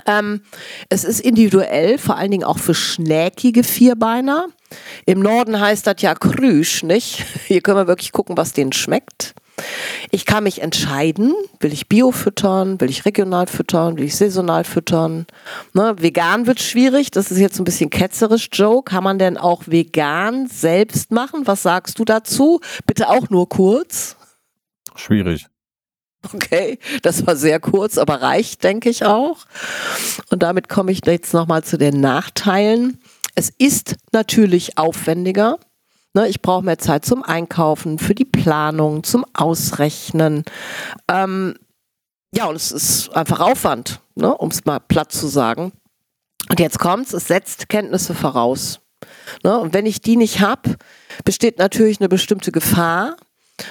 Ähm, 0.05 0.41
es 0.89 1.03
ist 1.03 1.19
individuell, 1.19 1.97
vor 1.97 2.17
allen 2.17 2.31
Dingen 2.31 2.43
auch 2.43 2.59
für 2.59 2.73
schnäckige 2.73 3.63
Vierbeiner. 3.63 4.47
Im 5.05 5.19
Norden 5.19 5.59
heißt 5.59 5.87
das 5.87 6.01
ja 6.01 6.15
Krüsch, 6.15 6.83
nicht? 6.83 7.23
Hier 7.47 7.61
können 7.61 7.77
wir 7.77 7.87
wirklich 7.87 8.11
gucken, 8.11 8.37
was 8.37 8.53
denen 8.53 8.73
schmeckt. 8.73 9.33
Ich 10.11 10.25
kann 10.25 10.43
mich 10.43 10.61
entscheiden, 10.61 11.33
will 11.61 11.71
ich 11.71 11.87
Bio 11.87 12.11
füttern, 12.11 12.81
will 12.81 12.89
ich 12.89 13.05
regional 13.05 13.47
füttern, 13.47 13.97
will 13.97 14.03
ich 14.03 14.15
saisonal 14.17 14.65
füttern. 14.65 15.25
Ne, 15.73 15.95
vegan 15.97 16.45
wird 16.45 16.59
schwierig, 16.59 17.09
das 17.09 17.31
ist 17.31 17.39
jetzt 17.39 17.57
ein 17.59 17.63
bisschen 17.63 17.89
ketzerisch, 17.89 18.49
Joe. 18.51 18.83
Kann 18.83 19.03
man 19.03 19.17
denn 19.17 19.37
auch 19.37 19.63
vegan 19.65 20.47
selbst 20.47 21.11
machen? 21.11 21.47
Was 21.47 21.63
sagst 21.63 21.99
du 21.99 22.05
dazu? 22.05 22.59
Bitte 22.85 23.09
auch 23.09 23.29
nur 23.29 23.47
kurz. 23.47 24.17
Schwierig. 24.95 25.47
Okay, 26.33 26.79
das 27.01 27.25
war 27.25 27.35
sehr 27.35 27.59
kurz, 27.59 27.97
aber 27.97 28.21
reicht, 28.21 28.63
denke 28.63 28.89
ich 28.89 29.05
auch. 29.05 29.45
Und 30.29 30.43
damit 30.43 30.69
komme 30.69 30.91
ich 30.91 31.01
jetzt 31.05 31.33
nochmal 31.33 31.63
zu 31.63 31.77
den 31.77 31.99
Nachteilen. 32.01 32.99
Es 33.35 33.51
ist 33.57 33.95
natürlich 34.11 34.77
aufwendiger. 34.77 35.59
Ne, 36.13 36.29
ich 36.29 36.41
brauche 36.41 36.63
mehr 36.63 36.77
Zeit 36.77 37.05
zum 37.05 37.23
Einkaufen, 37.23 37.99
für 37.99 38.15
die 38.15 38.25
Planung, 38.25 39.03
zum 39.03 39.25
Ausrechnen. 39.33 40.45
Ähm, 41.09 41.55
ja, 42.33 42.45
und 42.45 42.55
es 42.55 42.71
ist 42.71 43.13
einfach 43.15 43.41
Aufwand, 43.41 43.99
ne, 44.15 44.33
um 44.33 44.49
es 44.49 44.63
mal 44.63 44.79
platt 44.79 45.11
zu 45.11 45.27
sagen. 45.27 45.73
Und 46.49 46.59
jetzt 46.59 46.79
kommt's, 46.79 47.11
es 47.11 47.27
setzt 47.27 47.67
Kenntnisse 47.67 48.13
voraus. 48.13 48.79
Ne, 49.43 49.59
und 49.59 49.73
wenn 49.73 49.85
ich 49.85 50.01
die 50.01 50.15
nicht 50.15 50.39
habe, 50.39 50.77
besteht 51.25 51.59
natürlich 51.59 51.99
eine 51.99 52.07
bestimmte 52.07 52.53
Gefahr, 52.53 53.17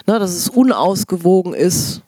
ne, 0.06 0.18
dass 0.18 0.32
es 0.32 0.50
unausgewogen 0.50 1.54
ist 1.54 2.02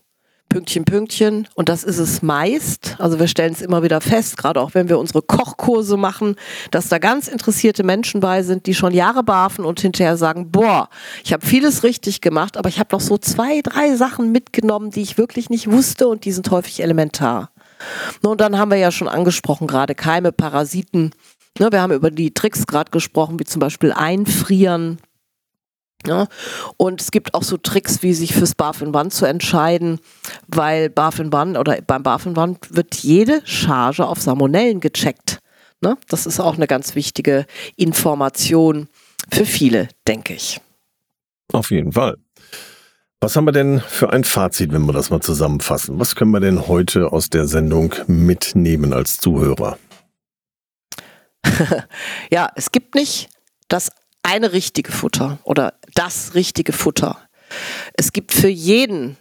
Pünktchen, 0.48 0.84
Pünktchen. 0.84 1.48
Und 1.54 1.68
das 1.68 1.84
ist 1.84 1.98
es 1.98 2.22
meist. 2.22 2.96
Also 2.98 3.18
wir 3.18 3.28
stellen 3.28 3.52
es 3.52 3.62
immer 3.62 3.82
wieder 3.82 4.00
fest, 4.00 4.36
gerade 4.36 4.60
auch 4.60 4.74
wenn 4.74 4.88
wir 4.88 4.98
unsere 4.98 5.22
Kochkurse 5.22 5.96
machen, 5.96 6.36
dass 6.70 6.88
da 6.88 6.98
ganz 6.98 7.28
interessierte 7.28 7.84
Menschen 7.84 8.20
bei 8.20 8.42
sind, 8.42 8.66
die 8.66 8.74
schon 8.74 8.94
Jahre 8.94 9.22
barfen 9.22 9.64
und 9.64 9.80
hinterher 9.80 10.16
sagen, 10.16 10.50
boah, 10.50 10.88
ich 11.24 11.32
habe 11.32 11.44
vieles 11.46 11.82
richtig 11.82 12.20
gemacht, 12.20 12.56
aber 12.56 12.68
ich 12.68 12.78
habe 12.78 12.88
noch 12.92 13.00
so 13.00 13.18
zwei, 13.18 13.60
drei 13.62 13.96
Sachen 13.96 14.32
mitgenommen, 14.32 14.90
die 14.90 15.02
ich 15.02 15.18
wirklich 15.18 15.50
nicht 15.50 15.70
wusste 15.70 16.08
und 16.08 16.24
die 16.24 16.32
sind 16.32 16.50
häufig 16.50 16.82
elementar. 16.82 17.50
Und 18.22 18.40
dann 18.40 18.58
haben 18.58 18.70
wir 18.70 18.78
ja 18.78 18.90
schon 18.90 19.08
angesprochen, 19.08 19.66
gerade 19.66 19.94
Keime, 19.94 20.32
Parasiten. 20.32 21.12
Wir 21.58 21.80
haben 21.80 21.92
über 21.92 22.10
die 22.10 22.34
Tricks 22.34 22.66
gerade 22.66 22.90
gesprochen, 22.90 23.38
wie 23.38 23.44
zum 23.44 23.60
Beispiel 23.60 23.92
Einfrieren. 23.92 24.98
Ja, 26.06 26.28
und 26.76 27.00
es 27.00 27.10
gibt 27.10 27.34
auch 27.34 27.42
so 27.42 27.56
Tricks, 27.56 28.02
wie 28.02 28.14
sich 28.14 28.32
fürs 28.34 28.54
Barf 28.54 28.80
in 28.80 28.94
Wand 28.94 29.12
zu 29.12 29.26
entscheiden, 29.26 29.98
weil 30.46 30.90
Barf 30.90 31.18
in 31.18 31.32
Wand 31.32 31.56
oder 31.56 31.80
beim 31.82 32.02
Barf 32.02 32.26
in 32.26 32.36
Wand 32.36 32.74
wird 32.76 32.94
jede 32.96 33.40
Charge 33.44 34.06
auf 34.06 34.20
Salmonellen 34.20 34.80
gecheckt. 34.80 35.40
Ne? 35.80 35.96
Das 36.08 36.26
ist 36.26 36.38
auch 36.38 36.54
eine 36.54 36.66
ganz 36.66 36.94
wichtige 36.94 37.46
Information 37.76 38.88
für 39.32 39.46
viele, 39.46 39.88
denke 40.06 40.34
ich. 40.34 40.60
Auf 41.52 41.70
jeden 41.70 41.92
Fall. 41.92 42.16
Was 43.20 43.34
haben 43.34 43.46
wir 43.46 43.52
denn 43.52 43.80
für 43.80 44.12
ein 44.12 44.24
Fazit, 44.24 44.72
wenn 44.72 44.86
wir 44.86 44.92
das 44.92 45.10
mal 45.10 45.20
zusammenfassen? 45.20 45.98
Was 45.98 46.14
können 46.14 46.30
wir 46.32 46.40
denn 46.40 46.68
heute 46.68 47.12
aus 47.12 47.30
der 47.30 47.46
Sendung 47.46 47.94
mitnehmen 48.06 48.92
als 48.92 49.18
Zuhörer? 49.18 49.78
ja, 52.30 52.50
es 52.54 52.70
gibt 52.70 52.94
nicht 52.94 53.30
das 53.68 53.90
eine 54.26 54.52
richtige 54.52 54.90
Futter 54.90 55.38
oder 55.44 55.74
das 55.94 56.34
richtige 56.34 56.72
Futter. 56.72 57.18
Es 57.94 58.12
gibt 58.12 58.32
für 58.32 58.48
jeden 58.48 59.16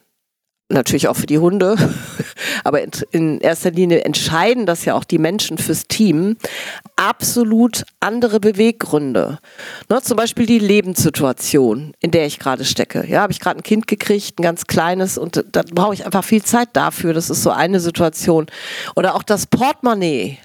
natürlich 0.69 1.07
auch 1.07 1.15
für 1.15 1.27
die 1.27 1.37
Hunde, 1.37 1.75
aber 2.63 2.81
in, 3.11 3.39
erster 3.39 3.71
Linie 3.71 4.03
entscheiden 4.03 4.65
das 4.65 4.85
ja 4.85 4.95
auch 4.95 5.03
die 5.03 5.19
Menschen 5.19 5.57
fürs 5.57 5.87
Team, 5.87 6.37
absolut 6.95 7.83
andere 7.99 8.39
Beweggründe. 8.39 9.39
Ne, 9.89 10.01
zum 10.01 10.17
Beispiel 10.17 10.47
die 10.47 10.59
Lebenssituation, 10.59 11.93
in 11.99 12.11
der 12.11 12.25
ich 12.25 12.39
gerade 12.39 12.65
stecke. 12.65 13.05
Ja, 13.07 13.21
habe 13.21 13.31
ich 13.31 13.39
gerade 13.39 13.59
ein 13.59 13.63
Kind 13.63 13.87
gekriegt, 13.87 14.39
ein 14.39 14.43
ganz 14.43 14.65
kleines, 14.65 15.17
und 15.17 15.43
da 15.51 15.61
brauche 15.71 15.93
ich 15.93 16.05
einfach 16.05 16.23
viel 16.23 16.43
Zeit 16.43 16.69
dafür. 16.73 17.13
Das 17.13 17.29
ist 17.29 17.43
so 17.43 17.51
eine 17.51 17.79
Situation. 17.79 18.47
Oder 18.95 19.15
auch 19.15 19.23
das 19.23 19.45
Portemonnaie. 19.45 20.39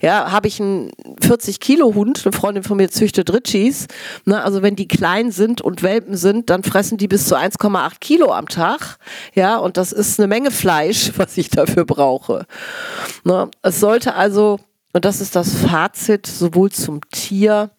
Ja, 0.00 0.30
habe 0.30 0.46
ich 0.46 0.60
einen 0.60 0.92
40 1.20 1.58
Kilo 1.58 1.94
Hund, 1.94 2.22
eine 2.24 2.32
Freundin 2.32 2.62
von 2.62 2.76
mir 2.76 2.90
züchtet 2.90 3.32
Ritchies. 3.32 3.88
Ne, 4.24 4.42
also 4.42 4.62
wenn 4.62 4.76
die 4.76 4.86
klein 4.86 5.32
sind 5.32 5.60
und 5.60 5.82
Welpen 5.82 6.16
sind, 6.16 6.50
dann 6.50 6.62
fressen 6.62 6.98
die 6.98 7.08
bis 7.08 7.26
zu 7.26 7.36
1,8 7.36 7.98
Kilo 8.00 8.32
am 8.32 8.48
Tag. 8.48 8.98
Ja, 9.34 9.55
und 9.56 9.76
das 9.76 9.92
ist 9.92 10.18
eine 10.18 10.26
Menge 10.28 10.50
Fleisch, 10.50 11.12
was 11.16 11.36
ich 11.36 11.50
dafür 11.50 11.84
brauche. 11.84 12.46
Ne? 13.24 13.50
Es 13.62 13.80
sollte 13.80 14.14
also, 14.14 14.60
und 14.92 15.04
das 15.04 15.20
ist 15.20 15.36
das 15.36 15.54
Fazit, 15.54 16.26
sowohl 16.26 16.70
zum 16.70 17.00
Tier 17.10 17.70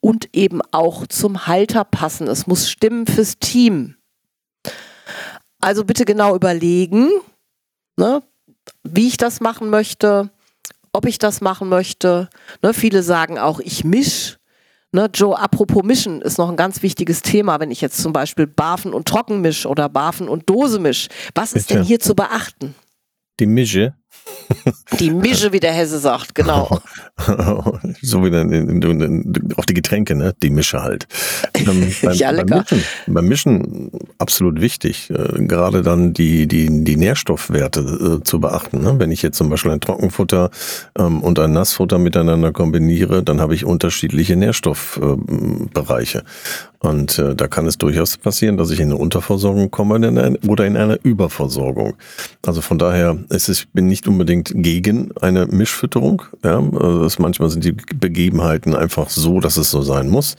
und 0.00 0.34
eben 0.34 0.60
auch 0.72 1.06
zum 1.06 1.46
Halter 1.46 1.84
passen. 1.84 2.26
Es 2.26 2.46
muss 2.46 2.70
stimmen 2.70 3.06
fürs 3.06 3.38
Team. 3.38 3.96
Also 5.60 5.84
bitte 5.84 6.06
genau 6.06 6.34
überlegen, 6.34 7.10
ne, 7.96 8.22
wie 8.82 9.08
ich 9.08 9.18
das 9.18 9.40
machen 9.40 9.68
möchte, 9.68 10.30
ob 10.92 11.06
ich 11.06 11.18
das 11.18 11.40
machen 11.40 11.68
möchte. 11.68 12.30
Ne, 12.62 12.72
viele 12.72 13.02
sagen 13.02 13.38
auch, 13.38 13.60
ich 13.60 13.84
misch. 13.84 14.39
Ne, 14.92 15.08
Joe, 15.14 15.38
apropos 15.38 15.84
Mischen 15.84 16.20
ist 16.20 16.38
noch 16.38 16.48
ein 16.48 16.56
ganz 16.56 16.82
wichtiges 16.82 17.22
Thema, 17.22 17.60
wenn 17.60 17.70
ich 17.70 17.80
jetzt 17.80 17.98
zum 17.98 18.12
Beispiel 18.12 18.48
Barfen 18.48 18.92
und 18.92 19.06
Trocken 19.06 19.40
misch 19.40 19.64
oder 19.64 19.88
Barfen 19.88 20.28
und 20.28 20.50
Dose 20.50 20.80
misch. 20.80 21.08
Was 21.34 21.52
ist 21.52 21.70
denn 21.70 21.84
hier 21.84 22.00
zu 22.00 22.16
beachten? 22.16 22.74
Die 23.38 23.46
Mische 23.46 23.94
die 24.98 25.10
Mische, 25.10 25.52
wie 25.52 25.60
der 25.60 25.72
Hesse 25.72 25.98
sagt, 25.98 26.34
genau. 26.34 26.80
so 28.02 28.24
wie 28.24 28.30
dann 28.30 29.52
auch 29.56 29.64
die 29.64 29.74
Getränke, 29.74 30.14
ne? 30.14 30.34
Die 30.42 30.50
Mische 30.50 30.82
halt. 30.82 31.06
Ähm, 31.54 31.92
beim, 32.02 32.14
ja, 32.14 32.30
lecker. 32.30 32.64
Beim 32.64 32.78
Mischen, 32.78 32.84
beim 33.06 33.28
Mischen 33.28 33.90
absolut 34.18 34.60
wichtig, 34.60 35.10
äh, 35.10 35.44
gerade 35.44 35.82
dann 35.82 36.12
die, 36.12 36.46
die, 36.46 36.84
die 36.84 36.96
Nährstoffwerte 36.96 38.20
äh, 38.20 38.24
zu 38.24 38.40
beachten. 38.40 38.82
Ne? 38.82 38.98
Wenn 38.98 39.10
ich 39.10 39.22
jetzt 39.22 39.36
zum 39.36 39.48
Beispiel 39.50 39.70
ein 39.72 39.80
Trockenfutter 39.80 40.50
ähm, 40.98 41.22
und 41.22 41.38
ein 41.38 41.52
Nassfutter 41.52 41.98
miteinander 41.98 42.52
kombiniere, 42.52 43.22
dann 43.22 43.40
habe 43.40 43.54
ich 43.54 43.64
unterschiedliche 43.64 44.36
Nährstoffbereiche. 44.36 46.18
Äh, 46.18 46.22
und 46.82 47.18
äh, 47.18 47.34
da 47.34 47.46
kann 47.46 47.66
es 47.66 47.76
durchaus 47.76 48.16
passieren, 48.16 48.56
dass 48.56 48.70
ich 48.70 48.80
in 48.80 48.86
eine 48.86 48.96
Unterversorgung 48.96 49.70
komme 49.70 49.96
in 49.96 50.18
eine, 50.18 50.38
oder 50.48 50.66
in 50.66 50.78
eine 50.78 50.98
Überversorgung. 51.02 51.94
Also 52.46 52.62
von 52.62 52.78
daher 52.78 53.18
ist 53.28 53.50
es, 53.50 53.66
bin 53.66 53.86
nicht 53.86 54.08
unbedingt 54.08 54.52
gegen 54.54 55.12
eine 55.20 55.44
Mischfütterung. 55.44 56.22
Ja, 56.42 56.58
also 56.58 57.08
manchmal 57.18 57.50
sind 57.50 57.64
die 57.64 57.72
Begebenheiten 57.72 58.74
einfach 58.74 59.10
so, 59.10 59.40
dass 59.40 59.58
es 59.58 59.70
so 59.70 59.82
sein 59.82 60.08
muss. 60.08 60.36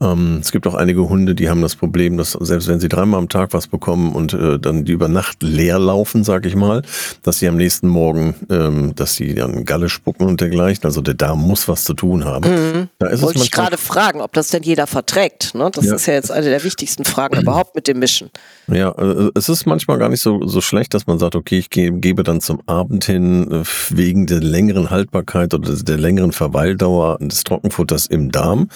Ähm, 0.00 0.38
es 0.40 0.52
gibt 0.52 0.68
auch 0.68 0.74
einige 0.74 1.08
Hunde, 1.08 1.34
die 1.34 1.50
haben 1.50 1.60
das 1.60 1.74
Problem, 1.74 2.16
dass 2.16 2.32
selbst 2.32 2.68
wenn 2.68 2.78
sie 2.78 2.88
dreimal 2.88 3.18
am 3.18 3.28
Tag 3.28 3.52
was 3.52 3.66
bekommen 3.66 4.12
und 4.12 4.32
äh, 4.32 4.60
dann 4.60 4.84
die 4.84 4.92
über 4.92 5.08
Nacht 5.08 5.42
leer 5.42 5.80
laufen, 5.80 6.22
sag 6.22 6.46
ich 6.46 6.54
mal, 6.54 6.82
dass 7.24 7.40
sie 7.40 7.48
am 7.48 7.56
nächsten 7.56 7.88
Morgen, 7.88 8.36
ähm, 8.48 8.94
dass 8.94 9.16
sie 9.16 9.34
dann 9.34 9.64
Galle 9.64 9.88
spucken 9.88 10.28
und 10.28 10.40
dergleichen. 10.40 10.84
Also 10.84 11.00
der 11.00 11.14
Darm 11.14 11.40
muss 11.40 11.66
was 11.66 11.82
zu 11.82 11.94
tun 11.94 12.24
haben. 12.24 12.48
Mhm. 12.48 12.88
Da 13.00 13.08
ist 13.08 13.22
Wollte 13.22 13.40
ich 13.40 13.50
gerade 13.50 13.76
fragen, 13.76 14.20
ob 14.20 14.32
das 14.34 14.50
denn 14.50 14.62
jeder 14.62 14.86
verträgt. 14.86 15.52
Ne? 15.56 15.68
Das 15.80 15.88
ja. 15.88 15.94
ist 15.96 16.06
ja 16.06 16.14
jetzt 16.14 16.30
eine 16.30 16.50
der 16.50 16.62
wichtigsten 16.62 17.04
Fragen 17.04 17.40
überhaupt 17.40 17.74
mit 17.74 17.88
dem 17.88 17.98
Mischen. 17.98 18.30
Ja, 18.66 18.90
äh, 18.90 19.30
es 19.34 19.48
ist 19.48 19.64
manchmal 19.66 19.98
gar 19.98 20.10
nicht 20.10 20.20
so, 20.20 20.46
so 20.46 20.60
schlecht, 20.60 20.92
dass 20.92 21.06
man 21.06 21.18
sagt, 21.18 21.34
okay, 21.34 21.58
ich 21.58 21.70
gebe 21.70 22.22
dann 22.22 22.42
zum 22.42 22.60
Abend 22.66 23.04
hin 23.04 23.50
äh, 23.50 23.64
wegen 23.88 24.26
der 24.26 24.40
längeren 24.40 24.90
Haltbarkeit 24.90 25.54
oder 25.54 25.74
der 25.74 25.96
längeren 25.96 26.32
Verweildauer 26.32 27.18
des 27.18 27.44
Trockenfutters 27.44 28.06
im 28.06 28.30
Darm, 28.30 28.68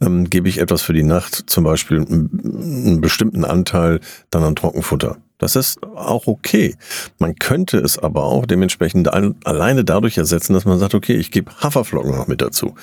ähm, 0.00 0.30
gebe 0.30 0.48
ich 0.48 0.58
etwas 0.58 0.80
für 0.80 0.94
die 0.94 1.02
Nacht, 1.02 1.44
zum 1.46 1.64
Beispiel 1.64 1.98
einen 1.98 3.00
bestimmten 3.02 3.44
Anteil 3.44 4.00
dann 4.30 4.42
an 4.42 4.56
Trockenfutter. 4.56 5.18
Das 5.38 5.54
ist 5.54 5.82
auch 5.82 6.26
okay. 6.26 6.74
Man 7.18 7.34
könnte 7.36 7.78
es 7.78 7.98
aber 7.98 8.24
auch 8.24 8.46
dementsprechend 8.46 9.12
alleine 9.12 9.84
dadurch 9.84 10.16
ersetzen, 10.16 10.54
dass 10.54 10.64
man 10.64 10.78
sagt, 10.78 10.94
okay, 10.94 11.14
ich 11.14 11.30
gebe 11.30 11.52
Haferflocken 11.60 12.12
noch 12.12 12.26
mit 12.26 12.40
dazu. 12.40 12.74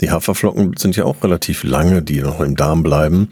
Die 0.00 0.10
Haferflocken 0.10 0.76
sind 0.76 0.96
ja 0.96 1.04
auch 1.04 1.22
relativ 1.24 1.64
lange, 1.64 2.02
die 2.02 2.20
noch 2.20 2.40
im 2.40 2.56
Darm 2.56 2.82
bleiben 2.82 3.28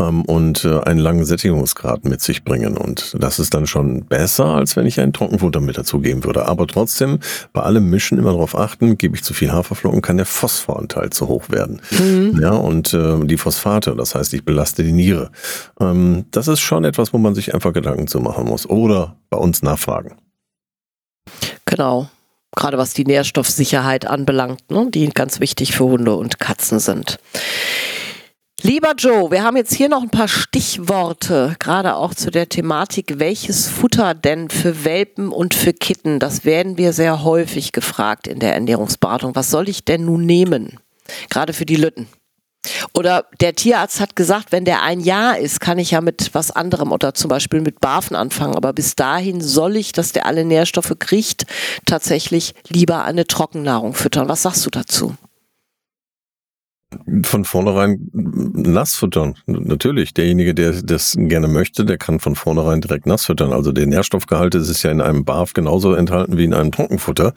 ähm, 0.00 0.24
und 0.24 0.64
äh, 0.64 0.80
einen 0.80 0.98
langen 0.98 1.24
Sättigungsgrad 1.24 2.04
mit 2.04 2.20
sich 2.20 2.44
bringen. 2.44 2.76
Und 2.76 3.14
das 3.18 3.38
ist 3.38 3.54
dann 3.54 3.66
schon 3.66 4.04
besser, 4.04 4.46
als 4.46 4.76
wenn 4.76 4.86
ich 4.86 5.00
ein 5.00 5.12
Trockenfutter 5.12 5.60
mit 5.60 5.78
dazugeben 5.78 6.24
würde. 6.24 6.46
Aber 6.46 6.66
trotzdem, 6.66 7.20
bei 7.52 7.62
allem 7.62 7.90
Mischen 7.90 8.18
immer 8.18 8.32
darauf 8.32 8.56
achten, 8.56 8.98
gebe 8.98 9.16
ich 9.16 9.22
zu 9.22 9.34
viel 9.34 9.52
Haferflocken, 9.52 10.02
kann 10.02 10.16
der 10.16 10.26
Phosphoranteil 10.26 11.10
zu 11.10 11.28
hoch 11.28 11.50
werden. 11.50 11.80
Mhm. 11.90 12.38
Ja, 12.40 12.52
und 12.52 12.92
äh, 12.94 13.24
die 13.24 13.38
Phosphate, 13.38 13.94
das 13.96 14.14
heißt, 14.14 14.34
ich 14.34 14.44
belaste 14.44 14.82
die 14.82 14.92
Niere. 14.92 15.30
Ähm, 15.80 16.24
das 16.30 16.48
ist 16.48 16.60
schon 16.60 16.84
etwas, 16.84 17.12
wo 17.12 17.18
man 17.18 17.34
sich 17.34 17.54
einfach 17.54 17.72
Gedanken 17.72 18.08
zu 18.08 18.20
machen 18.20 18.46
muss. 18.46 18.68
Oder 18.68 19.16
bei 19.30 19.38
uns 19.38 19.62
nachfragen. 19.62 20.16
Genau 21.64 22.08
gerade 22.56 22.78
was 22.78 22.94
die 22.94 23.04
Nährstoffsicherheit 23.04 24.06
anbelangt, 24.06 24.70
ne, 24.70 24.88
die 24.88 25.08
ganz 25.08 25.40
wichtig 25.40 25.72
für 25.72 25.84
Hunde 25.84 26.14
und 26.14 26.38
Katzen 26.38 26.78
sind. 26.78 27.18
Lieber 28.66 28.94
Joe, 28.96 29.30
wir 29.30 29.42
haben 29.42 29.58
jetzt 29.58 29.74
hier 29.74 29.90
noch 29.90 30.00
ein 30.00 30.08
paar 30.08 30.26
Stichworte, 30.26 31.54
gerade 31.58 31.96
auch 31.96 32.14
zu 32.14 32.30
der 32.30 32.48
Thematik, 32.48 33.18
welches 33.18 33.68
Futter 33.68 34.14
denn 34.14 34.48
für 34.48 34.86
Welpen 34.86 35.28
und 35.28 35.52
für 35.52 35.74
Kitten? 35.74 36.18
Das 36.18 36.46
werden 36.46 36.78
wir 36.78 36.94
sehr 36.94 37.24
häufig 37.24 37.72
gefragt 37.72 38.26
in 38.26 38.38
der 38.38 38.54
Ernährungsberatung. 38.54 39.36
Was 39.36 39.50
soll 39.50 39.68
ich 39.68 39.84
denn 39.84 40.06
nun 40.06 40.24
nehmen? 40.24 40.80
Gerade 41.28 41.52
für 41.52 41.66
die 41.66 41.76
Lütten. 41.76 42.08
Oder 42.94 43.26
der 43.38 43.54
Tierarzt 43.54 44.00
hat 44.00 44.16
gesagt, 44.16 44.50
wenn 44.50 44.64
der 44.64 44.82
ein 44.82 45.00
Jahr 45.00 45.36
ist, 45.36 45.60
kann 45.60 45.78
ich 45.78 45.90
ja 45.90 46.00
mit 46.00 46.30
was 46.32 46.50
anderem 46.50 46.90
oder 46.90 47.12
zum 47.12 47.28
Beispiel 47.28 47.60
mit 47.60 47.80
Barfen 47.80 48.16
anfangen. 48.16 48.54
Aber 48.54 48.72
bis 48.72 48.96
dahin 48.96 49.42
soll 49.42 49.76
ich, 49.76 49.92
dass 49.92 50.12
der 50.12 50.24
alle 50.24 50.46
Nährstoffe 50.46 50.94
kriegt, 50.98 51.44
tatsächlich 51.84 52.54
lieber 52.68 53.04
eine 53.04 53.26
Trockennahrung 53.26 53.92
füttern. 53.92 54.30
Was 54.30 54.40
sagst 54.40 54.64
du 54.64 54.70
dazu? 54.70 55.14
Von 57.24 57.44
vornherein 57.44 58.10
nass 58.12 58.94
füttern. 58.94 59.34
Natürlich, 59.46 60.14
derjenige, 60.14 60.54
der 60.54 60.72
das 60.82 61.14
gerne 61.16 61.48
möchte, 61.48 61.84
der 61.84 61.98
kann 61.98 62.20
von 62.20 62.34
vornherein 62.34 62.80
direkt 62.80 63.06
nass 63.06 63.26
füttern. 63.26 63.52
Also 63.52 63.72
der 63.72 63.86
Nährstoffgehalt 63.86 64.54
ist 64.54 64.82
ja 64.82 64.90
in 64.90 65.00
einem 65.00 65.24
Barf 65.24 65.52
genauso 65.52 65.94
enthalten 65.94 66.36
wie 66.36 66.44
in 66.44 66.54
einem 66.54 66.72
Trockenfutter. 66.72 67.34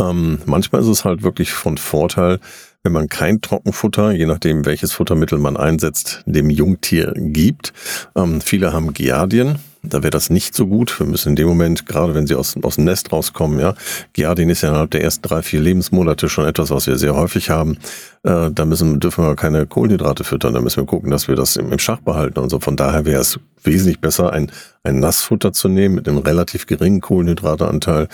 Ähm, 0.00 0.38
manchmal 0.46 0.82
ist 0.82 0.88
es 0.88 1.04
halt 1.04 1.22
wirklich 1.22 1.52
von 1.52 1.78
Vorteil, 1.78 2.40
wenn 2.82 2.92
man 2.92 3.08
kein 3.08 3.40
Trockenfutter, 3.40 4.12
je 4.12 4.26
nachdem 4.26 4.64
welches 4.64 4.92
Futtermittel 4.92 5.38
man 5.38 5.56
einsetzt, 5.56 6.22
dem 6.26 6.50
Jungtier 6.50 7.12
gibt. 7.16 7.72
Ähm, 8.14 8.40
viele 8.40 8.72
haben 8.72 8.92
Giardien. 8.92 9.58
Da 9.88 10.02
wäre 10.02 10.10
das 10.10 10.30
nicht 10.30 10.54
so 10.54 10.66
gut. 10.66 10.98
Wir 10.98 11.06
müssen 11.06 11.30
in 11.30 11.36
dem 11.36 11.48
Moment, 11.48 11.86
gerade 11.86 12.14
wenn 12.14 12.26
sie 12.26 12.34
aus, 12.34 12.56
aus 12.62 12.76
dem 12.76 12.84
Nest 12.84 13.12
rauskommen, 13.12 13.58
ja, 13.60 13.74
Giardin 14.12 14.50
ist 14.50 14.62
ja 14.62 14.70
innerhalb 14.70 14.90
der 14.90 15.02
ersten 15.02 15.22
drei, 15.22 15.42
vier 15.42 15.60
Lebensmonate 15.60 16.28
schon 16.28 16.46
etwas, 16.46 16.70
was 16.70 16.86
wir 16.86 16.98
sehr 16.98 17.14
häufig 17.14 17.50
haben. 17.50 17.78
Äh, 18.22 18.50
da 18.50 18.64
müssen, 18.64 19.00
dürfen 19.00 19.24
wir 19.24 19.36
keine 19.36 19.66
Kohlenhydrate 19.66 20.24
füttern. 20.24 20.54
Da 20.54 20.60
müssen 20.60 20.82
wir 20.82 20.86
gucken, 20.86 21.10
dass 21.10 21.28
wir 21.28 21.36
das 21.36 21.56
im, 21.56 21.72
im 21.72 21.78
Schach 21.78 22.00
behalten 22.00 22.38
und 22.38 22.50
so. 22.50 22.58
Von 22.58 22.76
daher 22.76 23.04
wäre 23.04 23.20
es 23.20 23.38
wesentlich 23.62 24.00
besser, 24.00 24.32
ein, 24.32 24.50
ein 24.82 25.00
Nassfutter 25.00 25.52
zu 25.52 25.68
nehmen 25.68 25.96
mit 25.96 26.08
einem 26.08 26.18
relativ 26.18 26.66
geringen 26.66 27.00
Kohlenhydrateanteil, 27.00 28.08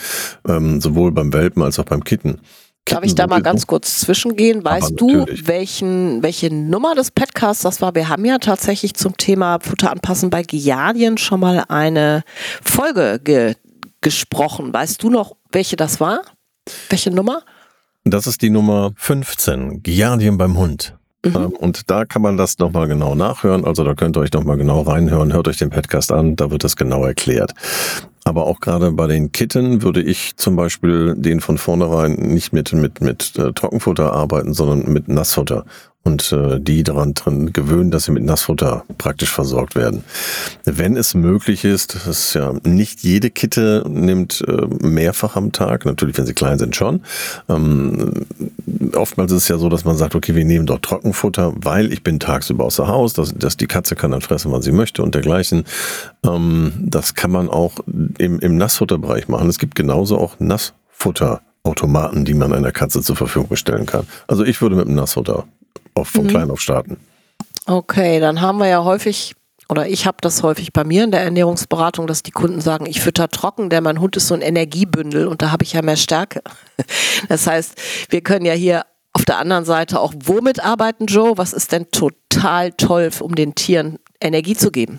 ähm, 0.49 0.81
sowohl 0.81 1.13
beim 1.13 1.33
Welpen 1.33 1.63
als 1.63 1.79
auch 1.79 1.85
beim 1.85 2.05
Kitten. 2.05 2.39
Darf 2.85 3.05
ich 3.05 3.15
da 3.15 3.27
mal 3.27 3.43
ganz 3.43 3.67
kurz 3.67 4.01
zwischengehen? 4.01 4.65
Weißt 4.65 5.01
du, 5.01 5.25
welchen, 5.45 6.23
welche 6.23 6.53
Nummer 6.53 6.95
des 6.95 7.11
Podcasts 7.11 7.63
das 7.63 7.81
war? 7.81 7.95
Wir 7.95 8.09
haben 8.09 8.25
ja 8.25 8.39
tatsächlich 8.39 8.95
zum 8.95 9.17
Thema 9.17 9.61
Futter 9.61 9.91
anpassen 9.91 10.31
bei 10.31 10.43
Giardien 10.43 11.17
schon 11.17 11.41
mal 11.41 11.65
eine 11.69 12.23
Folge 12.63 13.21
ge 13.23 13.55
gesprochen. 14.01 14.75
Weißt 14.75 15.01
du 15.01 15.11
noch, 15.11 15.37
welche 15.53 15.77
das 15.77 16.01
war? 16.01 16.23
Welche 16.89 17.13
Nummer? 17.13 17.43
Das 18.05 18.27
ist 18.27 18.43
die 18.43 18.51
Nummer 18.51 18.91
15, 18.97 19.85
Giardien 19.85 20.37
beim 20.39 20.59
Hund. 20.59 20.97
Mhm. 21.25 21.37
Ähm, 21.37 21.51
und 21.53 21.89
da 21.89 22.05
kann 22.05 22.21
man 22.21 22.37
das 22.37 22.59
nochmal 22.59 22.89
genau 22.89 23.15
nachhören. 23.15 23.65
Also 23.65 23.85
da 23.85 23.95
könnt 23.95 24.17
ihr 24.17 24.21
euch 24.21 24.33
nochmal 24.33 24.57
genau 24.57 24.83
reinhören. 24.83 25.33
Hört 25.33 25.47
euch 25.47 25.59
den 25.59 25.71
Podcast 25.71 26.11
an, 26.11 26.35
da 26.35 26.51
wird 26.51 26.65
das 26.65 26.77
genau 26.77 27.05
erklärt. 27.05 27.53
Aber 28.25 28.47
auch 28.47 28.61
gerade 28.61 28.93
bei 28.93 29.07
den 29.07 29.33
Kitten 29.33 29.83
würde 29.83 30.01
ich 30.01 30.37
zum 30.37 30.55
Beispiel 30.55 31.15
den 31.17 31.41
von 31.41 31.59
vornherein 31.59 32.13
nicht 32.15 32.53
mit, 32.53 32.73
mit, 32.73 33.01
mit 33.01 33.37
äh, 33.37 33.53
Trockenfutter 33.53 34.13
arbeiten, 34.13 34.55
sondern 34.55 34.93
mit 34.93 35.09
Nassfutter 35.09 35.65
und 36.05 36.33
äh, 36.33 36.59
die 36.61 36.83
daran 36.83 37.15
drin 37.15 37.53
gewöhnen, 37.53 37.91
dass 37.91 38.05
sie 38.05 38.13
mit 38.13 38.25
Nassfutter 38.25 38.85
praktisch 38.99 39.31
versorgt 39.31 39.77
werden. 39.77 40.03
Wenn 40.65 40.97
es 40.97 41.15
möglich 41.15 41.65
ist, 41.65 41.95
das 41.95 42.07
ist 42.07 42.35
ja 42.35 42.55
nicht 42.65 43.03
jede 43.03 43.31
Kitte 43.31 43.85
nimmt 43.89 44.43
äh, 44.49 44.67
mehrfach 44.85 45.37
am 45.37 45.53
Tag, 45.53 45.85
natürlich 45.85 46.19
wenn 46.19 46.27
sie 46.27 46.35
klein 46.35 46.59
sind 46.59 46.75
schon. 46.75 47.03
Ähm, 47.49 48.27
oftmals 48.95 49.31
ist 49.33 49.45
es 49.45 49.49
ja 49.49 49.59
so, 49.59 49.69
dass 49.69 49.85
man 49.85 49.97
sagt, 49.97 50.15
okay, 50.15 50.35
wir 50.35 50.45
nehmen 50.45 50.67
dort 50.67 50.85
Trockenfutter, 50.85 51.53
weil 51.57 51.93
ich 51.93 52.03
bin 52.03 52.19
tagsüber 52.19 52.65
außer 52.65 52.89
Haus, 52.89 53.13
dass, 53.13 53.33
dass 53.33 53.57
die 53.57 53.67
Katze 53.67 53.95
kann 53.95 54.11
dann 54.11 54.23
fressen, 54.23 54.51
wann 54.51 54.63
sie 54.63 54.73
möchte 54.73 55.03
und 55.03 55.15
dergleichen. 55.15 55.65
Ähm, 56.25 56.73
das 56.81 57.15
kann 57.15 57.31
man 57.31 57.49
auch 57.49 57.77
im, 58.19 58.41
im 58.41 58.57
Nassfutterbereich 58.57 59.29
machen. 59.29 59.49
Es 59.49 59.59
gibt 59.59 59.77
genauso 59.77 60.19
auch 60.19 60.41
Nassfutterautomaten, 60.41 62.25
die 62.25 62.35
man 62.35 62.53
einer 62.53 62.73
Katze 62.73 63.03
zur 63.03 63.15
Verfügung 63.15 63.57
stellen 63.57 63.87
kann. 63.87 64.07
Also 64.27 64.45
ich 64.45 64.61
würde 64.61 64.75
mit 64.75 64.89
dem 64.89 64.97
Nassfutter 64.97 65.47
auf, 65.95 66.09
von 66.09 66.25
mhm. 66.25 66.29
klein 66.29 66.51
auf 66.51 66.61
starten. 66.61 66.99
Okay, 67.67 68.21
dann 68.21 68.41
haben 68.41 68.59
wir 68.59 68.67
ja 68.67 68.85
häufig, 68.85 69.35
oder 69.69 69.89
ich 69.89 70.07
habe 70.07 70.19
das 70.21 70.43
häufig 70.43 70.73
bei 70.73 70.85
mir 70.85 71.05
in 71.05 71.13
der 71.13 71.23
Ernährungsberatung, 71.23 72.07
dass 72.07 72.23
die 72.23 72.33
Kunden 72.33 72.61
sagen, 72.61 72.87
ich 72.87 73.01
fütter 73.01 73.29
trocken, 73.29 73.71
der 73.71 73.81
mein 73.81 74.01
Hund 74.01 74.17
ist 74.17 74.29
so 74.29 74.35
ein 74.35 74.43
Energiebündel 74.43 75.29
und 75.29 75.43
da 75.43 75.51
habe 75.51 75.65
ich 75.65 75.73
ja 75.73 75.83
mehr 75.83 75.97
Stärke. 75.97 76.43
Das 77.29 77.47
heißt, 77.47 77.81
wir 78.11 78.21
können 78.21 78.45
ja 78.45 78.53
hier 78.53 78.85
auf 79.13 79.25
der 79.25 79.39
anderen 79.39 79.65
Seite 79.65 80.01
auch 80.01 80.13
womit 80.25 80.61
arbeiten, 80.61 81.07
Joe? 81.07 81.37
Was 81.37 81.53
ist 81.53 81.71
denn 81.73 81.91
total 81.91 82.73
toll, 82.73 83.11
um 83.21 83.35
den 83.35 83.55
Tieren 83.55 83.99
Energie 84.21 84.57
zu 84.57 84.71
geben? 84.71 84.99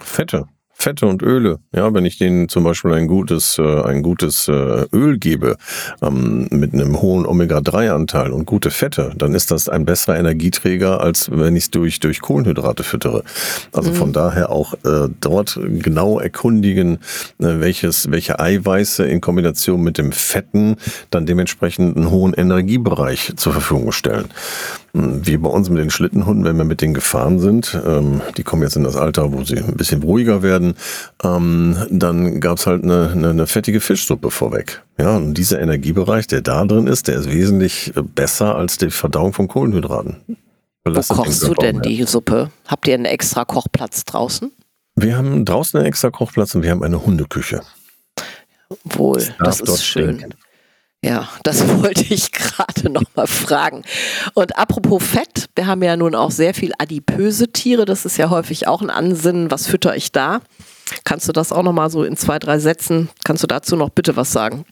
Fette. 0.00 0.46
Fette 0.82 1.06
und 1.06 1.22
Öle. 1.22 1.60
Ja, 1.72 1.94
wenn 1.94 2.04
ich 2.04 2.18
denen 2.18 2.48
zum 2.48 2.64
Beispiel 2.64 2.92
ein 2.94 3.06
gutes, 3.06 3.56
äh, 3.56 3.82
ein 3.82 4.02
gutes 4.02 4.48
äh, 4.48 4.86
Öl 4.92 5.16
gebe 5.16 5.56
ähm, 6.02 6.48
mit 6.50 6.74
einem 6.74 7.00
hohen 7.00 7.24
Omega-3-Anteil 7.24 8.32
und 8.32 8.46
gute 8.46 8.72
Fette, 8.72 9.12
dann 9.16 9.32
ist 9.32 9.52
das 9.52 9.68
ein 9.68 9.84
besserer 9.84 10.18
Energieträger, 10.18 11.00
als 11.00 11.30
wenn 11.30 11.54
ich 11.54 11.64
es 11.64 11.70
durch, 11.70 12.00
durch 12.00 12.20
Kohlenhydrate 12.20 12.82
füttere. 12.82 13.22
Also 13.72 13.90
mhm. 13.90 13.94
von 13.94 14.12
daher 14.12 14.50
auch 14.50 14.74
äh, 14.84 15.08
dort 15.20 15.60
genau 15.62 16.18
erkundigen, 16.18 16.94
äh, 17.38 17.60
welches, 17.60 18.10
welche 18.10 18.40
Eiweiße 18.40 19.04
in 19.04 19.20
Kombination 19.20 19.84
mit 19.84 19.98
dem 19.98 20.10
Fetten 20.10 20.74
dann 21.10 21.26
dementsprechend 21.26 21.96
einen 21.96 22.10
hohen 22.10 22.34
Energiebereich 22.34 23.34
zur 23.36 23.52
Verfügung 23.52 23.92
stellen 23.92 24.30
wie 24.94 25.38
bei 25.38 25.48
uns 25.48 25.70
mit 25.70 25.78
den 25.78 25.90
Schlittenhunden, 25.90 26.44
wenn 26.44 26.58
wir 26.58 26.64
mit 26.64 26.82
denen 26.82 26.92
gefahren 26.92 27.38
sind, 27.38 27.80
ähm, 27.86 28.20
die 28.36 28.42
kommen 28.42 28.62
jetzt 28.62 28.76
in 28.76 28.84
das 28.84 28.96
Alter, 28.96 29.32
wo 29.32 29.42
sie 29.42 29.56
ein 29.56 29.76
bisschen 29.76 30.02
ruhiger 30.02 30.42
werden, 30.42 30.74
ähm, 31.24 31.76
dann 31.90 32.40
gab's 32.40 32.66
halt 32.66 32.84
eine, 32.84 33.10
eine, 33.10 33.30
eine 33.30 33.46
fettige 33.46 33.80
Fischsuppe 33.80 34.30
vorweg. 34.30 34.82
Ja, 34.98 35.16
und 35.16 35.34
dieser 35.34 35.60
Energiebereich, 35.60 36.26
der 36.26 36.42
da 36.42 36.64
drin 36.66 36.86
ist, 36.86 37.08
der 37.08 37.16
ist 37.16 37.32
wesentlich 37.32 37.92
besser 38.14 38.54
als 38.54 38.76
die 38.76 38.90
Verdauung 38.90 39.32
von 39.32 39.48
Kohlenhydraten. 39.48 40.16
Wo 40.84 41.14
kochst 41.14 41.42
du 41.42 41.54
denn 41.54 41.80
die 41.80 42.02
Suppe? 42.02 42.50
Habt 42.66 42.86
ihr 42.86 42.94
einen 42.94 43.06
extra 43.06 43.44
Kochplatz 43.44 44.04
draußen? 44.04 44.52
Wir 44.96 45.16
haben 45.16 45.44
draußen 45.46 45.78
einen 45.78 45.88
extra 45.88 46.10
Kochplatz 46.10 46.54
und 46.54 46.64
wir 46.64 46.70
haben 46.70 46.82
eine 46.82 47.04
Hundeküche. 47.06 47.62
Wohl, 48.84 49.22
das, 49.38 49.58
das 49.58 49.76
ist 49.76 49.84
schön. 49.86 50.18
Stinken. 50.18 50.34
Ja, 51.04 51.28
das 51.42 51.66
wollte 51.82 52.04
ich 52.14 52.32
gerade 52.32 52.90
noch 52.90 53.04
mal 53.14 53.26
fragen. 53.26 53.82
Und 54.34 54.56
apropos 54.56 55.02
Fett, 55.02 55.48
wir 55.56 55.66
haben 55.66 55.82
ja 55.82 55.96
nun 55.96 56.14
auch 56.14 56.30
sehr 56.30 56.54
viel 56.54 56.72
adipöse 56.78 57.48
Tiere. 57.52 57.84
Das 57.84 58.04
ist 58.04 58.16
ja 58.16 58.30
häufig 58.30 58.68
auch 58.68 58.82
ein 58.82 58.90
Ansinnen. 58.90 59.50
Was 59.50 59.66
fütter 59.66 59.96
ich 59.96 60.12
da? 60.12 60.40
Kannst 61.04 61.28
du 61.28 61.32
das 61.32 61.52
auch 61.52 61.62
noch 61.62 61.72
mal 61.72 61.90
so 61.90 62.04
in 62.04 62.16
zwei, 62.16 62.38
drei 62.38 62.58
Sätzen? 62.58 63.08
Kannst 63.24 63.42
du 63.42 63.46
dazu 63.46 63.76
noch 63.76 63.90
bitte 63.90 64.16
was 64.16 64.32
sagen? 64.32 64.64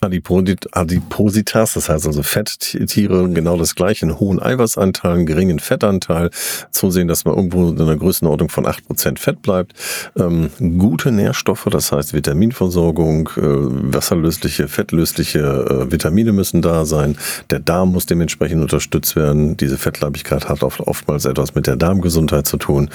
Adipositas, 0.00 1.74
das 1.74 1.88
heißt 1.88 2.06
also 2.06 2.22
Fetttiere, 2.22 3.28
genau 3.30 3.56
das 3.56 3.74
gleiche, 3.74 4.06
einen 4.06 4.20
hohen 4.20 4.40
Eiweißanteil, 4.40 5.12
einen 5.12 5.26
geringen 5.26 5.58
Fettanteil, 5.58 6.30
zusehen, 6.70 7.08
dass 7.08 7.24
man 7.24 7.34
irgendwo 7.34 7.68
in 7.68 7.80
einer 7.80 7.96
Größenordnung 7.96 8.48
von 8.48 8.66
8% 8.66 9.18
Fett 9.18 9.42
bleibt, 9.42 9.74
ähm, 10.16 10.50
gute 10.78 11.10
Nährstoffe, 11.10 11.66
das 11.70 11.90
heißt 11.90 12.14
Vitaminversorgung, 12.14 13.28
äh, 13.36 13.40
wasserlösliche, 13.42 14.68
fettlösliche 14.68 15.40
äh, 15.40 15.90
Vitamine 15.90 16.32
müssen 16.32 16.62
da 16.62 16.84
sein, 16.84 17.16
der 17.50 17.58
Darm 17.58 17.92
muss 17.92 18.06
dementsprechend 18.06 18.62
unterstützt 18.62 19.16
werden, 19.16 19.56
diese 19.56 19.78
Fettleibigkeit 19.78 20.48
hat 20.48 20.62
oft, 20.62 20.80
oftmals 20.80 21.24
etwas 21.24 21.54
mit 21.54 21.66
der 21.66 21.76
Darmgesundheit 21.76 22.46
zu 22.46 22.56
tun. 22.56 22.90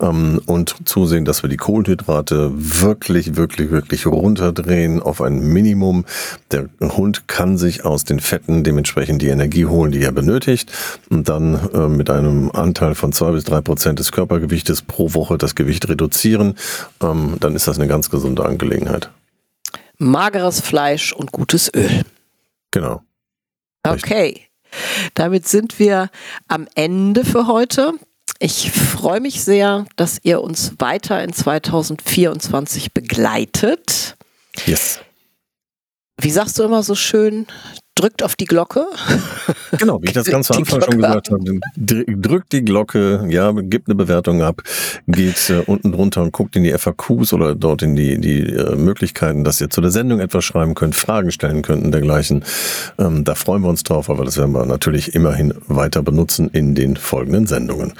Ähm, 0.00 0.40
und 0.46 0.76
zusehen, 0.84 1.24
dass 1.24 1.42
wir 1.42 1.48
die 1.48 1.56
Kohlenhydrate 1.56 2.50
wirklich, 2.54 3.36
wirklich, 3.36 3.70
wirklich 3.70 4.06
runterdrehen 4.06 5.00
auf 5.00 5.22
ein 5.22 5.40
Minimum, 5.40 6.04
der 6.50 6.68
Hund 6.80 7.28
kann 7.28 7.58
sich 7.58 7.84
aus 7.84 8.04
den 8.04 8.20
Fetten 8.20 8.64
dementsprechend 8.64 9.22
die 9.22 9.28
Energie 9.28 9.66
holen, 9.66 9.92
die 9.92 10.02
er 10.02 10.12
benötigt 10.12 10.72
und 11.10 11.28
dann 11.28 11.70
äh, 11.72 11.88
mit 11.88 12.10
einem 12.10 12.50
Anteil 12.52 12.94
von 12.94 13.12
zwei 13.12 13.32
bis 13.32 13.44
drei 13.44 13.60
Prozent 13.60 13.98
des 13.98 14.12
Körpergewichtes 14.12 14.82
pro 14.82 15.14
Woche 15.14 15.38
das 15.38 15.54
Gewicht 15.54 15.88
reduzieren. 15.88 16.54
Ähm, 17.02 17.36
dann 17.40 17.54
ist 17.54 17.68
das 17.68 17.78
eine 17.78 17.88
ganz 17.88 18.10
gesunde 18.10 18.44
Angelegenheit. 18.44 19.10
Mageres 19.98 20.60
Fleisch 20.60 21.12
und 21.12 21.32
gutes 21.32 21.72
Öl. 21.74 22.02
Genau. 22.70 23.02
Okay. 23.84 24.48
Damit 25.14 25.46
sind 25.46 25.78
wir 25.78 26.10
am 26.48 26.66
Ende 26.74 27.24
für 27.24 27.46
heute. 27.46 27.92
Ich 28.38 28.72
freue 28.72 29.20
mich 29.20 29.44
sehr, 29.44 29.86
dass 29.96 30.18
ihr 30.22 30.40
uns 30.40 30.72
weiter 30.78 31.22
in 31.22 31.32
2024 31.32 32.92
begleitet. 32.92 34.16
Yes 34.66 35.00
wie 36.22 36.30
sagst 36.30 36.58
du 36.58 36.62
immer 36.62 36.82
so 36.82 36.94
schön, 36.94 37.46
drückt 37.94 38.22
auf 38.22 38.36
die 38.36 38.46
Glocke. 38.46 38.86
Genau, 39.78 40.00
wie 40.02 40.06
ich 40.06 40.12
das 40.12 40.26
ganz 40.30 40.50
am 40.50 40.58
Anfang 40.58 40.80
Glocke 40.80 40.92
schon 40.92 41.00
gesagt 41.00 41.30
habe. 41.30 41.60
Drückt 41.76 42.52
die 42.52 42.64
Glocke, 42.64 43.24
ja, 43.28 43.52
gibt 43.52 43.88
eine 43.88 43.94
Bewertung 43.94 44.42
ab, 44.42 44.62
geht 45.06 45.50
äh, 45.50 45.62
unten 45.66 45.92
drunter 45.92 46.22
und 46.22 46.32
guckt 46.32 46.56
in 46.56 46.64
die 46.64 46.72
FAQs 46.72 47.32
oder 47.32 47.54
dort 47.54 47.82
in 47.82 47.94
die, 47.94 48.20
die 48.20 48.40
äh, 48.40 48.76
Möglichkeiten, 48.76 49.44
dass 49.44 49.60
ihr 49.60 49.70
zu 49.70 49.80
der 49.80 49.90
Sendung 49.90 50.20
etwas 50.20 50.44
schreiben 50.44 50.74
könnt, 50.74 50.94
Fragen 50.94 51.30
stellen 51.30 51.62
könnt 51.62 51.84
und 51.84 51.92
dergleichen. 51.92 52.44
Ähm, 52.98 53.24
da 53.24 53.34
freuen 53.34 53.62
wir 53.62 53.68
uns 53.68 53.82
drauf, 53.82 54.08
aber 54.08 54.24
das 54.24 54.36
werden 54.38 54.52
wir 54.52 54.64
natürlich 54.66 55.14
immerhin 55.14 55.54
weiter 55.66 56.02
benutzen 56.02 56.48
in 56.52 56.74
den 56.74 56.96
folgenden 56.96 57.46
Sendungen. 57.46 57.94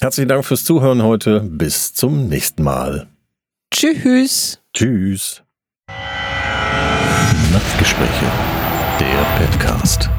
Herzlichen 0.00 0.28
Dank 0.28 0.44
fürs 0.44 0.64
Zuhören 0.64 1.02
heute. 1.02 1.40
Bis 1.40 1.94
zum 1.94 2.28
nächsten 2.28 2.62
Mal. 2.62 3.06
Tschüss. 3.70 4.60
Tschüss. 4.74 5.45
Nachtgespräche, 7.52 8.26
der 8.98 9.46
Podcast. 9.46 10.10